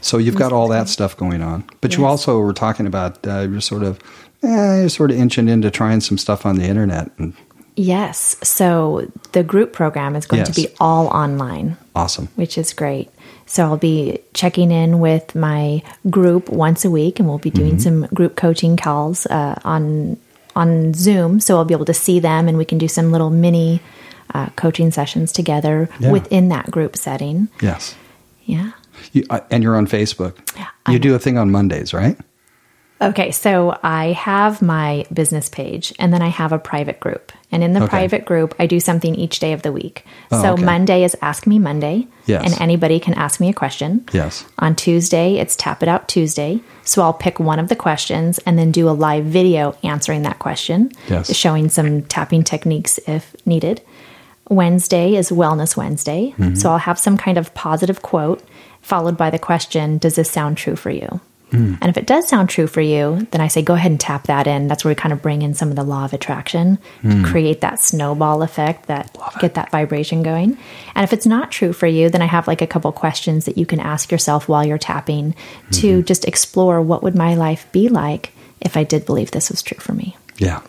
So 0.00 0.18
you've 0.18 0.36
got 0.36 0.52
all 0.52 0.68
that 0.68 0.88
stuff 0.88 1.16
going 1.16 1.42
on, 1.42 1.64
but 1.80 1.96
you 1.96 2.06
also 2.06 2.38
were 2.40 2.52
talking 2.52 2.86
about 2.86 3.24
uh, 3.26 3.40
you're 3.40 3.60
sort 3.60 3.82
of, 3.82 4.00
eh, 4.42 4.80
you're 4.80 4.88
sort 4.88 5.10
of 5.10 5.16
inching 5.16 5.48
into 5.48 5.70
trying 5.70 6.00
some 6.00 6.18
stuff 6.18 6.44
on 6.44 6.56
the 6.56 6.64
internet, 6.64 7.10
and 7.18 7.34
Yes. 7.76 8.36
So 8.42 9.10
the 9.32 9.42
group 9.42 9.72
program 9.72 10.14
is 10.14 10.26
going 10.26 10.44
to 10.44 10.52
be 10.52 10.68
all 10.78 11.06
online. 11.08 11.76
Awesome. 11.94 12.28
which 12.36 12.56
is 12.58 12.72
great. 12.72 13.08
So 13.46 13.64
I'll 13.64 13.76
be 13.76 14.18
checking 14.34 14.70
in 14.70 15.00
with 15.00 15.34
my 15.34 15.82
group 16.08 16.48
once 16.48 16.84
a 16.84 16.90
week, 16.90 17.18
and 17.18 17.28
we'll 17.28 17.38
be 17.38 17.50
doing 17.50 17.72
Mm-hmm. 17.72 17.80
some 17.80 18.06
group 18.14 18.36
coaching 18.36 18.76
calls 18.76 19.26
uh, 19.26 19.60
on 19.64 20.16
on 20.54 20.92
Zoom. 20.94 21.40
So 21.40 21.56
I'll 21.56 21.64
be 21.64 21.74
able 21.74 21.86
to 21.86 21.94
see 21.94 22.20
them, 22.20 22.48
and 22.48 22.56
we 22.58 22.64
can 22.64 22.78
do 22.78 22.88
some 22.88 23.10
little 23.12 23.30
mini 23.30 23.80
uh, 24.34 24.48
coaching 24.56 24.90
sessions 24.90 25.32
together 25.32 25.88
Yeah. 26.00 26.10
within 26.12 26.48
that 26.50 26.70
group 26.70 26.96
setting. 26.96 27.48
Yes. 27.60 27.94
Yeah. 28.44 28.72
You, 29.12 29.24
uh, 29.30 29.40
and 29.50 29.62
you're 29.62 29.76
on 29.76 29.86
Facebook. 29.86 30.38
You 30.58 30.64
I'm- 30.86 31.00
do 31.00 31.14
a 31.14 31.18
thing 31.18 31.36
on 31.38 31.50
Mondays, 31.50 31.92
right? 31.92 32.16
Okay, 33.02 33.32
so 33.32 33.76
I 33.82 34.12
have 34.12 34.62
my 34.62 35.04
business 35.12 35.48
page 35.48 35.92
and 35.98 36.12
then 36.12 36.22
I 36.22 36.28
have 36.28 36.52
a 36.52 36.58
private 36.58 37.00
group. 37.00 37.32
And 37.50 37.62
in 37.64 37.72
the 37.72 37.80
Okay. 37.82 37.88
private 37.88 38.24
group, 38.24 38.54
I 38.58 38.66
do 38.66 38.78
something 38.80 39.14
each 39.16 39.40
day 39.40 39.52
of 39.52 39.62
the 39.62 39.72
week. 39.72 40.04
Oh, 40.30 40.40
so 40.40 40.52
okay. 40.52 40.62
Monday 40.64 41.02
is 41.04 41.16
Ask 41.20 41.46
Me 41.46 41.58
Monday. 41.58 42.06
Yes. 42.26 42.42
And 42.44 42.60
anybody 42.62 43.00
can 43.00 43.14
ask 43.14 43.40
me 43.40 43.48
a 43.48 43.52
question. 43.52 44.04
Yes. 44.12 44.44
On 44.60 44.74
Tuesday, 44.76 45.36
it's 45.38 45.56
Tap 45.56 45.82
It 45.82 45.88
Out 45.88 46.06
Tuesday. 46.08 46.60
So 46.84 47.02
I'll 47.02 47.12
pick 47.12 47.40
one 47.40 47.58
of 47.58 47.68
the 47.68 47.76
questions 47.76 48.38
and 48.46 48.56
then 48.58 48.70
do 48.70 48.88
a 48.88 48.92
live 48.92 49.24
video 49.24 49.74
answering 49.82 50.22
that 50.22 50.38
question, 50.38 50.92
Yes. 51.08 51.34
showing 51.34 51.68
some 51.68 52.02
tapping 52.02 52.44
techniques 52.44 52.98
if 53.08 53.34
needed. 53.44 53.82
Wednesday 54.48 55.14
is 55.16 55.30
Wellness 55.30 55.76
Wednesday. 55.76 56.34
Mm-hmm. 56.38 56.54
So 56.54 56.70
I'll 56.70 56.78
have 56.78 56.98
some 56.98 57.16
kind 57.16 57.36
of 57.36 57.52
positive 57.54 58.00
quote 58.02 58.42
followed 58.80 59.16
by 59.16 59.30
the 59.30 59.38
question 59.38 59.98
Does 59.98 60.14
this 60.14 60.30
sound 60.30 60.56
true 60.56 60.76
for 60.76 60.90
you? 60.90 61.20
Mm. 61.52 61.78
And 61.80 61.88
if 61.90 61.96
it 61.96 62.06
does 62.06 62.26
sound 62.28 62.48
true 62.48 62.66
for 62.66 62.80
you, 62.80 63.26
then 63.30 63.40
I 63.40 63.48
say 63.48 63.62
go 63.62 63.74
ahead 63.74 63.90
and 63.92 64.00
tap 64.00 64.26
that 64.26 64.46
in. 64.46 64.66
That's 64.68 64.84
where 64.84 64.90
we 64.90 64.94
kind 64.96 65.12
of 65.12 65.22
bring 65.22 65.42
in 65.42 65.54
some 65.54 65.70
of 65.70 65.76
the 65.76 65.84
law 65.84 66.04
of 66.04 66.12
attraction 66.12 66.78
Mm. 67.02 67.24
to 67.24 67.30
create 67.30 67.60
that 67.60 67.80
snowball 67.80 68.42
effect 68.42 68.86
that 68.86 69.16
get 69.40 69.54
that 69.54 69.70
vibration 69.70 70.22
going. 70.22 70.56
And 70.94 71.04
if 71.04 71.12
it's 71.12 71.26
not 71.26 71.50
true 71.52 71.72
for 71.72 71.86
you, 71.86 72.08
then 72.10 72.22
I 72.22 72.26
have 72.26 72.48
like 72.48 72.62
a 72.62 72.66
couple 72.66 72.90
questions 72.92 73.44
that 73.44 73.58
you 73.58 73.66
can 73.66 73.78
ask 73.80 74.10
yourself 74.10 74.48
while 74.48 74.64
you're 74.64 74.78
tapping 74.78 75.34
to 75.72 75.98
Mm-hmm. 75.98 76.06
just 76.06 76.24
explore 76.26 76.80
what 76.80 77.02
would 77.02 77.14
my 77.14 77.34
life 77.34 77.66
be 77.72 77.88
like 77.88 78.32
if 78.60 78.76
I 78.76 78.84
did 78.84 79.04
believe 79.06 79.30
this 79.30 79.50
was 79.50 79.62
true 79.62 79.78
for 79.78 79.92
me. 79.92 80.16
Yeah. 80.38 80.60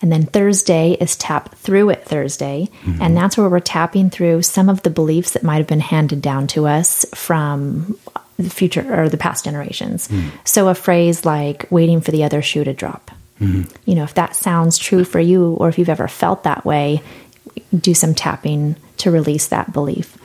And 0.00 0.12
then 0.12 0.26
Thursday 0.26 0.92
is 1.00 1.16
Tap 1.16 1.56
Through 1.56 1.90
It 1.90 2.04
Thursday. 2.04 2.68
And 3.00 3.16
that's 3.16 3.36
where 3.36 3.48
we're 3.48 3.58
tapping 3.58 4.10
through 4.10 4.42
some 4.42 4.68
of 4.68 4.82
the 4.84 4.90
beliefs 4.90 5.32
that 5.32 5.42
might 5.42 5.56
have 5.56 5.66
been 5.66 5.80
handed 5.80 6.22
down 6.22 6.46
to 6.48 6.68
us 6.68 7.04
from 7.16 7.98
the 8.38 8.50
future 8.50 9.02
or 9.02 9.08
the 9.08 9.16
past 9.16 9.44
generations. 9.44 10.06
Hmm. 10.06 10.28
So 10.44 10.68
a 10.68 10.74
phrase 10.74 11.24
like 11.24 11.66
waiting 11.70 12.00
for 12.00 12.12
the 12.12 12.24
other 12.24 12.40
shoe 12.40 12.64
to 12.64 12.72
drop. 12.72 13.10
Hmm. 13.38 13.62
You 13.84 13.96
know, 13.96 14.04
if 14.04 14.14
that 14.14 14.36
sounds 14.36 14.78
true 14.78 15.04
for 15.04 15.20
you 15.20 15.54
or 15.54 15.68
if 15.68 15.78
you've 15.78 15.88
ever 15.88 16.08
felt 16.08 16.44
that 16.44 16.64
way, 16.64 17.02
do 17.76 17.94
some 17.94 18.14
tapping 18.14 18.76
to 18.98 19.10
release 19.10 19.48
that 19.48 19.72
belief. 19.72 20.16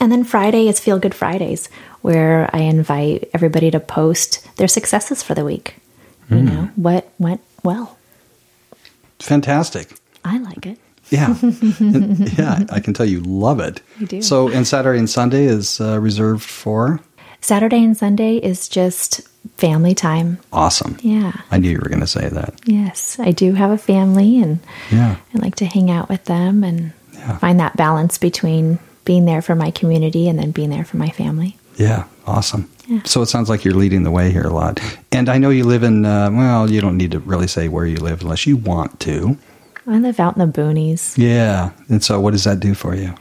And 0.00 0.10
then 0.10 0.24
Friday 0.24 0.68
is 0.68 0.80
Feel 0.80 0.98
Good 0.98 1.14
Fridays, 1.14 1.68
where 2.00 2.48
I 2.54 2.60
invite 2.60 3.28
everybody 3.34 3.70
to 3.70 3.80
post 3.80 4.46
their 4.56 4.68
successes 4.68 5.22
for 5.22 5.34
the 5.34 5.44
week. 5.44 5.76
You 6.30 6.38
hmm. 6.38 6.46
know, 6.46 6.70
what 6.76 7.12
went 7.18 7.40
well. 7.62 7.98
Fantastic. 9.18 9.88
I 10.24 10.38
like 10.38 10.64
it. 10.64 10.78
Yeah. 11.10 11.36
And- 11.42 12.32
yeah. 12.38 12.64
I 12.70 12.80
can 12.80 12.94
tell 12.94 13.06
you 13.06 13.20
love 13.20 13.60
it. 13.60 13.80
I 14.00 14.04
do. 14.04 14.22
So, 14.22 14.48
and 14.48 14.66
Saturday 14.66 14.98
and 14.98 15.10
Sunday 15.10 15.44
is 15.44 15.80
uh, 15.80 15.98
reserved 16.00 16.42
for 16.44 17.00
Saturday 17.40 17.82
and 17.82 17.96
Sunday 17.96 18.36
is 18.36 18.68
just 18.68 19.22
family 19.56 19.94
time. 19.94 20.38
awesome. 20.52 20.98
Yeah. 21.02 21.32
I 21.50 21.56
knew 21.58 21.70
you 21.70 21.78
were 21.78 21.88
going 21.88 22.00
to 22.00 22.06
say 22.06 22.28
that. 22.28 22.54
Yes, 22.66 23.18
I 23.18 23.30
do 23.32 23.54
have 23.54 23.70
a 23.70 23.78
family 23.78 24.40
and 24.42 24.58
Yeah. 24.92 25.16
I 25.34 25.38
like 25.38 25.54
to 25.56 25.64
hang 25.64 25.90
out 25.90 26.08
with 26.10 26.24
them 26.26 26.62
and 26.64 26.92
Yeah. 27.14 27.38
find 27.38 27.58
that 27.60 27.76
balance 27.76 28.18
between 28.18 28.78
being 29.06 29.24
there 29.24 29.40
for 29.42 29.54
my 29.54 29.70
community 29.70 30.28
and 30.28 30.38
then 30.38 30.50
being 30.50 30.68
there 30.70 30.84
for 30.84 30.98
my 30.98 31.08
family. 31.10 31.56
Yeah. 31.76 32.04
Awesome. 32.26 32.70
Yeah. 32.86 33.00
So 33.04 33.22
it 33.22 33.26
sounds 33.26 33.48
like 33.48 33.64
you're 33.64 33.74
leading 33.74 34.02
the 34.02 34.10
way 34.10 34.30
here 34.30 34.42
a 34.44 34.52
lot. 34.52 34.78
And 35.10 35.28
I 35.30 35.38
know 35.38 35.48
you 35.50 35.64
live 35.64 35.82
in, 35.82 36.04
uh, 36.04 36.30
well, 36.30 36.70
you 36.70 36.80
don't 36.82 36.98
need 36.98 37.12
to 37.12 37.20
really 37.20 37.46
say 37.48 37.68
where 37.68 37.86
you 37.86 37.96
live 37.96 38.20
unless 38.20 38.46
you 38.46 38.56
want 38.58 39.00
to. 39.00 39.38
I 39.90 39.98
live 39.98 40.20
out 40.20 40.36
in 40.36 40.50
the 40.50 40.60
boonies. 40.60 41.18
Yeah. 41.18 41.70
And 41.88 42.02
so 42.02 42.20
what 42.20 42.30
does 42.30 42.44
that 42.44 42.60
do 42.60 42.74
for 42.74 42.94
you? 42.94 43.14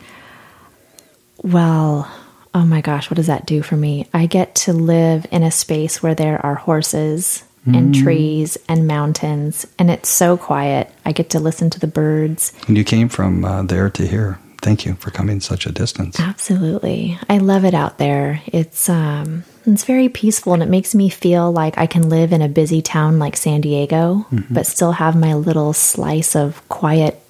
Well, 1.42 2.10
oh 2.54 2.66
my 2.66 2.82
gosh, 2.82 3.10
what 3.10 3.16
does 3.16 3.28
that 3.28 3.46
do 3.46 3.62
for 3.62 3.76
me? 3.76 4.08
I 4.14 4.26
get 4.26 4.56
to 4.56 4.74
live 4.74 5.26
in 5.32 5.44
a 5.44 5.52
space 5.52 6.04
where 6.04 6.16
there 6.16 6.44
are 6.46 6.56
horses 6.56 7.44
and 7.66 7.94
Mm. 7.94 8.04
trees 8.04 8.58
and 8.68 8.88
mountains, 8.88 9.68
and 9.78 9.92
it's 9.92 10.10
so 10.10 10.38
quiet. 10.38 10.90
I 11.06 11.12
get 11.12 11.30
to 11.32 11.40
listen 11.40 11.70
to 11.72 11.80
the 11.80 11.88
birds. 11.88 12.54
And 12.68 12.78
you 12.78 12.84
came 12.84 13.10
from 13.10 13.44
uh, 13.46 13.64
there 13.64 13.90
to 13.92 14.08
here. 14.08 14.40
Thank 14.62 14.86
you 14.86 14.96
for 14.96 15.12
coming 15.12 15.40
such 15.40 15.66
a 15.66 15.72
distance. 15.72 16.20
Absolutely. 16.20 17.20
I 17.30 17.38
love 17.38 17.66
it 17.66 17.74
out 17.74 17.98
there. 17.98 18.42
It's 18.48 18.90
um 18.90 19.44
it's 19.74 19.84
very 19.86 20.10
peaceful 20.10 20.54
and 20.54 20.64
it 20.64 20.70
makes 20.70 20.94
me 20.96 21.10
feel 21.10 21.52
like 21.52 21.78
I 21.78 21.86
can 21.88 22.10
live 22.10 22.34
in 22.34 22.42
a 22.42 22.48
busy 22.50 22.82
town 22.82 23.20
like 23.20 23.38
San 23.38 23.62
Diego, 23.62 24.26
Mm-hmm. 24.32 24.54
but 24.54 24.66
still 24.66 24.94
have 24.94 25.16
my 25.16 25.34
little 25.36 25.74
slice 25.74 26.36
of 26.36 26.68
quiet 26.70 27.22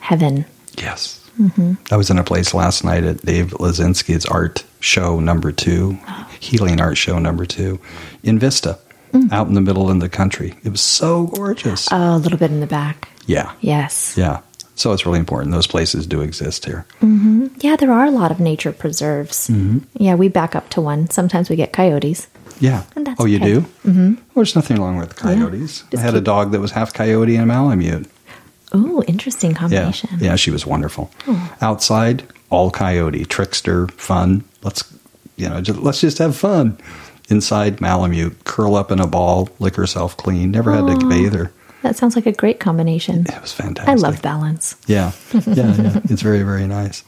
heaven. 0.00 0.44
Yes. 0.78 1.18
I 1.90 1.96
was 1.96 2.10
in 2.10 2.18
a 2.18 2.24
place 2.24 2.52
last 2.54 2.84
night 2.84 3.04
at 3.04 3.24
Dave 3.24 3.52
Lazinski's 3.52 4.26
art 4.26 4.64
show 4.80 5.18
number 5.18 5.50
two, 5.50 5.98
healing 6.40 6.80
art 6.80 6.96
show 6.98 7.18
number 7.18 7.46
two, 7.46 7.80
in 8.22 8.38
Vista, 8.38 8.78
out 9.32 9.48
in 9.48 9.54
the 9.54 9.60
middle 9.60 9.90
in 9.90 9.98
the 9.98 10.08
country. 10.08 10.54
It 10.62 10.68
was 10.70 10.80
so 10.82 11.26
gorgeous. 11.28 11.88
Oh, 11.90 12.16
a 12.16 12.18
little 12.18 12.38
bit 12.38 12.50
in 12.50 12.60
the 12.60 12.66
back. 12.66 13.08
yeah. 13.26 13.52
Yes. 13.60 14.14
Yeah. 14.16 14.40
So 14.74 14.92
it's 14.92 15.04
really 15.04 15.18
important. 15.18 15.52
Those 15.52 15.66
places 15.66 16.06
do 16.06 16.22
exist 16.22 16.64
here. 16.64 16.86
Yeah, 17.58 17.76
there 17.76 17.92
are 17.92 18.06
a 18.06 18.10
lot 18.10 18.30
of 18.30 18.40
nature 18.40 18.72
preserves. 18.72 19.48
Mm-hmm. 19.48 19.78
Yeah, 19.94 20.14
we 20.14 20.28
back 20.28 20.56
up 20.56 20.70
to 20.70 20.80
one. 20.80 21.10
Sometimes 21.10 21.50
we 21.50 21.56
get 21.56 21.72
coyotes. 21.72 22.26
Yeah. 22.58 22.84
And 22.96 23.06
that's 23.06 23.20
oh, 23.20 23.26
you 23.26 23.36
okay. 23.36 23.54
do? 23.54 23.60
Mm-hmm. 23.60 24.14
Well, 24.14 24.24
there's 24.36 24.54
nothing 24.54 24.80
wrong 24.80 24.96
with 24.96 25.14
coyotes. 25.16 25.84
I 25.86 25.90
Just 25.90 26.02
had 26.02 26.14
a 26.14 26.20
dog 26.20 26.52
that 26.52 26.60
was 26.60 26.70
half 26.72 26.94
coyote 26.94 27.36
and 27.36 27.48
Malamute. 27.48 28.08
Oh, 28.72 29.02
interesting 29.06 29.52
combination. 29.54 30.10
Yeah, 30.18 30.36
she 30.36 30.50
was 30.50 30.64
wonderful. 30.64 31.10
Outside, 31.60 32.24
all 32.48 32.70
coyote, 32.70 33.24
trickster, 33.26 33.88
fun. 33.88 34.44
Let's, 34.62 34.90
you 35.36 35.48
know, 35.48 35.60
just, 35.60 35.80
let's 35.80 36.00
just 36.00 36.18
have 36.18 36.34
fun. 36.34 36.78
Inside, 37.28 37.80
Malamute, 37.80 38.44
curl 38.44 38.74
up 38.74 38.90
in 38.90 39.00
a 39.00 39.06
ball, 39.06 39.50
lick 39.58 39.76
herself 39.76 40.16
clean. 40.16 40.50
Never 40.50 40.72
had 40.72 40.86
to 40.86 41.08
bathe 41.08 41.34
her. 41.34 41.52
That 41.82 41.96
sounds 41.96 42.16
like 42.16 42.26
a 42.26 42.32
great 42.32 42.60
combination. 42.60 43.26
It 43.28 43.40
was 43.40 43.52
fantastic. 43.52 43.88
I 43.90 43.94
love 43.94 44.22
balance. 44.22 44.76
Yeah, 44.86 45.12
yeah, 45.46 45.74
yeah. 45.74 46.00
It's 46.04 46.22
very, 46.22 46.42
very 46.42 46.66
nice. 46.66 47.04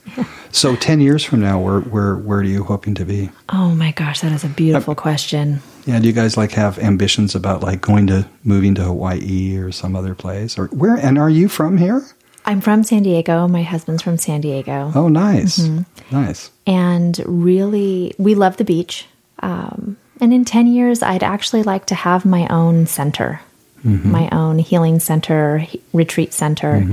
So, 0.50 0.76
ten 0.76 1.00
years 1.00 1.24
from 1.24 1.40
now, 1.40 1.60
where, 1.60 1.80
where, 1.80 2.16
where 2.16 2.38
are 2.38 2.44
you 2.44 2.64
hoping 2.64 2.94
to 2.96 3.04
be? 3.04 3.30
Oh 3.48 3.74
my 3.74 3.92
gosh, 3.92 4.20
that 4.20 4.32
is 4.32 4.44
a 4.44 4.48
beautiful 4.48 4.94
question. 4.94 5.60
Yeah, 5.86 6.00
do 6.00 6.06
you 6.06 6.12
guys 6.12 6.36
like 6.36 6.52
have 6.52 6.78
ambitions 6.78 7.34
about 7.34 7.62
like 7.62 7.80
going 7.80 8.06
to 8.08 8.26
moving 8.42 8.74
to 8.76 8.82
Hawaii 8.82 9.56
or 9.56 9.70
some 9.72 9.94
other 9.96 10.14
place, 10.14 10.58
or 10.58 10.66
where? 10.68 10.96
And 10.96 11.18
are 11.18 11.30
you 11.30 11.48
from 11.48 11.78
here? 11.78 12.04
I'm 12.46 12.60
from 12.60 12.84
San 12.84 13.02
Diego. 13.02 13.48
My 13.48 13.62
husband's 13.62 14.02
from 14.02 14.18
San 14.18 14.40
Diego. 14.42 14.92
Oh, 14.94 15.08
nice. 15.08 15.60
Mm-hmm. 15.60 16.14
Nice. 16.14 16.50
And 16.66 17.18
really, 17.24 18.14
we 18.18 18.34
love 18.34 18.58
the 18.58 18.64
beach. 18.64 19.06
Um, 19.40 19.96
and 20.20 20.32
in 20.32 20.44
10 20.44 20.66
years, 20.66 21.02
I'd 21.02 21.22
actually 21.22 21.62
like 21.62 21.86
to 21.86 21.94
have 21.94 22.24
my 22.24 22.46
own 22.48 22.86
center, 22.86 23.40
my 23.84 24.28
own 24.32 24.58
healing 24.58 24.98
center, 25.00 25.58
he- 25.58 25.80
retreat 25.92 26.32
center. 26.32 26.86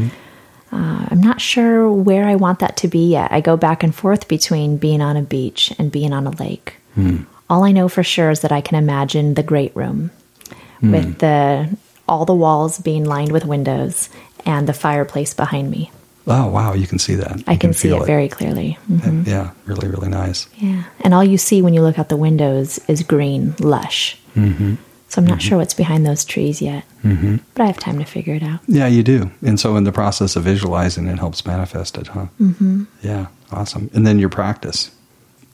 Uh, 0.73 1.05
I'm 1.09 1.21
not 1.21 1.41
sure 1.41 1.91
where 1.91 2.25
I 2.25 2.35
want 2.35 2.59
that 2.59 2.77
to 2.77 2.87
be 2.87 3.09
yet. 3.11 3.31
I 3.31 3.41
go 3.41 3.57
back 3.57 3.83
and 3.83 3.93
forth 3.93 4.27
between 4.27 4.77
being 4.77 5.01
on 5.01 5.17
a 5.17 5.21
beach 5.21 5.73
and 5.77 5.91
being 5.91 6.13
on 6.13 6.27
a 6.27 6.31
lake. 6.31 6.75
All 7.49 7.63
I 7.63 7.71
know 7.73 7.89
for 7.89 8.03
sure 8.03 8.29
is 8.31 8.39
that 8.41 8.51
I 8.53 8.61
can 8.61 8.77
imagine 8.77 9.33
the 9.33 9.43
great 9.43 9.75
room 9.75 10.11
with 10.81 11.19
the 11.19 11.69
all 12.07 12.25
the 12.25 12.33
walls 12.35 12.79
being 12.79 13.05
lined 13.05 13.31
with 13.31 13.45
windows 13.45 14.09
and 14.45 14.67
the 14.67 14.73
fireplace 14.73 15.33
behind 15.33 15.69
me. 15.71 15.91
Oh, 16.27 16.47
wow. 16.47 16.73
You 16.73 16.87
can 16.87 16.99
see 16.99 17.15
that. 17.15 17.41
I 17.47 17.53
You 17.53 17.59
can, 17.59 17.73
see 17.73 17.89
feel 17.89 18.03
it 18.03 18.05
very 18.05 18.27
clearly. 18.29 18.77
Mhm. 18.91 19.25
Yeah, 19.27 19.51
really, 19.65 19.87
really 19.87 20.09
nice. 20.09 20.47
Yeah. 20.57 20.83
And 21.01 21.13
all 21.13 21.23
you 21.23 21.37
see 21.37 21.61
when 21.61 21.73
you 21.73 21.81
look 21.81 21.97
out 21.99 22.09
the 22.09 22.17
windows 22.17 22.79
is 22.87 23.03
green, 23.03 23.55
lush. 23.59 24.17
Mm-hmm. 24.35 24.75
So 25.11 25.21
I'm 25.21 25.27
not 25.27 25.41
sure 25.41 25.57
what's 25.57 25.73
behind 25.73 26.05
those 26.05 26.23
trees 26.23 26.61
yet. 26.61 26.85
Mm-hmm. 27.03 27.35
But 27.53 27.63
I 27.63 27.65
have 27.65 27.79
time 27.79 27.99
to 27.99 28.05
figure 28.05 28.33
it 28.33 28.43
out. 28.43 28.61
Yeah, 28.65 28.87
you 28.87 29.03
do. 29.03 29.29
And 29.45 29.59
so, 29.59 29.75
in 29.75 29.83
the 29.83 29.91
process 29.91 30.37
of 30.37 30.43
visualizing, 30.43 31.05
it 31.07 31.19
helps 31.19 31.45
manifest 31.45 31.97
it, 31.97 32.07
huh? 32.07 32.27
Mm-hmm. 32.39 32.85
Yeah, 33.01 33.25
awesome. 33.51 33.89
And 33.93 34.07
then 34.07 34.19
your 34.19 34.29
practice. 34.29 34.89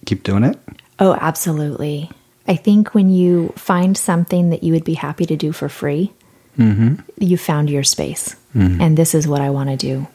Keep 0.05 0.21
doing 0.21 0.43
it. 0.43 0.59
Oh, 0.99 1.17
absolutely. 1.19 2.11
I 2.47 2.55
think 2.55 2.93
when 2.93 3.09
you 3.09 3.51
find 3.55 3.97
something 3.97 4.51
that 4.51 4.61
you 4.61 4.73
would 4.73 4.83
be 4.83 4.93
happy 4.93 5.25
to 5.25 5.35
do 5.35 5.51
for 5.51 5.69
free, 5.69 6.13
you 6.55 7.37
found 7.37 7.71
your 7.71 7.83
space. 7.83 8.35
And 8.53 8.95
this 8.95 9.15
is 9.15 9.27
what 9.27 9.41
I 9.41 9.49
want 9.49 9.69
to 9.71 9.75
do. 9.75 10.07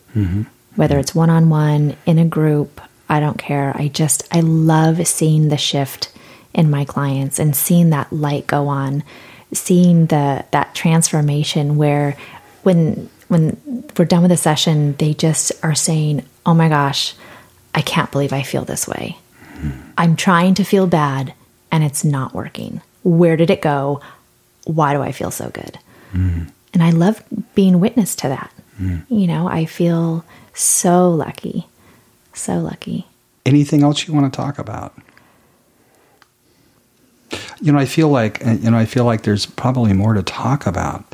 Whether 0.76 1.00
it's 1.00 1.16
one 1.16 1.30
on 1.30 1.50
one, 1.50 1.96
in 2.06 2.18
a 2.18 2.24
group, 2.24 2.80
I 3.08 3.18
don't 3.18 3.38
care. 3.38 3.72
I 3.76 3.88
just, 3.88 4.22
I 4.32 4.40
love 4.40 5.04
seeing 5.06 5.48
the 5.48 5.56
shift 5.56 6.12
in 6.54 6.70
my 6.70 6.84
clients 6.84 7.38
and 7.38 7.56
seeing 7.56 7.90
that 7.90 8.12
light 8.12 8.46
go 8.46 8.68
on, 8.68 9.02
seeing 9.52 10.06
the, 10.06 10.44
that 10.50 10.74
transformation 10.74 11.76
where 11.76 12.16
when, 12.62 13.08
when 13.28 13.56
we're 13.98 14.04
done 14.04 14.22
with 14.22 14.32
a 14.32 14.36
session, 14.36 14.94
they 14.98 15.14
just 15.14 15.52
are 15.62 15.74
saying, 15.74 16.24
oh 16.46 16.54
my 16.54 16.68
gosh, 16.68 17.14
I 17.74 17.82
can't 17.82 18.10
believe 18.10 18.32
I 18.32 18.42
feel 18.42 18.64
this 18.64 18.86
way. 18.86 19.18
I'm 19.96 20.16
trying 20.16 20.54
to 20.54 20.64
feel 20.64 20.86
bad 20.86 21.34
and 21.70 21.84
it's 21.84 22.04
not 22.04 22.34
working. 22.34 22.80
Where 23.04 23.36
did 23.36 23.50
it 23.50 23.62
go? 23.62 24.00
Why 24.64 24.92
do 24.92 25.02
I 25.02 25.12
feel 25.12 25.30
so 25.30 25.50
good? 25.50 25.78
Hmm. 26.10 26.44
And 26.74 26.82
I 26.82 26.90
love 26.90 27.22
being 27.54 27.80
witness 27.80 28.16
to 28.16 28.28
that. 28.28 28.52
Hmm. 28.76 28.98
You 29.08 29.26
know, 29.26 29.48
I 29.48 29.66
feel 29.66 30.24
so 30.54 31.10
lucky. 31.10 31.66
So 32.34 32.58
lucky. 32.58 33.06
Anything 33.44 33.82
else 33.82 34.06
you 34.06 34.14
want 34.14 34.32
to 34.32 34.36
talk 34.36 34.58
about? 34.58 34.94
You 37.60 37.72
know, 37.72 37.78
I 37.78 37.86
feel 37.86 38.08
like 38.08 38.44
uh, 38.46 38.52
you 38.52 38.70
know, 38.70 38.78
I 38.78 38.84
feel 38.84 39.04
like 39.04 39.22
there's 39.22 39.46
probably 39.46 39.92
more 39.92 40.14
to 40.14 40.22
talk 40.22 40.66
about, 40.66 41.04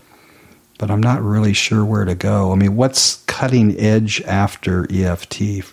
but 0.79 0.91
I'm 0.91 1.03
not 1.03 1.23
really 1.23 1.53
sure 1.53 1.85
where 1.85 2.05
to 2.05 2.15
go. 2.15 2.53
I 2.53 2.55
mean, 2.55 2.77
what's 2.77 3.17
cutting 3.27 3.79
edge 3.79 4.21
after 4.23 4.87
EFT? 4.91 5.65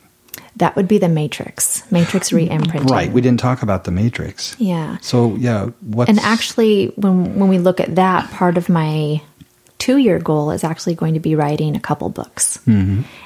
That 0.58 0.76
would 0.78 0.88
be 0.88 0.98
the 0.98 1.10
matrix, 1.10 1.90
matrix 1.92 2.32
re 2.32 2.50
imprinting. 2.50 2.88
Right. 2.88 3.12
We 3.12 3.20
didn't 3.20 3.42
talk 3.42 3.62
about 3.62 3.84
the 3.84 3.92
matrix. 3.92 4.56
Yeah. 4.58 4.98
So 5.02 5.36
yeah, 5.36 5.72
what's 5.82 6.10
And 6.10 6.20
actually, 6.20 6.88
when 6.96 7.38
when 7.38 7.50
we 7.50 7.60
look 7.60 7.80
at 7.80 7.96
that, 7.96 8.32
part 8.32 8.58
of 8.58 8.70
my 8.70 9.22
two 9.78 9.98
year 9.98 10.18
goal 10.20 10.52
is 10.52 10.64
actually 10.64 10.96
going 10.96 11.14
to 11.16 11.20
be 11.20 11.36
writing 11.36 11.76
a 11.76 11.80
couple 11.80 12.10
books, 12.10 12.58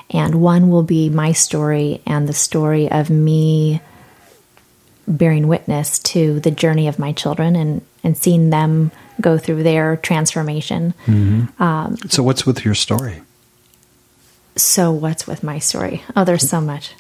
and 0.10 0.42
one 0.42 0.70
will 0.70 0.84
be 0.84 1.10
my 1.10 1.32
story 1.32 2.02
and 2.06 2.28
the 2.28 2.34
story 2.34 2.90
of 2.92 3.10
me 3.10 3.80
bearing 5.10 5.48
witness 5.48 6.00
to 6.00 6.40
the 6.40 6.52
journey 6.52 6.88
of 6.88 7.00
my 7.00 7.12
children 7.12 7.56
and 7.56 7.82
and 8.04 8.18
seeing 8.18 8.50
them 8.50 8.92
go 9.20 9.38
through 9.38 9.64
their 9.64 9.98
transformation. 9.98 10.94
Mm-hmm. 11.06 11.62
Um, 11.62 11.98
so 12.08 12.24
what's 12.24 12.46
with 12.46 12.64
your 12.64 12.76
story? 12.76 13.22
So, 14.56 14.92
what's 14.92 15.26
with 15.28 15.44
my 15.44 15.60
story? 15.60 16.04
Oh, 16.16 16.24
there's 16.24 16.48
so 16.48 16.62
much. 16.62 16.94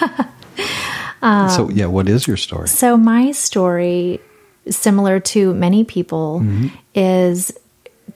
Um, 1.24 1.48
so 1.48 1.70
yeah, 1.70 1.86
what 1.86 2.06
is 2.06 2.26
your 2.26 2.36
story? 2.36 2.68
So, 2.68 2.98
my 2.98 3.32
story, 3.32 4.20
similar 4.68 5.20
to 5.20 5.54
many 5.54 5.82
people, 5.82 6.40
mm-hmm. 6.44 6.68
is 6.94 7.50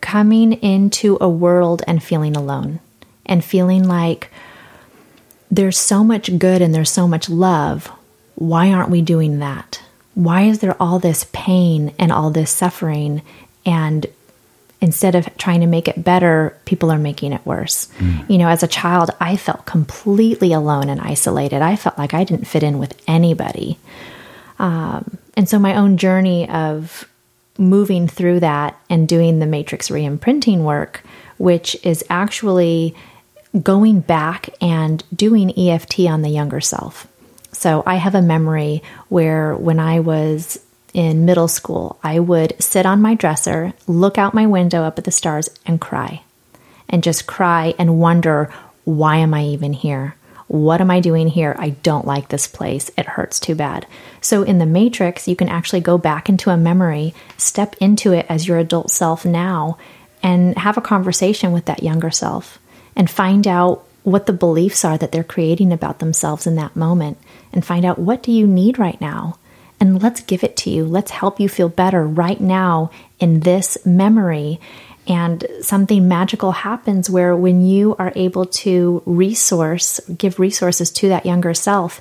coming 0.03 0.53
into 0.53 1.17
a 1.19 1.29
world 1.29 1.83
and 1.87 2.03
feeling 2.03 2.37
alone 2.37 2.81
and 3.25 3.43
feeling 3.43 3.85
like 3.85 4.31
there's 5.51 5.79
so 5.79 6.05
much 6.05 6.39
good 6.39 6.61
and 6.61 6.75
there's 6.75 6.91
so 6.91 7.09
much 7.09 7.31
love. 7.31 7.91
Why 8.39 8.73
aren't 8.73 8.91
we 8.91 9.03
doing 9.03 9.41
that? 9.41 9.83
Why 10.15 10.43
is 10.43 10.61
there 10.61 10.81
all 10.81 11.01
this 11.01 11.27
pain 11.33 11.93
and 11.99 12.13
all 12.13 12.31
this 12.31 12.53
suffering? 12.53 13.23
And 13.67 14.07
instead 14.81 15.17
of 15.17 15.37
trying 15.37 15.61
to 15.61 15.67
make 15.67 15.89
it 15.89 16.05
better, 16.05 16.57
people 16.65 16.93
are 16.93 16.99
making 16.99 17.33
it 17.33 17.45
worse. 17.45 17.89
You 18.29 18.39
know, 18.39 18.49
as 18.49 18.63
a 18.63 18.69
child, 18.69 19.11
I 19.21 19.37
felt 19.37 19.67
completely 19.67 20.53
alone 20.53 20.89
and 20.89 21.01
isolated. 21.01 21.63
I 21.63 21.75
felt 21.75 21.99
like 21.99 22.15
I 22.15 22.23
didn't 22.23 22.47
fit 22.47 22.63
in 22.63 22.79
with 22.79 23.01
anybody. 23.09 23.77
Um, 24.61 25.19
and 25.35 25.49
so 25.49 25.59
my 25.59 25.75
own 25.75 25.97
journey 25.97 26.49
of 26.49 27.09
moving 27.59 28.07
through 28.07 28.39
that 28.41 28.79
and 28.89 29.09
doing 29.09 29.41
the 29.41 29.47
matrix 29.47 29.91
re-imprinting 29.91 30.65
work, 30.65 31.03
which 31.39 31.77
is 31.85 32.05
actually 32.09 32.95
going 33.63 33.99
back 34.01 34.51
and 34.61 35.03
doing 35.15 35.59
EFT 35.59 36.01
on 36.01 36.23
the 36.23 36.29
younger 36.29 36.61
self. 36.61 37.09
So 37.53 37.83
I 37.87 37.97
have 37.97 38.15
a 38.15 38.23
memory 38.23 38.83
where 39.09 39.55
when 39.55 39.81
I 39.81 40.01
was 40.01 40.59
in 40.95 41.25
middle 41.25 41.49
school, 41.49 41.99
I 42.03 42.19
would 42.19 42.55
sit 42.63 42.87
on 42.87 43.03
my 43.03 43.15
dresser, 43.15 43.73
look 43.87 44.19
out 44.19 44.35
my 44.35 44.47
window 44.47 44.83
up 44.83 44.99
at 44.99 45.05
the 45.05 45.11
stars, 45.11 45.49
and 45.67 45.81
cry. 45.81 46.23
And 46.89 47.03
just 47.03 47.27
cry 47.27 47.75
and 47.79 48.01
wonder, 48.01 48.53
why 48.85 49.17
am 49.17 49.35
I 49.35 49.45
even 49.45 49.73
here? 49.73 50.15
What 50.47 50.81
am 50.81 50.91
I 50.91 51.01
doing 51.01 51.29
here? 51.29 51.55
I 51.59 51.71
don't 51.71 52.07
like 52.07 52.29
this 52.29 52.47
place. 52.47 52.91
It 52.97 53.05
hurts 53.05 53.39
too 53.39 53.55
bad. 53.55 53.87
So, 54.23 54.43
in 54.43 54.59
the 54.59 54.65
Matrix, 54.65 55.29
you 55.29 55.37
can 55.37 55.51
actually 55.51 55.81
go 55.81 55.99
back 55.99 56.31
into 56.31 56.49
a 56.49 56.57
memory, 56.57 57.15
step 57.37 57.77
into 57.81 58.13
it 58.13 58.25
as 58.31 58.49
your 58.49 58.57
adult 58.57 58.91
self 58.91 59.27
now, 59.27 59.77
and 60.23 60.57
have 60.57 60.79
a 60.79 60.83
conversation 60.83 61.53
with 61.53 61.67
that 61.67 61.83
younger 61.83 62.11
self 62.11 62.59
and 62.97 63.11
find 63.11 63.47
out 63.47 63.85
what 64.03 64.27
the 64.27 64.33
beliefs 64.33 64.85
are 64.85 64.97
that 64.97 65.13
they're 65.13 65.23
creating 65.23 65.73
about 65.73 65.99
themselves 65.99 66.47
in 66.47 66.55
that 66.57 66.75
moment 66.75 67.19
and 67.53 67.65
find 67.65 67.85
out 67.85 67.99
what 67.99 68.23
do 68.23 68.33
you 68.33 68.47
need 68.47 68.79
right 68.79 69.01
now. 69.01 69.39
And 69.81 70.03
let's 70.03 70.21
give 70.21 70.43
it 70.43 70.57
to 70.59 70.71
you. 70.71 70.85
Let's 70.85 71.13
help 71.13 71.39
you 71.39 71.49
feel 71.49 71.69
better 71.69 72.07
right 72.07 72.41
now 72.41 72.91
in 73.21 73.41
this 73.41 73.79
memory. 73.87 74.61
And 75.07 75.47
something 75.63 76.09
magical 76.09 76.53
happens 76.53 77.09
where 77.09 77.35
when 77.37 77.65
you 77.65 77.95
are 77.99 78.13
able 78.15 78.47
to 78.47 79.03
resource 79.07 80.01
give 80.17 80.39
resources 80.39 80.91
to 80.93 81.09
that 81.09 81.27
younger 81.27 81.55
self 81.55 82.01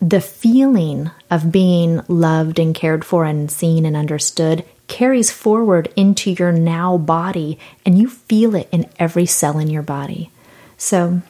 the 0.00 0.20
feeling 0.20 1.10
of 1.30 1.50
being 1.50 2.00
loved 2.08 2.58
and 2.58 2.74
cared 2.74 3.04
for 3.04 3.24
and 3.24 3.50
seen 3.50 3.84
and 3.84 3.96
understood 3.96 4.64
carries 4.86 5.30
forward 5.30 5.92
into 5.96 6.30
your 6.30 6.52
now 6.52 6.96
body 6.96 7.58
and 7.84 7.98
you 7.98 8.08
feel 8.08 8.54
it 8.54 8.68
in 8.72 8.88
every 8.98 9.26
cell 9.26 9.58
in 9.58 9.68
your 9.68 9.82
body. 9.82 10.30
So, 10.76 11.20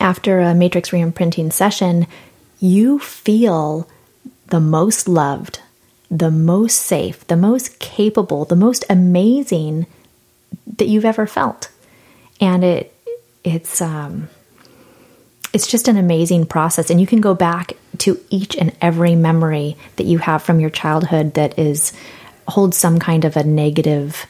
after 0.00 0.40
a 0.40 0.54
matrix 0.54 0.90
reimprinting 0.90 1.52
session, 1.52 2.06
you 2.60 2.98
feel 2.98 3.88
the 4.48 4.60
most 4.60 5.08
loved, 5.08 5.60
the 6.10 6.30
most 6.30 6.80
safe, 6.80 7.26
the 7.26 7.36
most 7.36 7.78
capable, 7.78 8.44
the 8.44 8.56
most 8.56 8.84
amazing 8.90 9.86
that 10.76 10.88
you've 10.88 11.04
ever 11.04 11.26
felt. 11.26 11.70
And 12.40 12.64
it 12.64 12.94
it's 13.44 13.80
um 13.80 14.28
it's 15.52 15.66
just 15.66 15.88
an 15.88 15.96
amazing 15.96 16.46
process 16.46 16.90
and 16.90 17.00
you 17.00 17.06
can 17.06 17.20
go 17.20 17.34
back 17.34 17.72
to 17.98 18.18
each 18.30 18.56
and 18.56 18.74
every 18.80 19.14
memory 19.14 19.76
that 19.96 20.06
you 20.06 20.18
have 20.18 20.42
from 20.42 20.60
your 20.60 20.70
childhood 20.70 21.34
that 21.34 21.58
is 21.58 21.92
holds 22.48 22.76
some 22.76 22.98
kind 22.98 23.24
of 23.24 23.36
a 23.36 23.44
negative 23.44 24.26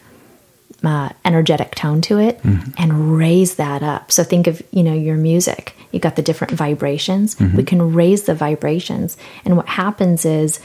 uh, 0.85 1.11
energetic 1.25 1.75
tone 1.75 2.01
to 2.03 2.19
it 2.19 2.41
and 2.79 3.17
raise 3.17 3.57
that 3.57 3.83
up. 3.83 4.11
So 4.11 4.25
think 4.25 4.47
of 4.47 4.63
you 4.71 4.83
know 4.83 4.95
your 4.95 5.17
music. 5.17 5.75
You've 5.91 6.03
got 6.03 6.17
the 6.17 6.23
different 6.23 6.53
vibrations. 6.55 7.37
We 7.57 7.65
can 7.65 7.93
raise 7.93 8.23
the 8.25 8.35
vibrations. 8.35 9.17
And 9.45 9.57
what 9.57 9.69
happens 9.69 10.25
is 10.25 10.61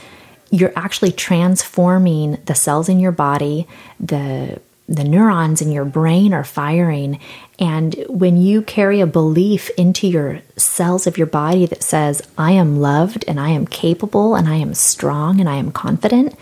you're 0.50 0.72
actually 0.74 1.12
transforming 1.12 2.38
the 2.46 2.54
cells 2.54 2.88
in 2.88 2.98
your 2.98 3.12
body 3.12 3.66
the 4.00 4.60
the 4.88 5.04
neurons 5.04 5.60
in 5.60 5.70
your 5.70 5.84
brain 5.84 6.32
are 6.32 6.44
firing. 6.44 7.20
And 7.58 7.94
when 8.08 8.38
you 8.38 8.62
carry 8.62 9.00
a 9.00 9.06
belief 9.06 9.68
into 9.76 10.08
your 10.08 10.40
cells 10.56 11.06
of 11.06 11.18
your 11.18 11.26
body 11.26 11.66
that 11.66 11.82
says, 11.82 12.22
I 12.38 12.52
am 12.52 12.80
loved 12.80 13.24
and 13.28 13.38
I 13.38 13.50
am 13.50 13.66
capable 13.66 14.34
and 14.34 14.48
I 14.48 14.56
am 14.56 14.72
strong 14.72 15.40
and 15.40 15.48
I 15.48 15.56
am 15.56 15.72
confident, 15.72 16.34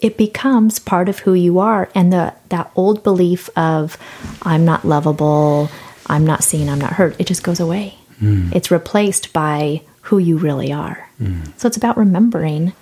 it 0.00 0.16
becomes 0.16 0.78
part 0.78 1.08
of 1.08 1.20
who 1.20 1.34
you 1.34 1.58
are. 1.58 1.88
And 1.94 2.12
the, 2.12 2.34
that 2.48 2.70
old 2.74 3.02
belief 3.02 3.50
of, 3.56 3.96
I'm 4.42 4.64
not 4.64 4.84
lovable, 4.84 5.70
I'm 6.06 6.26
not 6.26 6.44
seen, 6.44 6.68
I'm 6.68 6.80
not 6.80 6.94
heard, 6.94 7.16
it 7.18 7.26
just 7.26 7.42
goes 7.42 7.60
away. 7.60 7.96
Hmm. 8.18 8.50
It's 8.52 8.70
replaced 8.70 9.32
by 9.32 9.82
who 10.02 10.18
you 10.18 10.38
really 10.38 10.72
are. 10.72 11.08
Hmm. 11.18 11.42
So 11.56 11.68
it's 11.68 11.76
about 11.76 11.96
remembering 11.96 12.72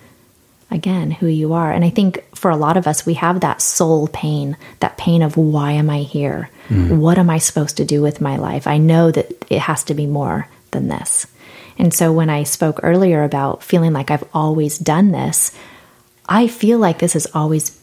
again 0.70 1.10
who 1.10 1.26
you 1.26 1.54
are. 1.54 1.72
And 1.72 1.84
I 1.84 1.90
think 1.90 2.24
for 2.36 2.50
a 2.50 2.56
lot 2.56 2.76
of 2.76 2.86
us, 2.86 3.06
we 3.06 3.14
have 3.14 3.40
that 3.40 3.62
soul 3.62 4.08
pain, 4.08 4.56
that 4.80 4.98
pain 4.98 5.22
of 5.22 5.36
why 5.36 5.72
am 5.72 5.90
I 5.90 6.00
here? 6.00 6.50
Hmm. 6.68 6.98
What 6.98 7.18
am 7.18 7.30
I 7.30 7.38
supposed 7.38 7.76
to 7.78 7.84
do 7.84 8.02
with 8.02 8.20
my 8.20 8.36
life? 8.36 8.66
I 8.66 8.78
know 8.78 9.10
that 9.10 9.32
it 9.50 9.60
has 9.60 9.84
to 9.84 9.94
be 9.94 10.06
more 10.06 10.48
than 10.70 10.88
this. 10.88 11.26
And 11.78 11.94
so 11.94 12.12
when 12.12 12.28
I 12.28 12.42
spoke 12.42 12.80
earlier 12.82 13.22
about 13.22 13.62
feeling 13.62 13.92
like 13.92 14.10
I've 14.10 14.24
always 14.34 14.78
done 14.78 15.12
this, 15.12 15.52
I 16.28 16.46
feel 16.48 16.78
like 16.78 16.98
this 16.98 17.16
is 17.16 17.26
always 17.34 17.78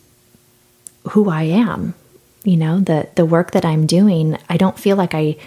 who 1.10 1.30
I 1.30 1.44
am. 1.44 1.94
You 2.44 2.58
know, 2.58 2.80
the 2.80 3.10
the 3.16 3.26
work 3.26 3.52
that 3.52 3.66
I'm 3.66 3.86
doing, 3.88 4.38
I 4.50 4.58
don't 4.58 4.78
feel 4.78 4.96
like 4.98 5.14
I 5.16 5.38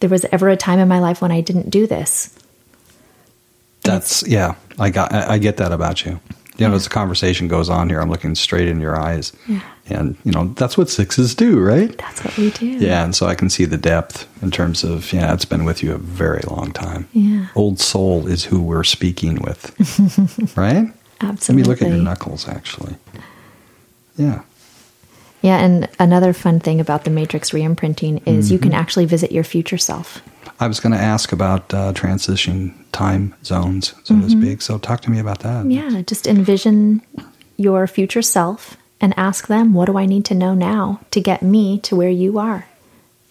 there 0.00 0.10
was 0.10 0.24
ever 0.26 0.48
a 0.48 0.56
time 0.56 0.80
in 0.80 0.88
my 0.88 0.98
life 0.98 1.22
when 1.22 1.30
I 1.30 1.40
didn't 1.40 1.70
do 1.70 1.86
this. 1.86 2.36
That's 3.82 4.26
yeah. 4.26 4.54
I 4.78 4.90
got. 4.90 5.12
I, 5.12 5.38
get 5.38 5.56
that 5.58 5.70
about 5.72 6.04
you. 6.04 6.18
You 6.56 6.68
know, 6.68 6.74
as 6.74 6.84
the 6.84 6.90
conversation 6.90 7.48
goes 7.48 7.68
on 7.68 7.88
here, 7.88 8.00
I'm 8.00 8.10
looking 8.10 8.34
straight 8.34 8.68
in 8.68 8.80
your 8.80 8.98
eyes, 8.98 9.32
Yeah. 9.48 9.60
and 9.86 10.16
you 10.24 10.32
know 10.32 10.48
that's 10.54 10.76
what 10.78 10.88
sixes 10.90 11.34
do, 11.34 11.60
right? 11.60 11.96
That's 11.98 12.24
what 12.24 12.36
we 12.36 12.50
do. 12.50 12.66
Yeah, 12.66 13.04
and 13.04 13.14
so 13.14 13.26
I 13.26 13.34
can 13.34 13.50
see 13.50 13.64
the 13.64 13.76
depth 13.76 14.26
in 14.42 14.50
terms 14.50 14.84
of 14.84 15.12
yeah, 15.12 15.32
it's 15.34 15.44
been 15.44 15.64
with 15.64 15.82
you 15.82 15.92
a 15.94 15.98
very 15.98 16.42
long 16.48 16.72
time. 16.72 17.08
Yeah. 17.12 17.48
Old 17.54 17.80
soul 17.80 18.26
is 18.26 18.44
who 18.44 18.60
we're 18.62 18.84
speaking 18.84 19.40
with, 19.42 20.52
right? 20.56 20.92
Let 21.22 21.50
me 21.50 21.62
look 21.62 21.82
at 21.82 21.88
your 21.88 21.98
knuckles, 21.98 22.48
actually. 22.48 22.94
Yeah. 24.16 24.42
Yeah, 25.42 25.58
and 25.58 25.88
another 25.98 26.32
fun 26.32 26.60
thing 26.60 26.80
about 26.80 27.04
the 27.04 27.10
matrix 27.10 27.52
re-imprinting 27.52 28.18
is 28.26 28.52
you 28.52 28.58
Mm-hmm. 28.58 28.70
can 28.70 28.74
actually 28.74 29.06
visit 29.06 29.32
your 29.32 29.42
future 29.44 29.78
self. 29.78 30.22
I 30.60 30.68
was 30.68 30.78
going 30.78 30.92
to 30.92 30.98
ask 30.98 31.32
about 31.32 31.72
uh, 31.74 31.92
transition 31.92 32.72
time 32.92 33.34
zones, 33.44 33.94
so 34.04 34.14
to 34.20 34.30
speak. 34.30 34.62
So 34.62 34.78
talk 34.78 35.00
to 35.00 35.10
me 35.10 35.18
about 35.18 35.40
that. 35.40 35.64
Mm-hmm. 35.64 35.70
Yeah, 35.72 36.02
just 36.02 36.28
envision 36.28 37.02
your 37.56 37.88
future 37.88 38.22
self 38.22 38.76
and 39.00 39.12
ask 39.16 39.48
them, 39.48 39.74
what 39.74 39.86
do 39.86 39.98
I 39.98 40.06
need 40.06 40.24
to 40.26 40.34
know 40.34 40.54
now 40.54 41.00
to 41.10 41.20
get 41.20 41.42
me 41.42 41.80
to 41.80 41.96
where 41.96 42.08
you 42.10 42.38
are? 42.38 42.66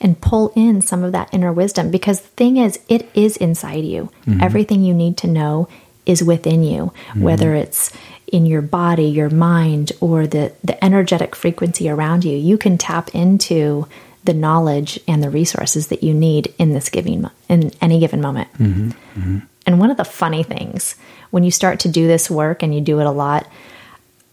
And 0.01 0.19
pull 0.19 0.51
in 0.55 0.81
some 0.81 1.03
of 1.05 1.13
that 1.13 1.29
inner 1.31 1.53
wisdom 1.53 1.91
because 1.91 2.19
the 2.21 2.27
thing 2.29 2.57
is, 2.57 2.79
it 2.89 3.07
is 3.13 3.37
inside 3.37 3.85
you. 3.85 4.09
Everything 4.41 4.83
you 4.83 4.93
need 4.93 5.15
to 5.17 5.27
know 5.27 5.69
is 6.11 6.23
within 6.23 6.63
you, 6.63 6.93
mm-hmm. 7.09 7.21
whether 7.21 7.55
it's 7.55 7.91
in 8.27 8.45
your 8.45 8.61
body, 8.61 9.05
your 9.05 9.29
mind, 9.29 9.91
or 9.99 10.27
the, 10.27 10.53
the 10.63 10.81
energetic 10.83 11.35
frequency 11.35 11.89
around 11.89 12.23
you. 12.23 12.37
You 12.37 12.57
can 12.57 12.77
tap 12.77 13.13
into 13.13 13.87
the 14.23 14.33
knowledge 14.33 14.99
and 15.07 15.23
the 15.23 15.29
resources 15.29 15.87
that 15.87 16.03
you 16.03 16.13
need 16.13 16.53
in 16.57 16.73
this 16.73 16.89
giving 16.89 17.29
in 17.49 17.71
any 17.81 17.99
given 17.99 18.21
moment. 18.21 18.53
Mm-hmm. 18.53 18.89
Mm-hmm. 19.19 19.39
And 19.65 19.79
one 19.79 19.91
of 19.91 19.97
the 19.97 20.05
funny 20.05 20.43
things 20.43 20.95
when 21.31 21.43
you 21.43 21.51
start 21.51 21.79
to 21.81 21.89
do 21.89 22.07
this 22.07 22.29
work 22.29 22.61
and 22.61 22.73
you 22.73 22.81
do 22.81 22.99
it 22.99 23.05
a 23.05 23.11
lot, 23.11 23.47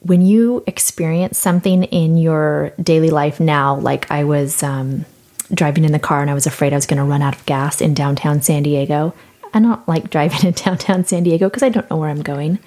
when 0.01 0.23
you 0.23 0.63
experience 0.67 1.39
something 1.39 1.85
in 1.85 2.17
your 2.17 2.73
daily 2.83 3.11
life 3.11 3.41
now, 3.41 3.77
like 3.77 4.11
I 4.11 4.25
was 4.25 4.63
um, 4.63 5.05
driving 5.53 5.85
in 5.85 5.93
the 5.93 5.99
car 5.99 6.21
and 6.21 6.31
I 6.31 6.35
was 6.35 6.47
afraid 6.47 6.73
I 6.73 6.77
was 6.77 6.87
going 6.87 6.99
to 6.99 7.05
run 7.05 7.23
out 7.23 7.35
of 7.35 7.47
gas 7.47 7.81
in 7.81 7.95
downtown 7.95 8.43
San 8.43 8.63
Diego. 8.63 9.15
I 9.55 9.61
don't 9.61 9.87
like 9.89 10.11
driving 10.11 10.41
in 10.47 10.53
downtown 10.53 11.05
San 11.05 11.23
Diego 11.23 11.49
because 11.49 11.63
I 11.63 11.69
don't 11.69 11.89
know 11.91 11.97
where 11.97 12.11
I'm 12.11 12.23
going. 12.23 12.59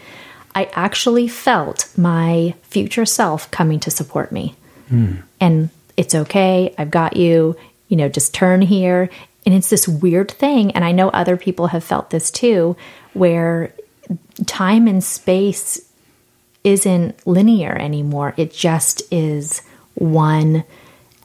I 0.54 0.66
actually 0.74 1.28
felt 1.28 1.92
my 1.98 2.56
future 2.64 3.06
self 3.06 3.50
coming 3.52 3.80
to 3.82 3.92
support 3.92 4.32
me. 4.32 4.56
Hmm. 4.90 5.18
And 5.40 5.70
it's 5.96 6.14
okay. 6.14 6.76
I've 6.78 6.92
got 6.92 7.16
you. 7.16 7.56
You 7.88 7.98
know, 7.98 8.10
just 8.10 8.34
turn 8.34 8.62
here. 8.62 9.10
And 9.46 9.56
it's 9.56 9.70
this 9.70 9.88
weird 9.88 10.32
thing. 10.32 10.72
And 10.72 10.86
I 10.86 10.92
know 10.92 11.10
other 11.10 11.36
people 11.36 11.68
have 11.68 11.84
felt 11.84 12.10
this 12.10 12.32
too, 12.32 12.76
where 13.14 13.74
time 14.46 14.88
and 14.88 15.04
space 15.04 15.82
isn't 16.64 17.26
linear 17.26 17.76
anymore. 17.76 18.34
It 18.38 18.54
just 18.54 19.02
is 19.12 19.62
one 19.96 20.64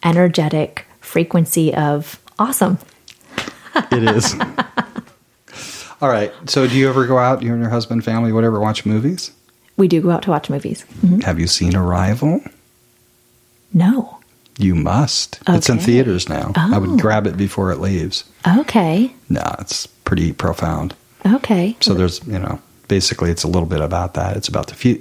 energetic 0.03 0.87
frequency 1.01 1.75
of 1.75 2.21
awesome. 2.39 2.79
It 3.93 4.03
is. 4.17 4.35
All 6.01 6.09
right. 6.09 6.33
So, 6.49 6.67
do 6.67 6.77
you 6.77 6.89
ever 6.89 7.07
go 7.07 7.19
out, 7.19 7.43
you 7.43 7.53
and 7.53 7.61
your 7.61 7.71
husband, 7.71 8.05
family, 8.05 8.33
whatever, 8.33 8.61
watch 8.61 8.85
movies? 8.85 9.31
We 9.77 9.89
do 9.89 10.01
go 10.01 10.11
out 10.11 10.23
to 10.23 10.31
watch 10.31 10.49
movies. 10.51 10.85
Mm-hmm. 11.03 11.21
Have 11.21 11.39
you 11.41 11.47
seen 11.47 11.75
Arrival? 11.77 12.41
No. 13.73 14.19
You 14.59 14.75
must. 14.75 15.39
It's 15.49 15.69
in 15.69 15.79
theaters 15.79 16.29
now. 16.29 16.53
I 16.57 16.77
Oh. 16.77 16.81
would 16.81 17.01
grab 17.01 17.27
it 17.27 17.37
before 17.37 17.71
it 17.73 17.79
leaves. 17.81 18.25
Okay. 18.47 19.13
No, 19.29 19.43
it's 19.59 19.87
pretty 19.87 20.33
profound. 20.33 20.95
Okay. 21.27 21.77
So 21.81 21.93
there's, 21.93 22.25
you 22.27 22.39
know, 22.39 22.59
basically 22.89 23.31
it's 23.31 23.43
a 23.43 23.49
little 23.49 23.69
bit 23.69 23.81
about 23.81 24.15
that. 24.15 24.37
It's 24.37 24.49
about 24.49 24.69
the 24.69 24.75
few. 24.75 24.99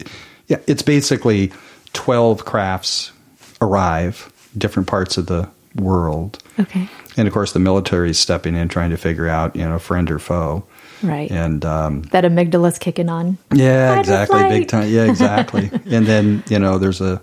Yeah, 0.48 0.58
it's 0.68 0.82
basically 0.82 1.54
12 1.94 2.44
crafts 2.44 3.12
arrive, 3.62 4.32
different 4.58 4.88
parts 4.90 5.18
of 5.18 5.28
the 5.28 5.48
world. 5.76 6.42
Okay. 6.60 6.90
And 7.16 7.26
of 7.28 7.34
course, 7.34 7.54
the 7.54 7.60
military 7.60 8.10
is 8.10 8.20
stepping 8.20 8.56
in, 8.56 8.68
trying 8.68 8.90
to 8.90 8.98
figure 8.98 9.28
out, 9.30 9.56
you 9.56 9.64
know, 9.64 9.80
friend 9.80 10.12
or 10.12 10.20
foe. 10.20 10.66
Right. 11.04 11.32
And 11.32 11.64
um, 11.66 12.02
that 12.04 12.24
amygdala's 12.24 12.78
kicking 12.80 13.10
on. 13.10 13.38
yeah, 13.54 13.96
Fight 13.96 14.00
exactly, 14.00 14.44
big 14.50 14.68
time. 14.68 14.90
Yeah, 14.90 15.06
exactly. 15.06 15.70
and 15.86 16.06
then 16.06 16.44
you 16.50 16.60
know, 16.60 16.78
there's 16.78 17.02
a 17.02 17.22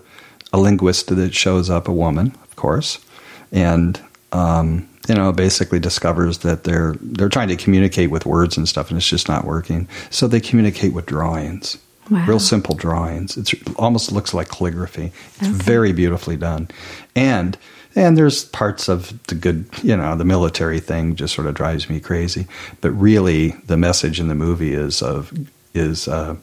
a 0.51 0.59
linguist 0.59 1.13
that 1.15 1.33
shows 1.33 1.69
up, 1.69 1.87
a 1.87 1.93
woman, 1.93 2.27
of 2.43 2.55
course, 2.55 3.03
and 3.51 3.99
um, 4.31 4.87
you 5.07 5.15
know, 5.15 5.31
basically 5.31 5.79
discovers 5.79 6.39
that 6.39 6.63
they're 6.63 6.95
they're 7.01 7.29
trying 7.29 7.49
to 7.49 7.55
communicate 7.55 8.11
with 8.11 8.25
words 8.25 8.57
and 8.57 8.67
stuff, 8.69 8.89
and 8.89 8.97
it's 8.97 9.07
just 9.07 9.27
not 9.27 9.45
working. 9.45 9.87
So 10.09 10.27
they 10.27 10.39
communicate 10.39 10.93
with 10.93 11.05
drawings. 11.05 11.77
Wow. 12.09 12.25
Real 12.27 12.39
simple 12.39 12.75
drawings. 12.75 13.37
It's 13.37 13.53
almost 13.77 14.11
looks 14.11 14.33
like 14.33 14.49
calligraphy. 14.49 15.13
It's 15.39 15.47
very 15.47 15.93
beautifully 15.93 16.35
done, 16.37 16.69
and 17.15 17.57
and 17.95 18.17
there's 18.17 18.45
parts 18.45 18.87
of 18.89 19.21
the 19.27 19.35
good, 19.35 19.65
you 19.83 19.95
know, 19.95 20.15
the 20.15 20.25
military 20.25 20.79
thing 20.79 21.15
just 21.15 21.33
sort 21.35 21.47
of 21.47 21.53
drives 21.55 21.89
me 21.89 21.99
crazy. 21.99 22.47
But 22.81 22.91
really, 22.91 23.51
the 23.67 23.77
message 23.77 24.19
in 24.19 24.27
the 24.27 24.35
movie 24.35 24.73
is 24.73 25.01
of 25.01 25.31
is 25.73 26.07
uh, 26.07 26.35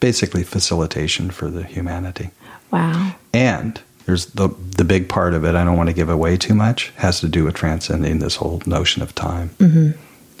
basically 0.00 0.42
facilitation 0.44 1.30
for 1.30 1.50
the 1.50 1.62
humanity, 1.64 2.30
Wow. 2.70 3.14
and 3.32 3.80
there's 4.06 4.26
the 4.26 4.48
the 4.76 4.84
big 4.84 5.08
part 5.08 5.34
of 5.34 5.44
it. 5.44 5.54
I 5.54 5.64
don't 5.64 5.76
want 5.76 5.88
to 5.88 5.94
give 5.94 6.08
away 6.08 6.36
too 6.36 6.54
much. 6.54 6.92
Has 6.96 7.20
to 7.20 7.28
do 7.28 7.44
with 7.44 7.54
transcending 7.54 8.18
this 8.20 8.36
whole 8.36 8.62
notion 8.66 9.02
of 9.02 9.14
time. 9.14 9.50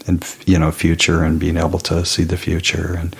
And 0.06 0.24
you 0.46 0.58
know, 0.58 0.70
future, 0.72 1.22
and 1.22 1.38
being 1.38 1.56
able 1.58 1.80
to 1.80 2.04
see 2.06 2.24
the 2.24 2.36
future, 2.38 2.94
and 2.98 3.14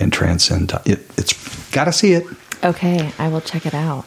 and 0.00 0.12
transcend. 0.12 0.72
It, 0.84 0.98
it's 1.16 1.34
got 1.70 1.84
to 1.84 1.92
see 1.92 2.14
it. 2.14 2.26
Okay. 2.64 3.12
I 3.18 3.28
will 3.28 3.40
check 3.42 3.64
it 3.66 3.74
out. 3.74 4.06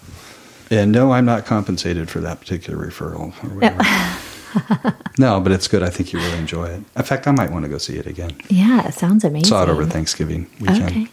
And 0.72 0.92
no, 0.92 1.12
I'm 1.12 1.26
not 1.26 1.46
compensated 1.46 2.10
for 2.10 2.20
that 2.22 2.40
particular 2.40 2.86
referral 2.86 3.34
or 3.44 3.56
whatever. 3.56 4.98
no, 5.18 5.40
but 5.40 5.52
it's 5.52 5.68
good. 5.68 5.84
I 5.84 5.90
think 5.90 6.14
you 6.14 6.20
really 6.20 6.38
enjoy 6.38 6.66
it. 6.68 6.84
In 6.96 7.04
fact, 7.04 7.28
I 7.28 7.32
might 7.32 7.52
want 7.52 7.64
to 7.66 7.70
go 7.70 7.78
see 7.78 7.98
it 7.98 8.08
again. 8.08 8.36
Yeah. 8.50 8.88
It 8.88 8.94
sounds 8.94 9.24
amazing. 9.24 9.48
Saw 9.48 9.64
it 9.64 9.70
over 9.70 9.86
Thanksgiving 9.86 10.50
weekend. 10.60 10.84
Okay. 10.84 11.08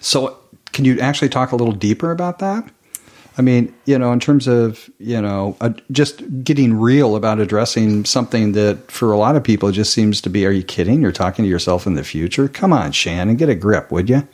So, 0.00 0.38
can 0.72 0.84
you 0.84 0.98
actually 1.00 1.28
talk 1.28 1.52
a 1.52 1.56
little 1.56 1.74
deeper 1.74 2.10
about 2.10 2.38
that? 2.38 2.68
I 3.38 3.42
mean, 3.42 3.74
you 3.86 3.98
know, 3.98 4.12
in 4.12 4.20
terms 4.20 4.46
of, 4.48 4.90
you 4.98 5.20
know, 5.20 5.56
uh, 5.60 5.70
just 5.90 6.22
getting 6.44 6.74
real 6.74 7.16
about 7.16 7.38
addressing 7.38 8.04
something 8.04 8.52
that 8.52 8.90
for 8.90 9.12
a 9.12 9.16
lot 9.16 9.36
of 9.36 9.44
people 9.44 9.70
just 9.70 9.92
seems 9.92 10.20
to 10.22 10.30
be, 10.30 10.44
are 10.46 10.50
you 10.50 10.62
kidding? 10.62 11.00
You're 11.00 11.12
talking 11.12 11.44
to 11.44 11.48
yourself 11.48 11.86
in 11.86 11.94
the 11.94 12.04
future? 12.04 12.48
Come 12.48 12.72
on, 12.72 12.92
Shannon, 12.92 13.36
get 13.36 13.48
a 13.48 13.54
grip, 13.54 13.90
would 13.92 14.10
you? 14.10 14.28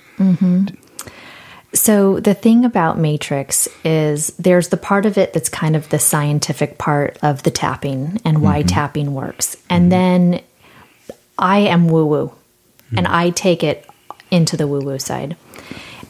So 1.73 2.21
the 2.21 2.35
thing 2.35 2.65
about 2.65 2.99
Matrix 2.99 3.69
is 3.85 4.29
there's 4.39 4.69
the 4.69 4.77
part 4.77 5.05
of 5.05 5.19
it 5.19 5.33
that's 5.33 5.49
kind 5.49 5.77
of 5.77 5.89
the 5.89 5.99
scientific 5.99 6.79
part 6.79 7.19
of 7.23 7.43
the 7.43 7.51
tapping 7.51 8.21
and 8.25 8.43
why 8.43 8.61
mm-hmm. 8.61 8.69
tapping 8.69 9.15
works. 9.15 9.57
And 9.69 9.85
mm-hmm. 9.85 9.91
then 9.91 10.43
I 11.39 11.59
am 11.59 11.89
woo 11.89 12.07
woo 12.07 12.33
hmm. 12.91 12.99
and 12.99 13.07
I 13.07 13.31
take 13.31 13.63
it 13.63 13.89
into 14.31 14.57
the 14.57 14.67
woo 14.67 14.81
woo 14.81 14.99
side. 14.99 15.37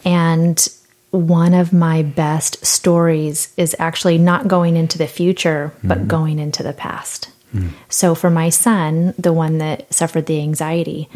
And 0.04 0.66
one 1.10 1.54
of 1.54 1.72
my 1.72 2.02
best 2.02 2.64
stories 2.64 3.52
is 3.56 3.74
actually 3.78 4.18
not 4.18 4.48
going 4.48 4.76
into 4.76 4.98
the 4.98 5.06
future, 5.06 5.72
but 5.82 5.98
mm-hmm. 5.98 6.06
going 6.08 6.38
into 6.38 6.62
the 6.62 6.72
past. 6.72 7.30
Hmm. 7.52 7.68
So 7.88 8.14
for 8.14 8.30
my 8.30 8.50
son, 8.50 9.14
the 9.18 9.32
one 9.32 9.58
that 9.58 9.92
suffered 9.92 10.26
the 10.26 10.40
anxiety, 10.40 11.08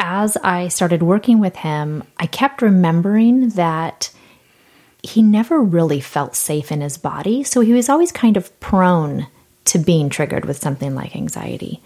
as 0.00 0.36
I 0.38 0.68
started 0.68 1.02
working 1.02 1.38
with 1.38 1.56
him, 1.56 2.02
I 2.18 2.26
kept 2.26 2.62
remembering 2.62 3.50
that 3.50 4.10
he 5.02 5.22
never 5.22 5.60
really 5.60 6.00
felt 6.00 6.34
safe 6.34 6.72
in 6.72 6.80
his 6.80 6.98
body. 6.98 7.44
So 7.44 7.60
he 7.60 7.72
was 7.72 7.88
always 7.88 8.10
kind 8.10 8.36
of 8.36 8.58
prone 8.60 9.26
to 9.66 9.78
being 9.78 10.08
triggered 10.08 10.46
with 10.46 10.60
something 10.60 10.94
like 10.94 11.14
anxiety. 11.14 11.82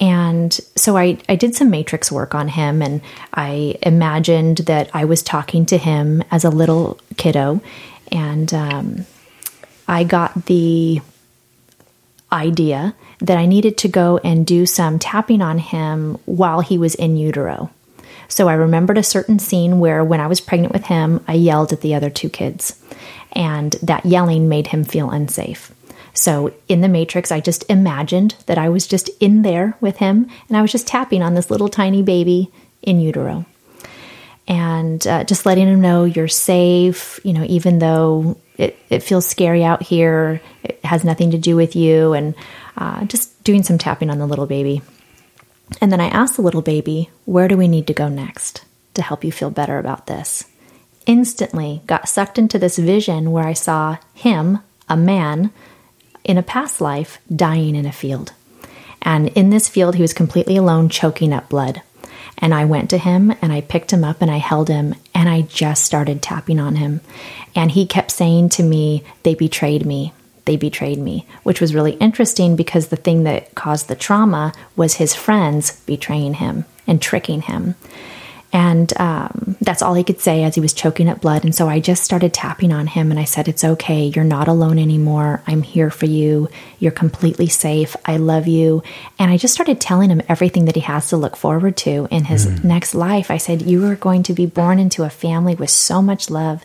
And 0.00 0.52
so 0.74 0.96
I, 0.96 1.18
I 1.28 1.36
did 1.36 1.54
some 1.54 1.70
matrix 1.70 2.10
work 2.10 2.34
on 2.34 2.48
him 2.48 2.82
and 2.82 3.02
I 3.34 3.76
imagined 3.82 4.58
that 4.58 4.90
I 4.94 5.04
was 5.04 5.22
talking 5.22 5.66
to 5.66 5.78
him 5.78 6.24
as 6.30 6.44
a 6.44 6.50
little 6.50 6.98
kiddo. 7.16 7.60
And 8.10 8.52
um, 8.52 9.06
I 9.86 10.04
got 10.04 10.46
the 10.46 11.00
idea 12.32 12.94
that 13.22 13.38
I 13.38 13.46
needed 13.46 13.78
to 13.78 13.88
go 13.88 14.18
and 14.18 14.46
do 14.46 14.66
some 14.66 14.98
tapping 14.98 15.40
on 15.40 15.58
him 15.58 16.18
while 16.26 16.60
he 16.60 16.76
was 16.76 16.94
in 16.94 17.16
utero. 17.16 17.70
So 18.28 18.48
I 18.48 18.54
remembered 18.54 18.98
a 18.98 19.02
certain 19.02 19.38
scene 19.38 19.78
where 19.78 20.04
when 20.04 20.20
I 20.20 20.26
was 20.26 20.40
pregnant 20.40 20.72
with 20.72 20.86
him, 20.86 21.24
I 21.28 21.34
yelled 21.34 21.72
at 21.72 21.82
the 21.82 21.94
other 21.94 22.10
two 22.10 22.28
kids, 22.28 22.82
and 23.32 23.72
that 23.82 24.06
yelling 24.06 24.48
made 24.48 24.68
him 24.68 24.84
feel 24.84 25.10
unsafe. 25.10 25.72
So 26.14 26.52
in 26.68 26.80
the 26.80 26.88
Matrix, 26.88 27.32
I 27.32 27.40
just 27.40 27.64
imagined 27.70 28.34
that 28.46 28.58
I 28.58 28.68
was 28.68 28.86
just 28.86 29.08
in 29.20 29.42
there 29.42 29.76
with 29.80 29.96
him 29.96 30.28
and 30.48 30.56
I 30.56 30.62
was 30.62 30.72
just 30.72 30.86
tapping 30.86 31.22
on 31.22 31.34
this 31.34 31.50
little 31.50 31.68
tiny 31.68 32.02
baby 32.02 32.50
in 32.82 33.00
utero. 33.00 33.46
And 34.46 35.06
uh, 35.06 35.24
just 35.24 35.46
letting 35.46 35.68
him 35.68 35.80
know 35.80 36.04
you're 36.04 36.28
safe, 36.28 37.20
you 37.24 37.32
know, 37.32 37.44
even 37.48 37.78
though 37.78 38.36
it, 38.58 38.78
it 38.90 39.02
feels 39.02 39.26
scary 39.26 39.64
out 39.64 39.82
here, 39.82 40.42
it 40.62 40.84
has 40.84 41.04
nothing 41.04 41.30
to 41.30 41.38
do 41.38 41.56
with 41.56 41.76
you, 41.76 42.12
and 42.12 42.34
uh, 42.76 43.04
just 43.04 43.42
doing 43.44 43.62
some 43.62 43.78
tapping 43.78 44.10
on 44.10 44.18
the 44.18 44.26
little 44.26 44.46
baby. 44.46 44.82
And 45.80 45.90
then 45.90 46.00
I 46.00 46.08
asked 46.08 46.36
the 46.36 46.42
little 46.42 46.62
baby, 46.62 47.10
Where 47.24 47.48
do 47.48 47.56
we 47.56 47.68
need 47.68 47.86
to 47.86 47.94
go 47.94 48.08
next 48.08 48.64
to 48.94 49.02
help 49.02 49.24
you 49.24 49.32
feel 49.32 49.50
better 49.50 49.78
about 49.78 50.06
this? 50.06 50.44
Instantly 51.06 51.82
got 51.86 52.08
sucked 52.08 52.38
into 52.38 52.58
this 52.58 52.78
vision 52.78 53.32
where 53.32 53.46
I 53.46 53.54
saw 53.54 53.98
him, 54.14 54.60
a 54.88 54.96
man, 54.96 55.50
in 56.24 56.38
a 56.38 56.42
past 56.42 56.80
life, 56.80 57.18
dying 57.34 57.74
in 57.74 57.86
a 57.86 57.92
field. 57.92 58.32
And 59.00 59.28
in 59.28 59.50
this 59.50 59.68
field, 59.68 59.96
he 59.96 60.02
was 60.02 60.14
completely 60.14 60.56
alone, 60.56 60.88
choking 60.88 61.32
up 61.32 61.48
blood. 61.48 61.82
And 62.38 62.54
I 62.54 62.64
went 62.64 62.90
to 62.90 62.98
him 62.98 63.34
and 63.42 63.52
I 63.52 63.60
picked 63.60 63.92
him 63.92 64.04
up 64.04 64.22
and 64.22 64.30
I 64.30 64.38
held 64.38 64.68
him 64.68 64.94
and 65.14 65.28
I 65.28 65.42
just 65.42 65.84
started 65.84 66.22
tapping 66.22 66.58
on 66.58 66.76
him. 66.76 67.00
And 67.54 67.70
he 67.70 67.86
kept 67.86 68.10
saying 68.10 68.50
to 68.50 68.62
me, 68.62 69.04
They 69.22 69.34
betrayed 69.34 69.84
me. 69.84 70.12
They 70.44 70.56
betrayed 70.56 70.98
me, 70.98 71.26
which 71.44 71.60
was 71.60 71.74
really 71.74 71.92
interesting 71.92 72.56
because 72.56 72.88
the 72.88 72.96
thing 72.96 73.24
that 73.24 73.54
caused 73.54 73.88
the 73.88 73.94
trauma 73.94 74.52
was 74.74 74.94
his 74.94 75.14
friends 75.14 75.80
betraying 75.86 76.34
him 76.34 76.64
and 76.86 77.00
tricking 77.00 77.42
him. 77.42 77.76
And 78.54 78.92
um, 79.00 79.56
that's 79.62 79.80
all 79.80 79.94
he 79.94 80.04
could 80.04 80.20
say 80.20 80.44
as 80.44 80.54
he 80.54 80.60
was 80.60 80.74
choking 80.74 81.08
up 81.08 81.22
blood. 81.22 81.44
And 81.44 81.54
so 81.54 81.68
I 81.68 81.80
just 81.80 82.04
started 82.04 82.34
tapping 82.34 82.70
on 82.70 82.86
him 82.86 83.10
and 83.10 83.18
I 83.18 83.24
said, 83.24 83.48
It's 83.48 83.64
okay. 83.64 84.04
You're 84.06 84.24
not 84.24 84.46
alone 84.46 84.78
anymore. 84.78 85.42
I'm 85.46 85.62
here 85.62 85.88
for 85.88 86.04
you. 86.04 86.50
You're 86.78 86.92
completely 86.92 87.48
safe. 87.48 87.96
I 88.04 88.18
love 88.18 88.46
you. 88.46 88.82
And 89.18 89.30
I 89.30 89.38
just 89.38 89.54
started 89.54 89.80
telling 89.80 90.10
him 90.10 90.20
everything 90.28 90.66
that 90.66 90.74
he 90.74 90.82
has 90.82 91.08
to 91.08 91.16
look 91.16 91.34
forward 91.34 91.78
to 91.78 92.06
in 92.10 92.24
his 92.24 92.46
mm. 92.46 92.62
next 92.62 92.94
life. 92.94 93.30
I 93.30 93.38
said, 93.38 93.62
You 93.62 93.86
are 93.86 93.96
going 93.96 94.22
to 94.24 94.34
be 94.34 94.44
born 94.44 94.78
into 94.78 95.04
a 95.04 95.10
family 95.10 95.54
with 95.54 95.70
so 95.70 96.02
much 96.02 96.28
love 96.28 96.62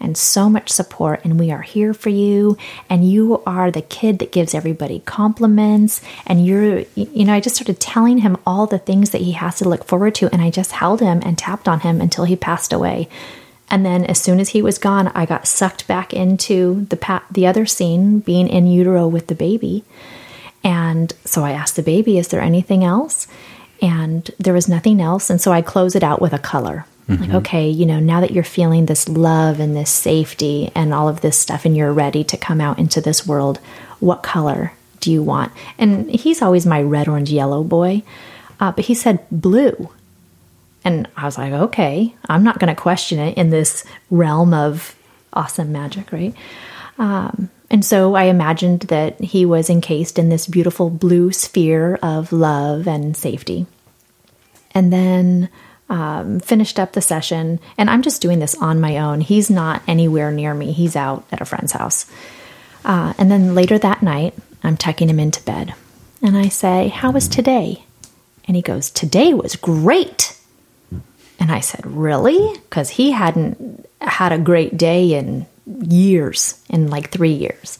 and 0.00 0.16
so 0.16 0.48
much 0.48 0.70
support, 0.70 1.20
and 1.24 1.38
we 1.38 1.52
are 1.52 1.62
here 1.62 1.92
for 1.92 2.08
you. 2.08 2.56
And 2.88 3.08
you 3.08 3.42
are 3.46 3.70
the 3.70 3.82
kid 3.82 4.18
that 4.18 4.32
gives 4.32 4.54
everybody 4.54 5.00
compliments. 5.00 6.00
And 6.26 6.44
you're, 6.44 6.80
you 6.94 7.24
know, 7.24 7.34
I 7.34 7.40
just 7.40 7.56
started 7.56 7.80
telling 7.80 8.18
him 8.18 8.38
all 8.46 8.66
the 8.66 8.78
things 8.78 9.10
that 9.10 9.20
he 9.20 9.32
has 9.32 9.58
to 9.58 9.68
look 9.68 9.84
forward 9.84 10.14
to. 10.16 10.32
And 10.32 10.40
I 10.40 10.50
just 10.50 10.72
held 10.72 11.00
him 11.00 11.20
and 11.24 11.36
tapped 11.36 11.68
on 11.68 11.80
him 11.80 12.00
until 12.00 12.24
he 12.24 12.36
passed 12.36 12.72
away. 12.72 13.08
And 13.70 13.86
then 13.86 14.04
as 14.04 14.20
soon 14.20 14.40
as 14.40 14.48
he 14.48 14.62
was 14.62 14.78
gone, 14.78 15.08
I 15.08 15.26
got 15.26 15.46
sucked 15.46 15.86
back 15.86 16.12
into 16.12 16.86
the 16.88 16.96
pa- 16.96 17.24
the 17.30 17.46
other 17.46 17.66
scene, 17.66 18.18
being 18.18 18.48
in 18.48 18.66
utero 18.66 19.06
with 19.06 19.28
the 19.28 19.34
baby. 19.34 19.84
And 20.64 21.12
so 21.24 21.44
I 21.44 21.52
asked 21.52 21.76
the 21.76 21.82
baby, 21.82 22.18
"Is 22.18 22.28
there 22.28 22.40
anything 22.40 22.82
else?" 22.82 23.28
And 23.80 24.28
there 24.38 24.54
was 24.54 24.68
nothing 24.68 25.00
else. 25.00 25.30
And 25.30 25.40
so 25.40 25.52
I 25.52 25.62
close 25.62 25.94
it 25.94 26.02
out 26.02 26.20
with 26.20 26.32
a 26.32 26.38
color. 26.38 26.84
Mm-hmm. 27.10 27.22
Like, 27.24 27.34
okay, 27.34 27.68
you 27.68 27.86
know, 27.86 27.98
now 27.98 28.20
that 28.20 28.30
you're 28.30 28.44
feeling 28.44 28.86
this 28.86 29.08
love 29.08 29.58
and 29.58 29.76
this 29.76 29.90
safety 29.90 30.70
and 30.74 30.94
all 30.94 31.08
of 31.08 31.20
this 31.20 31.36
stuff, 31.36 31.64
and 31.64 31.76
you're 31.76 31.92
ready 31.92 32.22
to 32.24 32.36
come 32.36 32.60
out 32.60 32.78
into 32.78 33.00
this 33.00 33.26
world, 33.26 33.58
what 33.98 34.22
color 34.22 34.72
do 35.00 35.10
you 35.10 35.22
want? 35.22 35.52
And 35.76 36.08
he's 36.08 36.40
always 36.40 36.66
my 36.66 36.80
red, 36.80 37.08
orange, 37.08 37.30
yellow 37.30 37.64
boy. 37.64 38.02
Uh, 38.60 38.70
but 38.70 38.84
he 38.84 38.94
said 38.94 39.26
blue. 39.30 39.88
And 40.84 41.08
I 41.16 41.24
was 41.24 41.36
like, 41.36 41.52
okay, 41.52 42.14
I'm 42.28 42.44
not 42.44 42.58
going 42.58 42.74
to 42.74 42.80
question 42.80 43.18
it 43.18 43.36
in 43.36 43.50
this 43.50 43.84
realm 44.10 44.54
of 44.54 44.94
awesome 45.32 45.72
magic, 45.72 46.12
right? 46.12 46.34
Um, 46.98 47.50
and 47.70 47.84
so 47.84 48.14
I 48.14 48.24
imagined 48.24 48.82
that 48.82 49.20
he 49.20 49.44
was 49.44 49.68
encased 49.68 50.18
in 50.18 50.28
this 50.28 50.46
beautiful 50.46 50.90
blue 50.90 51.32
sphere 51.32 51.98
of 52.02 52.32
love 52.32 52.86
and 52.86 53.16
safety. 53.16 53.66
And 54.72 54.92
then 54.92 55.48
um, 55.90 56.38
finished 56.38 56.78
up 56.78 56.92
the 56.92 57.02
session, 57.02 57.58
and 57.76 57.90
I'm 57.90 58.02
just 58.02 58.22
doing 58.22 58.38
this 58.38 58.54
on 58.54 58.80
my 58.80 58.98
own. 58.98 59.20
He's 59.20 59.50
not 59.50 59.82
anywhere 59.88 60.30
near 60.30 60.54
me, 60.54 60.72
he's 60.72 60.96
out 60.96 61.26
at 61.32 61.40
a 61.40 61.44
friend's 61.44 61.72
house. 61.72 62.06
Uh, 62.84 63.12
and 63.18 63.30
then 63.30 63.54
later 63.54 63.76
that 63.78 64.02
night, 64.02 64.32
I'm 64.62 64.76
tucking 64.76 65.08
him 65.08 65.20
into 65.20 65.42
bed, 65.42 65.74
and 66.22 66.38
I 66.38 66.48
say, 66.48 66.88
How 66.88 67.10
was 67.10 67.28
today? 67.28 67.84
And 68.46 68.56
he 68.56 68.62
goes, 68.62 68.90
Today 68.90 69.34
was 69.34 69.56
great. 69.56 70.38
And 71.40 71.50
I 71.50 71.60
said, 71.60 71.84
Really? 71.84 72.54
Because 72.60 72.90
he 72.90 73.10
hadn't 73.10 73.86
had 74.00 74.32
a 74.32 74.38
great 74.38 74.76
day 74.76 75.14
in 75.14 75.46
years, 75.66 76.62
in 76.68 76.88
like 76.88 77.10
three 77.10 77.32
years. 77.32 77.78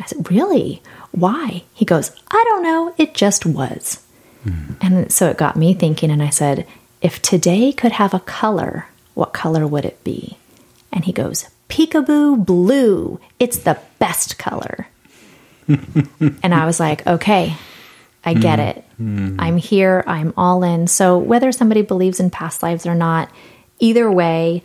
I 0.00 0.06
said, 0.06 0.30
Really? 0.30 0.82
Why? 1.12 1.62
He 1.74 1.84
goes, 1.84 2.10
I 2.30 2.42
don't 2.48 2.62
know. 2.62 2.94
It 2.98 3.14
just 3.14 3.46
was. 3.46 4.04
Mm. 4.44 4.76
And 4.80 5.12
so 5.12 5.28
it 5.28 5.36
got 5.36 5.56
me 5.56 5.74
thinking, 5.74 6.10
and 6.10 6.22
I 6.22 6.30
said, 6.30 6.66
if 7.02 7.20
today 7.20 7.72
could 7.72 7.92
have 7.92 8.14
a 8.14 8.20
color, 8.20 8.86
what 9.14 9.32
color 9.32 9.66
would 9.66 9.84
it 9.84 10.02
be? 10.04 10.38
And 10.92 11.04
he 11.04 11.12
goes, 11.12 11.48
Peekaboo 11.68 12.44
blue. 12.46 13.18
It's 13.38 13.58
the 13.58 13.78
best 13.98 14.38
color. 14.38 14.86
and 15.68 16.54
I 16.54 16.64
was 16.64 16.78
like, 16.78 17.06
okay, 17.06 17.56
I 18.24 18.34
get 18.34 18.58
mm. 18.58 18.68
it. 18.68 18.84
Mm. 19.00 19.36
I'm 19.38 19.56
here. 19.56 20.04
I'm 20.06 20.32
all 20.36 20.62
in. 20.62 20.86
So, 20.86 21.18
whether 21.18 21.50
somebody 21.50 21.82
believes 21.82 22.20
in 22.20 22.30
past 22.30 22.62
lives 22.62 22.86
or 22.86 22.94
not, 22.94 23.30
either 23.78 24.10
way, 24.10 24.62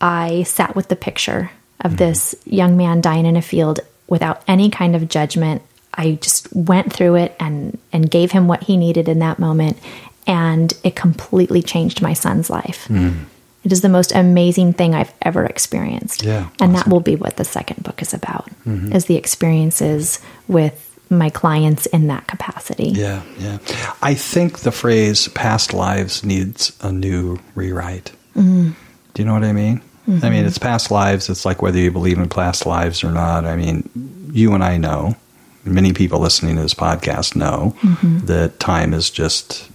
I 0.00 0.42
sat 0.42 0.74
with 0.74 0.88
the 0.88 0.96
picture 0.96 1.50
of 1.80 1.92
mm. 1.92 1.98
this 1.98 2.34
young 2.44 2.76
man 2.76 3.00
dying 3.00 3.26
in 3.26 3.36
a 3.36 3.42
field 3.42 3.80
without 4.08 4.42
any 4.48 4.70
kind 4.70 4.96
of 4.96 5.08
judgment. 5.08 5.62
I 5.94 6.12
just 6.12 6.52
went 6.54 6.92
through 6.92 7.16
it 7.16 7.36
and, 7.38 7.78
and 7.92 8.10
gave 8.10 8.32
him 8.32 8.48
what 8.48 8.64
he 8.64 8.76
needed 8.76 9.08
in 9.08 9.20
that 9.20 9.38
moment 9.38 9.78
and 10.26 10.72
it 10.82 10.96
completely 10.96 11.62
changed 11.62 12.02
my 12.02 12.12
son's 12.12 12.50
life. 12.50 12.86
Mm. 12.88 13.24
It 13.64 13.72
is 13.72 13.80
the 13.80 13.88
most 13.88 14.12
amazing 14.12 14.74
thing 14.74 14.94
I've 14.94 15.12
ever 15.22 15.44
experienced. 15.44 16.22
Yeah, 16.22 16.48
and 16.60 16.72
awesome. 16.72 16.72
that 16.72 16.88
will 16.88 17.00
be 17.00 17.16
what 17.16 17.36
the 17.36 17.44
second 17.44 17.82
book 17.82 18.00
is 18.00 18.14
about. 18.14 18.48
Mm-hmm. 18.66 18.92
Is 18.92 19.06
the 19.06 19.16
experiences 19.16 20.20
with 20.46 20.82
my 21.10 21.30
clients 21.30 21.86
in 21.86 22.08
that 22.08 22.26
capacity. 22.26 22.88
Yeah, 22.88 23.22
yeah. 23.38 23.58
I 24.02 24.14
think 24.14 24.60
the 24.60 24.72
phrase 24.72 25.28
past 25.28 25.72
lives 25.72 26.24
needs 26.24 26.76
a 26.80 26.90
new 26.90 27.38
rewrite. 27.54 28.12
Mm. 28.34 28.74
Do 29.14 29.22
you 29.22 29.26
know 29.26 29.34
what 29.34 29.44
I 29.44 29.52
mean? 29.52 29.82
Mm-hmm. 30.08 30.24
I 30.24 30.30
mean, 30.30 30.44
it's 30.44 30.58
past 30.58 30.90
lives. 30.90 31.28
It's 31.28 31.44
like 31.44 31.62
whether 31.62 31.78
you 31.78 31.90
believe 31.90 32.18
in 32.18 32.28
past 32.28 32.66
lives 32.66 33.02
or 33.02 33.10
not. 33.10 33.44
I 33.44 33.56
mean, 33.56 34.30
you 34.32 34.52
and 34.54 34.62
I 34.62 34.76
know, 34.76 35.16
many 35.64 35.92
people 35.92 36.20
listening 36.20 36.56
to 36.56 36.62
this 36.62 36.74
podcast 36.74 37.34
know 37.34 37.74
mm-hmm. 37.80 38.26
that 38.26 38.60
time 38.60 38.94
is 38.94 39.10
just 39.10 39.68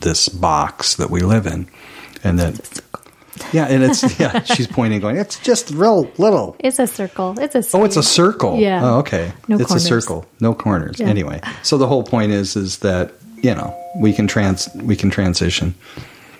this 0.00 0.28
box 0.28 0.96
that 0.96 1.10
we 1.10 1.20
live 1.20 1.46
in, 1.46 1.68
and 2.22 2.38
that. 2.38 2.80
Yeah, 3.52 3.66
and 3.66 3.84
it's 3.84 4.18
yeah. 4.18 4.42
She's 4.54 4.66
pointing, 4.66 5.00
going. 5.00 5.16
It's 5.16 5.38
just 5.40 5.70
real 5.70 6.10
little. 6.18 6.56
It's 6.58 6.78
a 6.78 6.86
circle. 6.86 7.38
It's 7.38 7.54
a. 7.54 7.62
Sphere. 7.62 7.80
Oh, 7.80 7.84
it's 7.84 7.96
a 7.96 8.02
circle. 8.02 8.58
Yeah. 8.58 8.80
Oh, 8.82 8.98
okay. 9.00 9.32
No 9.48 9.56
it's 9.56 9.66
corners. 9.66 9.84
a 9.84 9.88
circle. 9.88 10.26
No 10.40 10.54
corners. 10.54 10.98
Yeah. 10.98 11.06
Anyway, 11.06 11.40
so 11.62 11.76
the 11.76 11.86
whole 11.86 12.02
point 12.02 12.32
is 12.32 12.56
is 12.56 12.78
that 12.78 13.12
you 13.42 13.54
know 13.54 13.76
we 13.96 14.12
can 14.12 14.26
trans 14.26 14.68
we 14.74 14.96
can 14.96 15.10
transition. 15.10 15.74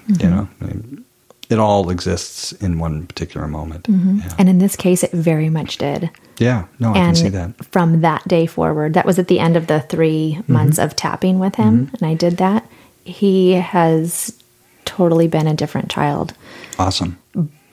Mm-hmm. 0.09 0.23
You 0.23 0.31
know, 0.31 0.49
I 0.61 0.65
mean, 0.65 1.05
it 1.49 1.59
all 1.59 1.91
exists 1.91 2.53
in 2.53 2.79
one 2.79 3.07
particular 3.07 3.47
moment. 3.47 3.85
Mm-hmm. 3.85 4.19
Yeah. 4.19 4.35
And 4.39 4.49
in 4.49 4.59
this 4.59 4.77
case, 4.77 5.03
it 5.03 5.13
very 5.13 5.49
much 5.49 5.79
did. 5.79 6.11
Yeah, 6.39 6.67
no, 6.79 6.93
I 6.93 6.99
and 6.99 7.07
can 7.07 7.15
see 7.17 7.29
that. 7.31 7.65
From 7.67 8.03
that 8.03 8.27
day 8.29 8.47
forward, 8.47 8.95
that 8.95 9.07
was 9.07 9.19
at 9.19 9.29
the 9.29 9.39
end 9.39 9.57
of 9.57 9.69
the 9.69 9.81
3 9.81 10.37
mm-hmm. 10.39 10.53
months 10.53 10.79
of 10.79 10.95
tapping 10.95 11.39
with 11.39 11.55
him, 11.55 11.87
mm-hmm. 11.87 11.97
and 11.97 12.11
I 12.11 12.15
did 12.15 12.37
that 12.39 12.69
he 13.07 13.53
has 13.53 14.37
totally 14.85 15.29
been 15.29 15.47
a 15.47 15.55
different 15.55 15.91
child. 15.91 16.35
Awesome. 16.79 17.19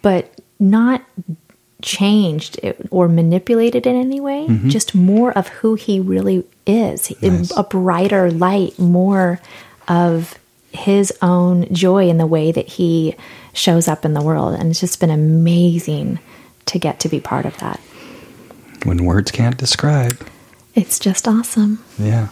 But 0.02 0.40
not 0.60 1.04
changed 1.82 2.60
or 2.92 3.08
manipulated 3.08 3.86
in 3.86 3.96
any 3.96 4.20
way, 4.20 4.48
mm-hmm. 4.48 4.70
just 4.70 4.96
more 4.96 5.32
of 5.38 5.48
who 5.50 5.76
he 5.76 6.00
really 6.00 6.46
is. 6.66 7.12
Nice. 7.22 7.52
A 7.56 7.64
brighter 7.64 8.32
light, 8.32 8.78
more 8.80 9.42
of 9.88 10.38
his 10.72 11.14
own 11.22 11.72
joy 11.74 12.10
in 12.10 12.18
the 12.18 12.26
way 12.26 12.52
that 12.52 12.68
he 12.68 13.16
shows 13.54 13.88
up 13.88 14.06
in 14.06 14.14
the 14.14 14.22
world. 14.22 14.56
And 14.60 14.72
it's 14.72 14.80
just 14.80 15.00
been 15.00 15.12
amazing 15.12 16.20
to 16.66 16.80
get 16.80 17.00
to 17.02 17.10
be 17.10 17.20
part 17.20 17.46
of 17.46 17.58
that. 17.58 17.80
When 18.84 19.06
words 19.06 19.32
can't 19.32 19.58
describe. 19.58 20.26
It's 20.76 21.00
just 21.00 21.28
awesome. 21.28 21.84
Yeah. 22.00 22.30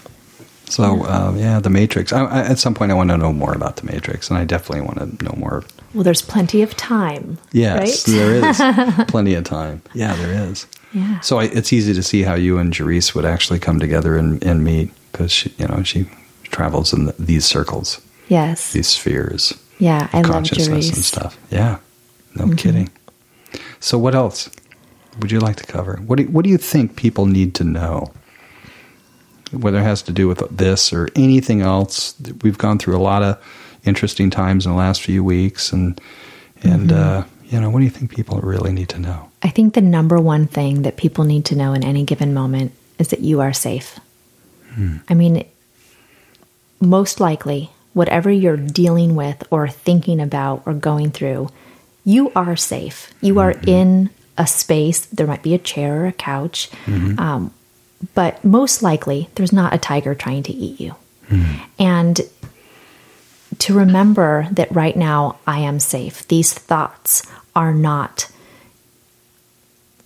So 0.71 1.03
uh, 1.03 1.33
yeah, 1.35 1.59
the 1.59 1.69
Matrix. 1.69 2.13
I, 2.13 2.23
I, 2.23 2.39
at 2.45 2.57
some 2.59 2.73
point, 2.73 2.91
I 2.91 2.95
want 2.95 3.09
to 3.09 3.17
know 3.17 3.33
more 3.33 3.53
about 3.53 3.75
the 3.75 3.85
Matrix, 3.85 4.29
and 4.29 4.37
I 4.39 4.45
definitely 4.45 4.81
want 4.85 4.99
to 5.19 5.25
know 5.25 5.33
more. 5.37 5.63
Well, 5.93 6.03
there's 6.05 6.21
plenty 6.21 6.61
of 6.61 6.75
time. 6.77 7.37
Yes, 7.51 8.07
right? 8.07 8.15
there 8.15 8.31
is 8.35 9.05
plenty 9.09 9.33
of 9.35 9.43
time. 9.43 9.81
Yeah, 9.93 10.15
there 10.15 10.31
is. 10.49 10.65
Yeah. 10.93 11.19
So 11.19 11.39
I, 11.39 11.45
it's 11.45 11.73
easy 11.73 11.93
to 11.93 12.01
see 12.01 12.23
how 12.23 12.35
you 12.35 12.57
and 12.57 12.71
Jerice 12.73 13.13
would 13.15 13.25
actually 13.25 13.59
come 13.59 13.79
together 13.79 14.15
and, 14.15 14.41
and 14.43 14.63
meet 14.63 14.91
because 15.11 15.31
she, 15.31 15.53
you 15.57 15.67
know, 15.67 15.83
she 15.83 16.09
travels 16.43 16.93
in 16.93 17.05
the, 17.07 17.15
these 17.19 17.43
circles, 17.45 17.99
Yes. 18.29 18.71
these 18.73 18.87
spheres, 18.87 19.53
Yeah, 19.79 20.07
I 20.13 20.21
love 20.21 20.31
consciousness 20.31 20.87
and 20.89 20.97
stuff. 21.03 21.37
Yeah, 21.49 21.79
no 22.35 22.45
Mm-hmm. 22.45 22.55
kidding. 22.55 22.89
So 23.81 23.97
what 23.97 24.15
else 24.15 24.49
would 25.19 25.31
you 25.31 25.39
like 25.41 25.57
to 25.57 25.65
cover? 25.65 25.97
What 26.05 26.17
do, 26.17 26.23
what 26.25 26.43
do 26.45 26.49
you 26.49 26.57
think 26.57 26.95
people 26.95 27.25
need 27.25 27.53
to 27.55 27.63
know? 27.65 28.13
Whether 29.51 29.79
it 29.79 29.83
has 29.83 30.01
to 30.03 30.11
do 30.11 30.27
with 30.27 30.43
this 30.55 30.93
or 30.93 31.09
anything 31.15 31.61
else, 31.61 32.15
we've 32.41 32.57
gone 32.57 32.77
through 32.79 32.97
a 32.97 33.03
lot 33.03 33.21
of 33.23 33.37
interesting 33.85 34.29
times 34.29 34.65
in 34.65 34.71
the 34.71 34.77
last 34.77 35.01
few 35.01 35.23
weeks, 35.23 35.71
and 35.73 35.99
and 36.63 36.89
Mm-hmm. 36.89 37.19
uh, 37.19 37.23
you 37.49 37.59
know, 37.59 37.69
what 37.69 37.79
do 37.79 37.83
you 37.83 37.89
think 37.91 38.11
people 38.11 38.39
really 38.39 38.71
need 38.71 38.87
to 38.89 38.99
know? 38.99 39.29
I 39.43 39.49
think 39.49 39.73
the 39.73 39.81
number 39.81 40.17
one 40.21 40.47
thing 40.47 40.83
that 40.83 40.95
people 40.95 41.25
need 41.25 41.43
to 41.45 41.55
know 41.55 41.73
in 41.73 41.83
any 41.83 42.05
given 42.05 42.33
moment 42.33 42.71
is 42.97 43.09
that 43.09 43.19
you 43.19 43.41
are 43.41 43.51
safe. 43.51 43.99
I 45.09 45.13
mean, 45.15 45.43
most 46.79 47.19
likely, 47.19 47.71
whatever 47.91 48.31
you're 48.31 48.55
dealing 48.55 49.17
with 49.17 49.43
or 49.51 49.67
thinking 49.67 50.21
about 50.21 50.63
or 50.65 50.73
going 50.73 51.11
through, 51.11 51.49
you 52.05 52.31
are 52.37 52.55
safe. 52.55 53.11
You 53.19 53.39
are 53.39 53.53
in 53.67 54.11
a 54.37 54.47
space. 54.47 55.07
There 55.07 55.27
might 55.27 55.43
be 55.43 55.53
a 55.53 55.59
chair 55.59 56.03
or 56.03 56.07
a 56.07 56.13
couch, 56.13 56.69
um, 56.87 57.53
but 58.13 58.43
most 58.43 58.81
likely, 58.81 59.29
there's 59.35 59.53
not 59.53 59.73
a 59.73 59.77
tiger 59.77 60.15
trying 60.15 60.43
to 60.43 60.53
eat 60.53 60.79
you. 60.79 60.95
And 61.79 62.21
to 63.59 63.73
remember 63.73 64.47
that 64.51 64.73
right 64.73 64.95
now 64.95 65.39
I 65.45 65.59
am 65.59 65.79
safe. 65.79 66.27
These 66.27 66.53
thoughts 66.53 67.25
are 67.55 67.73
not 67.73 68.29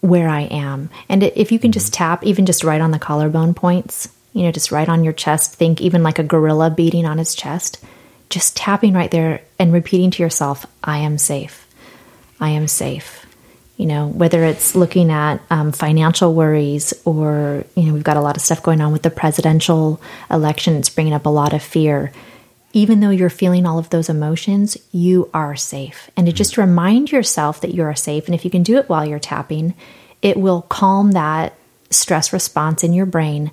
where 0.02 0.30
I 0.30 0.42
am. 0.42 0.90
And 1.10 1.24
if 1.24 1.52
you 1.52 1.60
can 1.60 1.72
just 1.72 1.94
tap, 1.94 2.24
even 2.24 2.46
just 2.46 2.64
right 2.64 2.82
on 2.82 2.92
the 2.92 3.00
collarbone 3.00 3.54
points, 3.54 4.08
you 4.34 4.44
know, 4.44 4.52
just 4.52 4.72
right 4.72 4.88
on 4.88 5.04
your 5.04 5.14
chest, 5.14 5.56
think 5.56 5.82
even 5.82 6.04
like 6.04 6.20
a 6.20 6.24
gorilla 6.24 6.70
beating 6.70 7.06
on 7.06 7.18
his 7.18 7.34
chest, 7.34 7.84
just 8.30 8.56
tapping 8.56 8.94
right 8.94 9.10
there 9.10 9.42
and 9.58 9.74
repeating 9.74 10.12
to 10.12 10.22
yourself, 10.22 10.66
I 10.84 11.00
am 11.00 11.18
safe. 11.18 11.66
I 12.40 12.50
am 12.50 12.68
safe. 12.68 13.26
You 13.78 13.88
know, 13.88 14.08
whether 14.08 14.44
it's 14.46 14.74
looking 14.74 15.12
at 15.12 15.42
um, 15.50 15.74
financial 15.74 16.34
worries 16.34 16.94
or, 17.04 17.66
you 17.76 17.84
know, 17.84 17.94
we've 17.94 18.04
got 18.04 18.16
a 18.16 18.22
lot 18.22 18.38
of 18.38 18.42
stuff 18.42 18.64
going 18.64 18.80
on 18.80 18.94
with 18.94 19.04
the 19.04 19.10
presidential 19.10 20.02
election, 20.32 20.76
it's 20.76 20.90
bringing 20.90 21.14
up 21.14 21.26
a 21.26 21.30
lot 21.30 21.54
of 21.54 21.62
fear. 21.62 22.14
Even 22.72 23.00
though 23.00 23.10
you're 23.10 23.30
feeling 23.30 23.66
all 23.66 23.78
of 23.78 23.90
those 23.90 24.10
emotions, 24.10 24.78
you 24.92 25.30
are 25.34 25.56
safe. 25.56 26.10
And 26.16 26.26
to 26.28 26.34
just 26.34 26.58
remind 26.58 27.12
yourself 27.12 27.62
that 27.62 27.74
you 27.74 27.84
are 27.84 27.96
safe, 27.96 28.26
and 28.26 28.36
if 28.36 28.46
you 28.46 28.52
can 28.52 28.64
do 28.64 28.78
it 28.78 28.88
while 28.88 29.06
you're 29.06 29.20
tapping, 29.20 29.74
it 30.22 30.38
will 30.38 30.64
calm 30.64 31.12
that 31.12 31.54
stress 31.90 32.34
response 32.34 32.84
in 32.84 32.94
your 32.94 33.06
brain. 33.06 33.52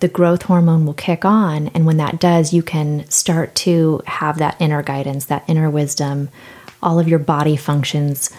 The 0.00 0.08
growth 0.08 0.42
hormone 0.42 0.84
will 0.84 0.94
kick 0.94 1.24
on. 1.24 1.68
And 1.68 1.86
when 1.86 1.98
that 1.98 2.18
does, 2.18 2.52
you 2.52 2.62
can 2.62 3.08
start 3.08 3.54
to 3.56 4.02
have 4.06 4.38
that 4.38 4.56
inner 4.60 4.82
guidance, 4.82 5.26
that 5.26 5.44
inner 5.46 5.70
wisdom. 5.70 6.28
All 6.82 6.98
of 6.98 7.06
your 7.06 7.20
body 7.20 7.56
functions 7.56 8.30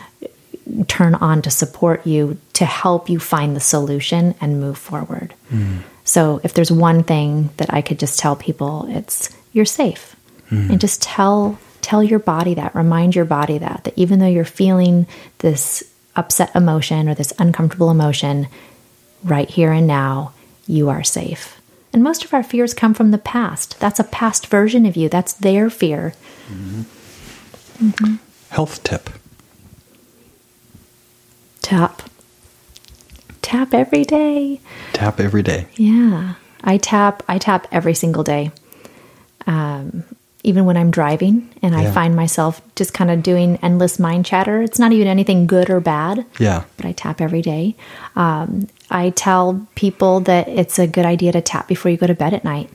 turn 0.87 1.15
on 1.15 1.41
to 1.41 1.51
support 1.51 2.05
you 2.07 2.37
to 2.53 2.65
help 2.65 3.09
you 3.09 3.19
find 3.19 3.55
the 3.55 3.59
solution 3.59 4.35
and 4.39 4.59
move 4.61 4.77
forward. 4.77 5.33
Hmm. 5.49 5.79
So 6.05 6.41
if 6.43 6.53
there's 6.53 6.71
one 6.71 7.03
thing 7.03 7.49
that 7.57 7.73
I 7.73 7.81
could 7.81 7.99
just 7.99 8.19
tell 8.19 8.35
people, 8.35 8.85
it's 8.89 9.35
you're 9.51 9.65
safe. 9.65 10.15
Hmm. 10.49 10.71
And 10.71 10.81
just 10.81 11.01
tell 11.01 11.59
tell 11.81 12.03
your 12.03 12.19
body 12.19 12.53
that, 12.53 12.75
remind 12.75 13.15
your 13.15 13.25
body 13.25 13.57
that 13.57 13.83
that 13.83 13.97
even 13.97 14.19
though 14.19 14.27
you're 14.27 14.45
feeling 14.45 15.05
this 15.39 15.83
upset 16.15 16.55
emotion 16.55 17.09
or 17.09 17.15
this 17.15 17.33
uncomfortable 17.39 17.91
emotion, 17.91 18.47
right 19.23 19.49
here 19.49 19.71
and 19.71 19.87
now, 19.87 20.33
you 20.67 20.89
are 20.89 21.03
safe. 21.03 21.59
And 21.91 22.03
most 22.03 22.23
of 22.23 22.33
our 22.33 22.43
fears 22.43 22.73
come 22.73 22.93
from 22.93 23.11
the 23.11 23.17
past. 23.17 23.79
That's 23.79 23.99
a 23.99 24.03
past 24.03 24.47
version 24.47 24.85
of 24.85 24.95
you. 24.95 25.09
That's 25.09 25.33
their 25.33 25.69
fear. 25.69 26.13
Mm-hmm. 26.47 26.81
Mm-hmm. 27.89 28.15
Health 28.49 28.83
tip. 28.83 29.09
Tap. 31.63 32.03
Tap 33.41 33.73
every 33.73 34.03
day. 34.03 34.59
Tap 34.93 35.19
every 35.19 35.41
day. 35.43 35.65
Yeah, 35.75 36.35
I 36.63 36.77
tap. 36.77 37.23
I 37.27 37.37
tap 37.39 37.67
every 37.71 37.93
single 37.95 38.23
day. 38.23 38.51
Um, 39.47 40.03
even 40.45 40.65
when 40.65 40.75
I'm 40.75 40.91
driving 40.91 41.49
and 41.61 41.73
I 41.75 41.83
Yeah. 41.83 41.91
find 41.93 42.15
myself 42.17 42.61
just 42.75 42.93
kind 42.93 43.09
of 43.09 43.23
doing 43.23 43.57
endless 43.61 43.97
mind 43.97 44.25
chatter. 44.25 44.61
It's 44.61 44.77
not 44.77 44.91
even 44.91 45.07
anything 45.07 45.47
good 45.47 45.69
or 45.69 45.79
bad, 45.79 46.25
Yeah. 46.37 46.63
but 46.75 46.85
I 46.85 46.91
tap 46.91 47.21
every 47.21 47.41
day. 47.41 47.75
Um, 48.17 48.67
I 48.91 49.11
tell 49.11 49.65
people 49.75 50.19
that 50.21 50.49
it's 50.49 50.77
a 50.79 50.87
good 50.87 51.05
idea 51.05 51.31
to 51.31 51.41
tap 51.41 51.67
before 51.69 51.91
you 51.91 51.97
go 51.97 52.07
to 52.07 52.13
bed 52.13 52.33
at 52.33 52.43
night. 52.43 52.69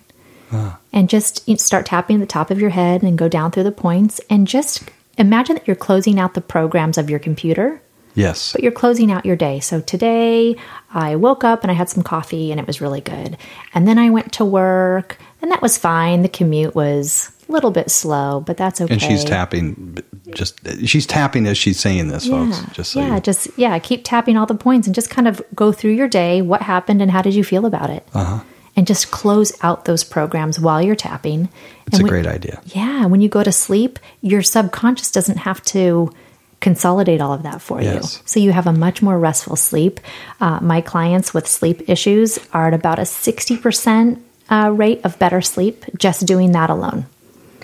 And 0.95 1.11
just 1.11 1.43
start 1.61 1.85
tapping 1.85 2.21
the 2.21 2.27
top 2.27 2.51
of 2.51 2.59
your 2.59 2.71
head 2.71 3.03
and 3.03 3.19
go 3.19 3.29
down 3.29 3.51
through 3.51 3.65
the 3.65 3.71
points 3.71 4.19
and 4.31 4.47
just 4.49 4.83
imagine 5.19 5.57
that 5.57 5.67
you're 5.67 5.77
closing 5.77 6.19
out 6.19 6.33
the 6.33 6.41
programs 6.41 6.97
of 6.97 7.11
your 7.11 7.19
computer 7.19 7.83
Yes. 8.15 8.53
but 8.53 8.63
you're 8.63 8.73
closing 8.73 9.13
out 9.13 9.25
your 9.27 9.37
day. 9.37 9.61
So 9.61 9.81
today 9.81 10.57
I 10.93 11.17
woke 11.17 11.45
up 11.45 11.63
and 11.63 11.71
I 11.71 11.75
had 11.75 11.89
some 11.89 12.03
coffee 12.03 12.51
and 12.51 12.61
it 12.61 12.67
was 12.67 12.81
really 12.81 13.01
good. 13.01 13.37
And 13.75 13.87
then 13.87 13.99
I 13.99 14.11
went 14.11 14.33
to 14.35 14.45
work 14.45 15.19
and 15.43 15.51
that 15.53 15.63
was 15.63 15.79
fine. 15.79 16.23
The 16.23 16.29
commute 16.29 16.75
was 16.75 17.31
a 17.49 17.53
little 17.53 17.71
bit 17.71 17.91
slow, 17.91 18.41
but 18.41 18.57
that's 18.57 18.81
okay. 18.81 18.93
And 18.93 19.01
she's 19.01 19.25
tapping. 19.25 19.99
Just 20.35 20.61
she's 20.87 21.07
tapping 21.07 21.47
as 21.47 21.57
she's 21.57 21.79
saying 21.81 22.09
this, 22.09 22.27
Yeah, 22.27 22.51
folks. 22.53 22.73
Just 22.77 22.93
so 22.93 23.01
yeah, 23.01 23.15
you, 23.15 23.21
just 23.21 23.49
yeah, 23.57 23.79
keep 23.79 24.03
tapping 24.05 24.37
all 24.37 24.47
the 24.47 24.55
points 24.55 24.87
and 24.87 24.95
just 24.95 25.11
kind 25.11 25.27
of 25.29 25.41
go 25.55 25.73
through 25.73 25.93
your 25.93 26.09
day. 26.09 26.43
What 26.43 26.61
happened 26.63 27.01
and 27.01 27.11
how 27.11 27.23
did 27.23 27.35
you 27.35 27.45
feel 27.45 27.65
about 27.67 27.89
it? 27.91 28.07
Uh-huh. 28.15 28.43
And 28.77 28.87
just 28.87 29.11
close 29.11 29.53
out 29.65 29.87
those 29.87 30.05
programs 30.05 30.61
while 30.61 30.81
you're 30.83 30.95
tapping. 30.95 31.49
it's 31.87 31.99
And 31.99 32.01
a 32.01 32.03
when- 32.05 32.23
great 32.23 32.27
idea. 32.27 32.61
Yeah, 32.67 33.07
when 33.07 33.21
you 33.21 33.29
go 33.29 33.43
to 33.43 33.51
sleep, 33.53 33.99
your 34.21 34.43
subconscious 34.43 35.11
doesn't 35.11 35.39
have 35.39 35.63
to 35.67 36.13
consolidate 36.61 37.21
all 37.21 37.33
of 37.33 37.43
that 37.45 37.61
for 37.63 37.81
Yes. 37.81 38.17
you. 38.17 38.23
So 38.27 38.41
you 38.41 38.53
have 38.53 38.67
a 38.67 38.73
much 38.73 39.01
more 39.03 39.19
restful 39.19 39.57
sleep. 39.57 40.01
Uh, 40.41 40.59
my 40.61 40.81
clients 40.81 41.33
with 41.33 41.47
sleep 41.47 41.89
issues 41.89 42.39
are 42.53 42.69
at 42.69 42.75
about 42.75 42.99
a 42.99 43.03
60% 43.03 44.21
uh, 44.51 44.71
rate 44.75 45.01
of 45.05 45.19
better 45.19 45.41
sleep 45.41 45.85
just 45.99 46.27
doing 46.27 46.53
that 46.53 46.71
alone. 46.71 47.07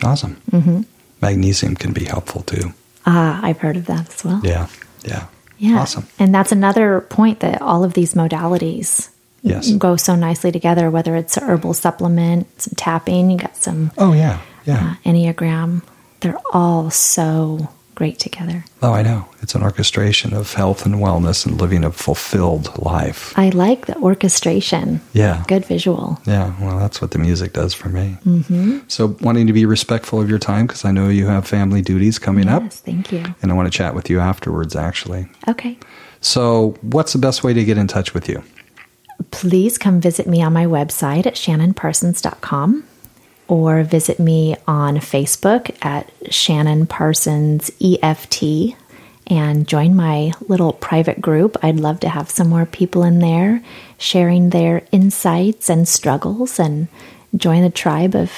Awesome. 0.03 0.37
Mm-hmm. 0.51 0.83
Magnesium 1.21 1.75
can 1.77 1.93
be 1.93 2.05
helpful 2.05 2.43
too. 2.43 2.73
Ah, 3.07 3.41
I've 3.43 3.59
heard 3.59 3.77
of 3.77 3.87
that 3.87 4.09
as 4.15 4.25
well. 4.25 4.41
Yeah. 4.45 4.69
Yeah. 5.05 5.27
Yeah. 5.59 5.81
Awesome. 5.81 6.07
And 6.19 6.35
that's 6.35 6.53
another 6.53 7.01
point 7.01 7.41
that 7.41 7.63
all 7.63 7.85
of 7.85 7.95
these 7.95 8.15
modalities 8.15 9.09
Yes. 9.43 9.71
go 9.73 9.97
so 9.97 10.15
nicely 10.15 10.51
together, 10.53 10.91
whether 10.91 11.17
it's 11.17 11.37
a 11.37 11.41
herbal 11.45 11.75
supplement, 11.75 12.47
some 12.61 12.73
tapping, 12.77 13.31
you 13.31 13.37
got 13.39 13.57
some 13.57 13.91
Oh 13.99 14.13
yeah. 14.15 14.41
Yeah. 14.65 14.95
uh, 15.05 15.09
Enneagram. 15.09 15.83
They're 16.21 16.41
all 16.53 16.91
so 16.91 17.69
great 17.95 18.19
together. 18.19 18.65
Oh, 18.83 18.93
I 18.93 19.03
know. 19.03 19.27
It's 19.43 19.55
an 19.55 19.63
orchestration 19.63 20.33
of 20.35 20.53
health 20.55 20.85
and 20.87 20.97
wellness 20.97 21.47
and 21.47 21.61
living 21.61 21.85
a 21.85 21.91
fulfilled 21.93 22.77
life. 22.79 23.33
I 23.39 23.51
like 23.51 23.87
the 23.87 23.97
orchestration. 23.99 25.01
Yeah. 25.13 25.45
Good 25.49 25.65
visual. 25.67 26.19
Yeah, 26.27 26.55
well, 26.61 26.79
that's 26.79 27.01
what 27.01 27.11
the 27.13 27.19
music 27.19 27.53
does 27.53 27.75
for 27.75 27.89
me. 27.89 28.17
Mm-hmm. 28.27 28.79
So, 28.89 29.17
wanting 29.21 29.47
to 29.47 29.53
be 29.53 29.67
respectful 29.67 30.21
of 30.21 30.29
your 30.29 30.39
time 30.39 30.67
because 30.67 30.85
I 30.85 30.91
know 30.91 31.09
you 31.09 31.27
have 31.27 31.47
family 31.47 31.83
duties 31.83 32.19
coming 32.19 32.49
up, 32.49 32.63
Yes, 32.63 32.81
thank 32.81 33.13
you. 33.13 33.23
and 33.43 33.51
I 33.51 33.55
want 33.55 33.71
to 33.71 33.77
chat 33.77 33.95
with 33.95 34.11
you 34.11 34.21
afterwards, 34.21 34.75
actually. 34.77 35.27
Okay. 35.49 35.79
So, 36.21 36.77
what's 36.83 37.13
the 37.13 37.19
best 37.19 37.45
way 37.45 37.53
to 37.53 37.65
get 37.65 37.79
in 37.79 37.87
touch 37.87 38.15
with 38.15 38.29
you? 38.29 38.43
Please 39.31 39.79
come 39.79 40.01
visit 40.01 40.27
me 40.27 40.43
on 40.43 40.53
my 40.53 40.67
website 40.67 41.27
at 41.27 41.35
shannonparsons.com 41.35 42.85
or 43.49 43.83
visit 43.83 44.19
me 44.19 44.57
on 44.67 44.97
Facebook 44.97 45.75
at 45.85 46.11
Shannon 46.33 46.87
Parsons 46.87 47.71
EFT 47.81 48.77
and 49.27 49.67
join 49.67 49.95
my 49.95 50.33
little 50.49 50.73
private 50.73 51.21
group. 51.21 51.57
I'd 51.63 51.81
love 51.81 52.01
to 52.01 52.09
have 52.09 52.31
some 52.31 52.49
more 52.49 52.67
people 52.67 53.03
in 53.03 53.19
there 53.19 53.63
sharing 53.99 54.51
their 54.51 54.83
insights 54.93 55.71
and 55.71 55.89
struggles 55.89 56.59
and 56.59 56.89
join 57.37 57.63
the 57.63 57.71
tribe 57.71 58.15
of, 58.15 58.31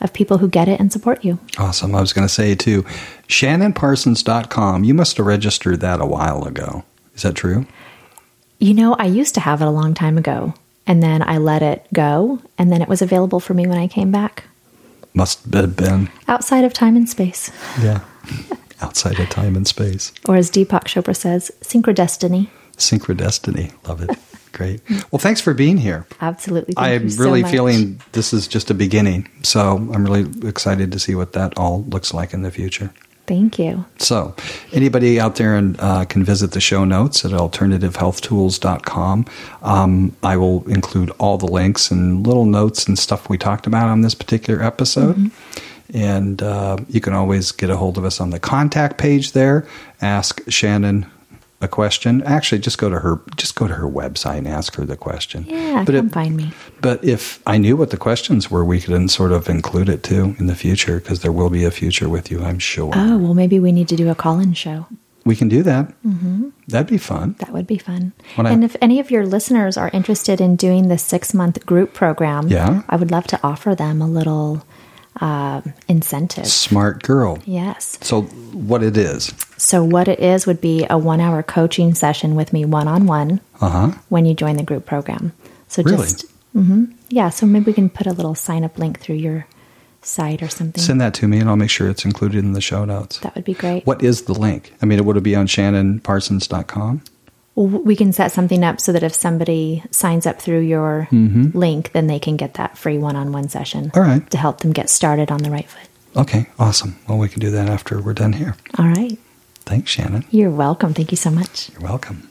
of 0.00 0.12
people 0.12 0.38
who 0.38 0.48
get 0.48 0.68
it 0.68 0.80
and 0.80 0.92
support 0.92 1.24
you. 1.24 1.38
Awesome. 1.58 1.94
I 1.94 2.00
was 2.00 2.12
going 2.12 2.26
to 2.26 2.32
say, 2.32 2.54
too, 2.54 2.82
shannonparsons.com. 3.28 4.84
You 4.84 4.94
must 4.94 5.16
have 5.16 5.26
registered 5.26 5.80
that 5.80 6.00
a 6.00 6.06
while 6.06 6.44
ago. 6.44 6.84
Is 7.14 7.22
that 7.22 7.34
true? 7.34 7.66
You 8.58 8.74
know, 8.74 8.94
I 8.94 9.06
used 9.06 9.34
to 9.34 9.40
have 9.40 9.62
it 9.62 9.66
a 9.66 9.70
long 9.70 9.94
time 9.94 10.18
ago 10.18 10.54
and 10.86 11.02
then 11.02 11.22
I 11.22 11.38
let 11.38 11.62
it 11.62 11.86
go 11.92 12.40
and 12.58 12.70
then 12.70 12.82
it 12.82 12.88
was 12.88 13.02
available 13.02 13.40
for 13.40 13.54
me 13.54 13.66
when 13.66 13.78
I 13.78 13.88
came 13.88 14.10
back 14.10 14.44
Must 15.14 15.44
have 15.54 15.76
been, 15.76 16.10
outside 16.28 16.64
of 16.64 16.72
time 16.72 16.96
and 16.96 17.08
space. 17.08 17.50
yeah, 17.80 18.00
outside 18.80 19.18
of 19.20 19.28
time 19.30 19.54
and 19.56 19.66
space. 19.66 20.12
Or 20.26 20.34
as 20.36 20.50
Deepak 20.50 20.84
Chopra 20.84 21.14
says, 21.16 21.50
synchrodestiny. 21.60 22.48
Synchrodestiny. 22.76 23.72
Love 23.88 24.02
it. 24.02 24.18
Great. 24.52 24.80
Well, 25.10 25.18
thanks 25.18 25.40
for 25.40 25.54
being 25.54 25.76
here. 25.78 26.06
Absolutely. 26.20 26.74
Thank 26.74 26.86
I'm 26.86 27.02
you 27.04 27.10
so 27.10 27.22
really 27.24 27.42
much. 27.42 27.50
feeling 27.52 28.00
this 28.12 28.32
is 28.32 28.46
just 28.48 28.70
a 28.70 28.74
beginning. 28.74 29.28
So 29.42 29.76
I'm 29.92 30.04
really 30.04 30.26
excited 30.48 30.90
to 30.92 30.98
see 30.98 31.14
what 31.14 31.32
that 31.32 31.56
all 31.56 31.84
looks 31.84 32.12
like 32.14 32.32
in 32.34 32.42
the 32.42 32.50
future. 32.50 32.92
Thank 33.26 33.58
you. 33.58 33.86
So, 33.98 34.34
anybody 34.72 35.18
out 35.18 35.36
there 35.36 35.56
and, 35.56 35.80
uh, 35.80 36.04
can 36.04 36.24
visit 36.24 36.50
the 36.50 36.60
show 36.60 36.84
notes 36.84 37.24
at 37.24 37.30
alternativehealthtools.com. 37.30 39.26
Um, 39.62 40.16
I 40.22 40.36
will 40.36 40.68
include 40.68 41.10
all 41.18 41.38
the 41.38 41.46
links 41.46 41.90
and 41.90 42.26
little 42.26 42.44
notes 42.44 42.86
and 42.86 42.98
stuff 42.98 43.30
we 43.30 43.38
talked 43.38 43.66
about 43.66 43.88
on 43.88 44.02
this 44.02 44.14
particular 44.14 44.62
episode. 44.62 45.30
And 45.92 46.42
uh, 46.42 46.78
you 46.88 47.00
can 47.00 47.14
always 47.14 47.52
get 47.52 47.70
a 47.70 47.76
hold 47.76 47.96
of 47.96 48.04
us 48.04 48.20
on 48.20 48.30
the 48.30 48.40
contact 48.40 48.98
page 48.98 49.32
there. 49.32 49.66
Ask 50.02 50.42
Shannon 50.50 51.06
a 51.64 51.68
question. 51.68 52.22
Actually, 52.22 52.60
just 52.60 52.78
go 52.78 52.88
to 52.88 52.98
her. 53.00 53.20
Just 53.36 53.54
go 53.56 53.66
to 53.66 53.74
her 53.74 53.88
website 53.88 54.38
and 54.38 54.48
ask 54.48 54.76
her 54.76 54.84
the 54.84 54.96
question. 54.96 55.44
Yeah, 55.48 55.82
but 55.84 55.94
come 55.94 56.06
it- 56.06 56.12
find 56.12 56.36
me. 56.36 56.52
but 56.80 57.02
if 57.04 57.40
I 57.46 57.58
knew 57.58 57.76
what 57.76 57.90
the 57.90 57.96
questions 57.96 58.50
were, 58.50 58.64
we 58.64 58.80
could 58.80 59.10
sort 59.10 59.32
of 59.32 59.48
include 59.48 59.88
it 59.88 60.02
too 60.04 60.36
in 60.38 60.46
the 60.46 60.54
future 60.54 61.00
because 61.00 61.20
there 61.20 61.32
will 61.32 61.50
be 61.50 61.64
a 61.64 61.70
future 61.72 62.08
with 62.08 62.30
you, 62.30 62.44
I'm 62.44 62.58
sure. 62.60 62.92
Oh, 62.94 63.18
well, 63.18 63.34
maybe 63.34 63.58
we 63.58 63.72
need 63.72 63.88
to 63.88 63.96
do 63.96 64.08
a 64.10 64.14
call 64.14 64.38
in 64.38 64.52
show. 64.54 64.86
We 65.26 65.34
can 65.36 65.48
do 65.48 65.62
that. 65.62 65.88
Mm-hmm. 66.04 66.50
That'd 66.68 66.86
be 66.86 66.98
fun. 66.98 67.34
That 67.38 67.50
would 67.50 67.66
be 67.66 67.78
fun. 67.78 68.12
When 68.36 68.46
I- 68.46 68.50
and 68.52 68.62
if 68.62 68.76
any 68.82 69.00
of 69.00 69.10
your 69.10 69.24
listeners 69.26 69.76
are 69.78 69.88
interested 69.94 70.38
in 70.40 70.54
doing 70.56 70.88
the 70.88 70.98
six 70.98 71.32
month 71.32 71.64
group 71.64 71.94
program, 71.94 72.48
Yeah. 72.48 72.82
I 72.90 72.96
would 72.96 73.10
love 73.10 73.26
to 73.28 73.40
offer 73.42 73.74
them 73.74 74.02
a 74.02 74.06
little 74.06 74.66
uh, 75.20 75.60
incentive. 75.88 76.46
Smart 76.46 77.02
girl. 77.02 77.38
Yes. 77.44 77.98
So, 78.02 78.22
what 78.22 78.82
it 78.82 78.96
is? 78.96 79.32
So, 79.56 79.84
what 79.84 80.08
it 80.08 80.18
is 80.20 80.46
would 80.46 80.60
be 80.60 80.86
a 80.90 80.98
one 80.98 81.20
hour 81.20 81.42
coaching 81.42 81.94
session 81.94 82.34
with 82.34 82.52
me 82.52 82.64
one 82.64 82.88
on 82.88 83.06
one 83.06 83.40
when 84.08 84.26
you 84.26 84.34
join 84.34 84.56
the 84.56 84.62
group 84.64 84.86
program. 84.86 85.32
So, 85.68 85.82
Really? 85.82 85.98
just, 86.06 86.24
hmm 86.52 86.84
yeah, 87.10 87.28
so 87.30 87.46
maybe 87.46 87.66
we 87.66 87.72
can 87.72 87.88
put 87.90 88.06
a 88.08 88.12
little 88.12 88.34
sign 88.34 88.64
up 88.64 88.76
link 88.78 88.98
through 88.98 89.16
your 89.16 89.46
site 90.02 90.42
or 90.42 90.48
something. 90.48 90.82
Send 90.82 91.00
that 91.00 91.14
to 91.14 91.28
me, 91.28 91.38
and 91.38 91.48
I'll 91.48 91.56
make 91.56 91.70
sure 91.70 91.88
it's 91.88 92.04
included 92.04 92.44
in 92.44 92.52
the 92.52 92.60
show 92.60 92.84
notes. 92.84 93.18
that 93.20 93.34
would 93.36 93.44
be 93.44 93.54
great. 93.54 93.86
What 93.86 94.02
is 94.02 94.22
the 94.22 94.34
link? 94.34 94.72
I 94.82 94.86
mean, 94.86 94.98
it 94.98 95.04
would 95.04 95.22
be 95.22 95.36
on 95.36 95.46
shannonparsons.com? 95.46 97.02
We 97.56 97.94
can 97.94 98.12
set 98.12 98.32
something 98.32 98.64
up 98.64 98.80
so 98.80 98.92
that 98.92 99.02
if 99.04 99.14
somebody 99.14 99.82
signs 99.92 100.26
up 100.26 100.40
through 100.40 100.60
your 100.60 101.06
link, 101.12 101.92
then 101.92 102.08
they 102.08 102.18
can 102.18 102.36
get 102.36 102.54
that 102.54 102.76
free 102.76 102.98
one 102.98 103.14
on 103.16 103.30
one 103.32 103.48
session 103.48 103.90
Mm-hmm. 103.90 103.98
All 103.98 104.04
right. 104.04 104.30
to 104.30 104.38
help 104.38 104.60
them 104.60 104.72
get 104.72 104.90
started 104.90 105.30
on 105.30 105.42
the 105.42 105.50
right 105.50 105.68
foot. 105.68 105.88
Okay, 106.16 106.46
awesome. 106.58 106.96
Well, 107.08 107.18
we 107.18 107.28
can 107.28 107.40
do 107.40 107.50
that 107.52 107.68
after 107.68 108.00
we're 108.00 108.12
done 108.14 108.32
here. 108.32 108.56
All 108.78 108.86
right. 108.88 109.18
Thanks, 109.66 109.90
Shannon. 109.90 110.24
You're 110.30 110.50
welcome. 110.50 110.94
Thank 110.94 111.10
you 111.10 111.16
so 111.16 111.30
much. 111.30 111.70
You're 111.70 111.80
welcome. 111.82 112.28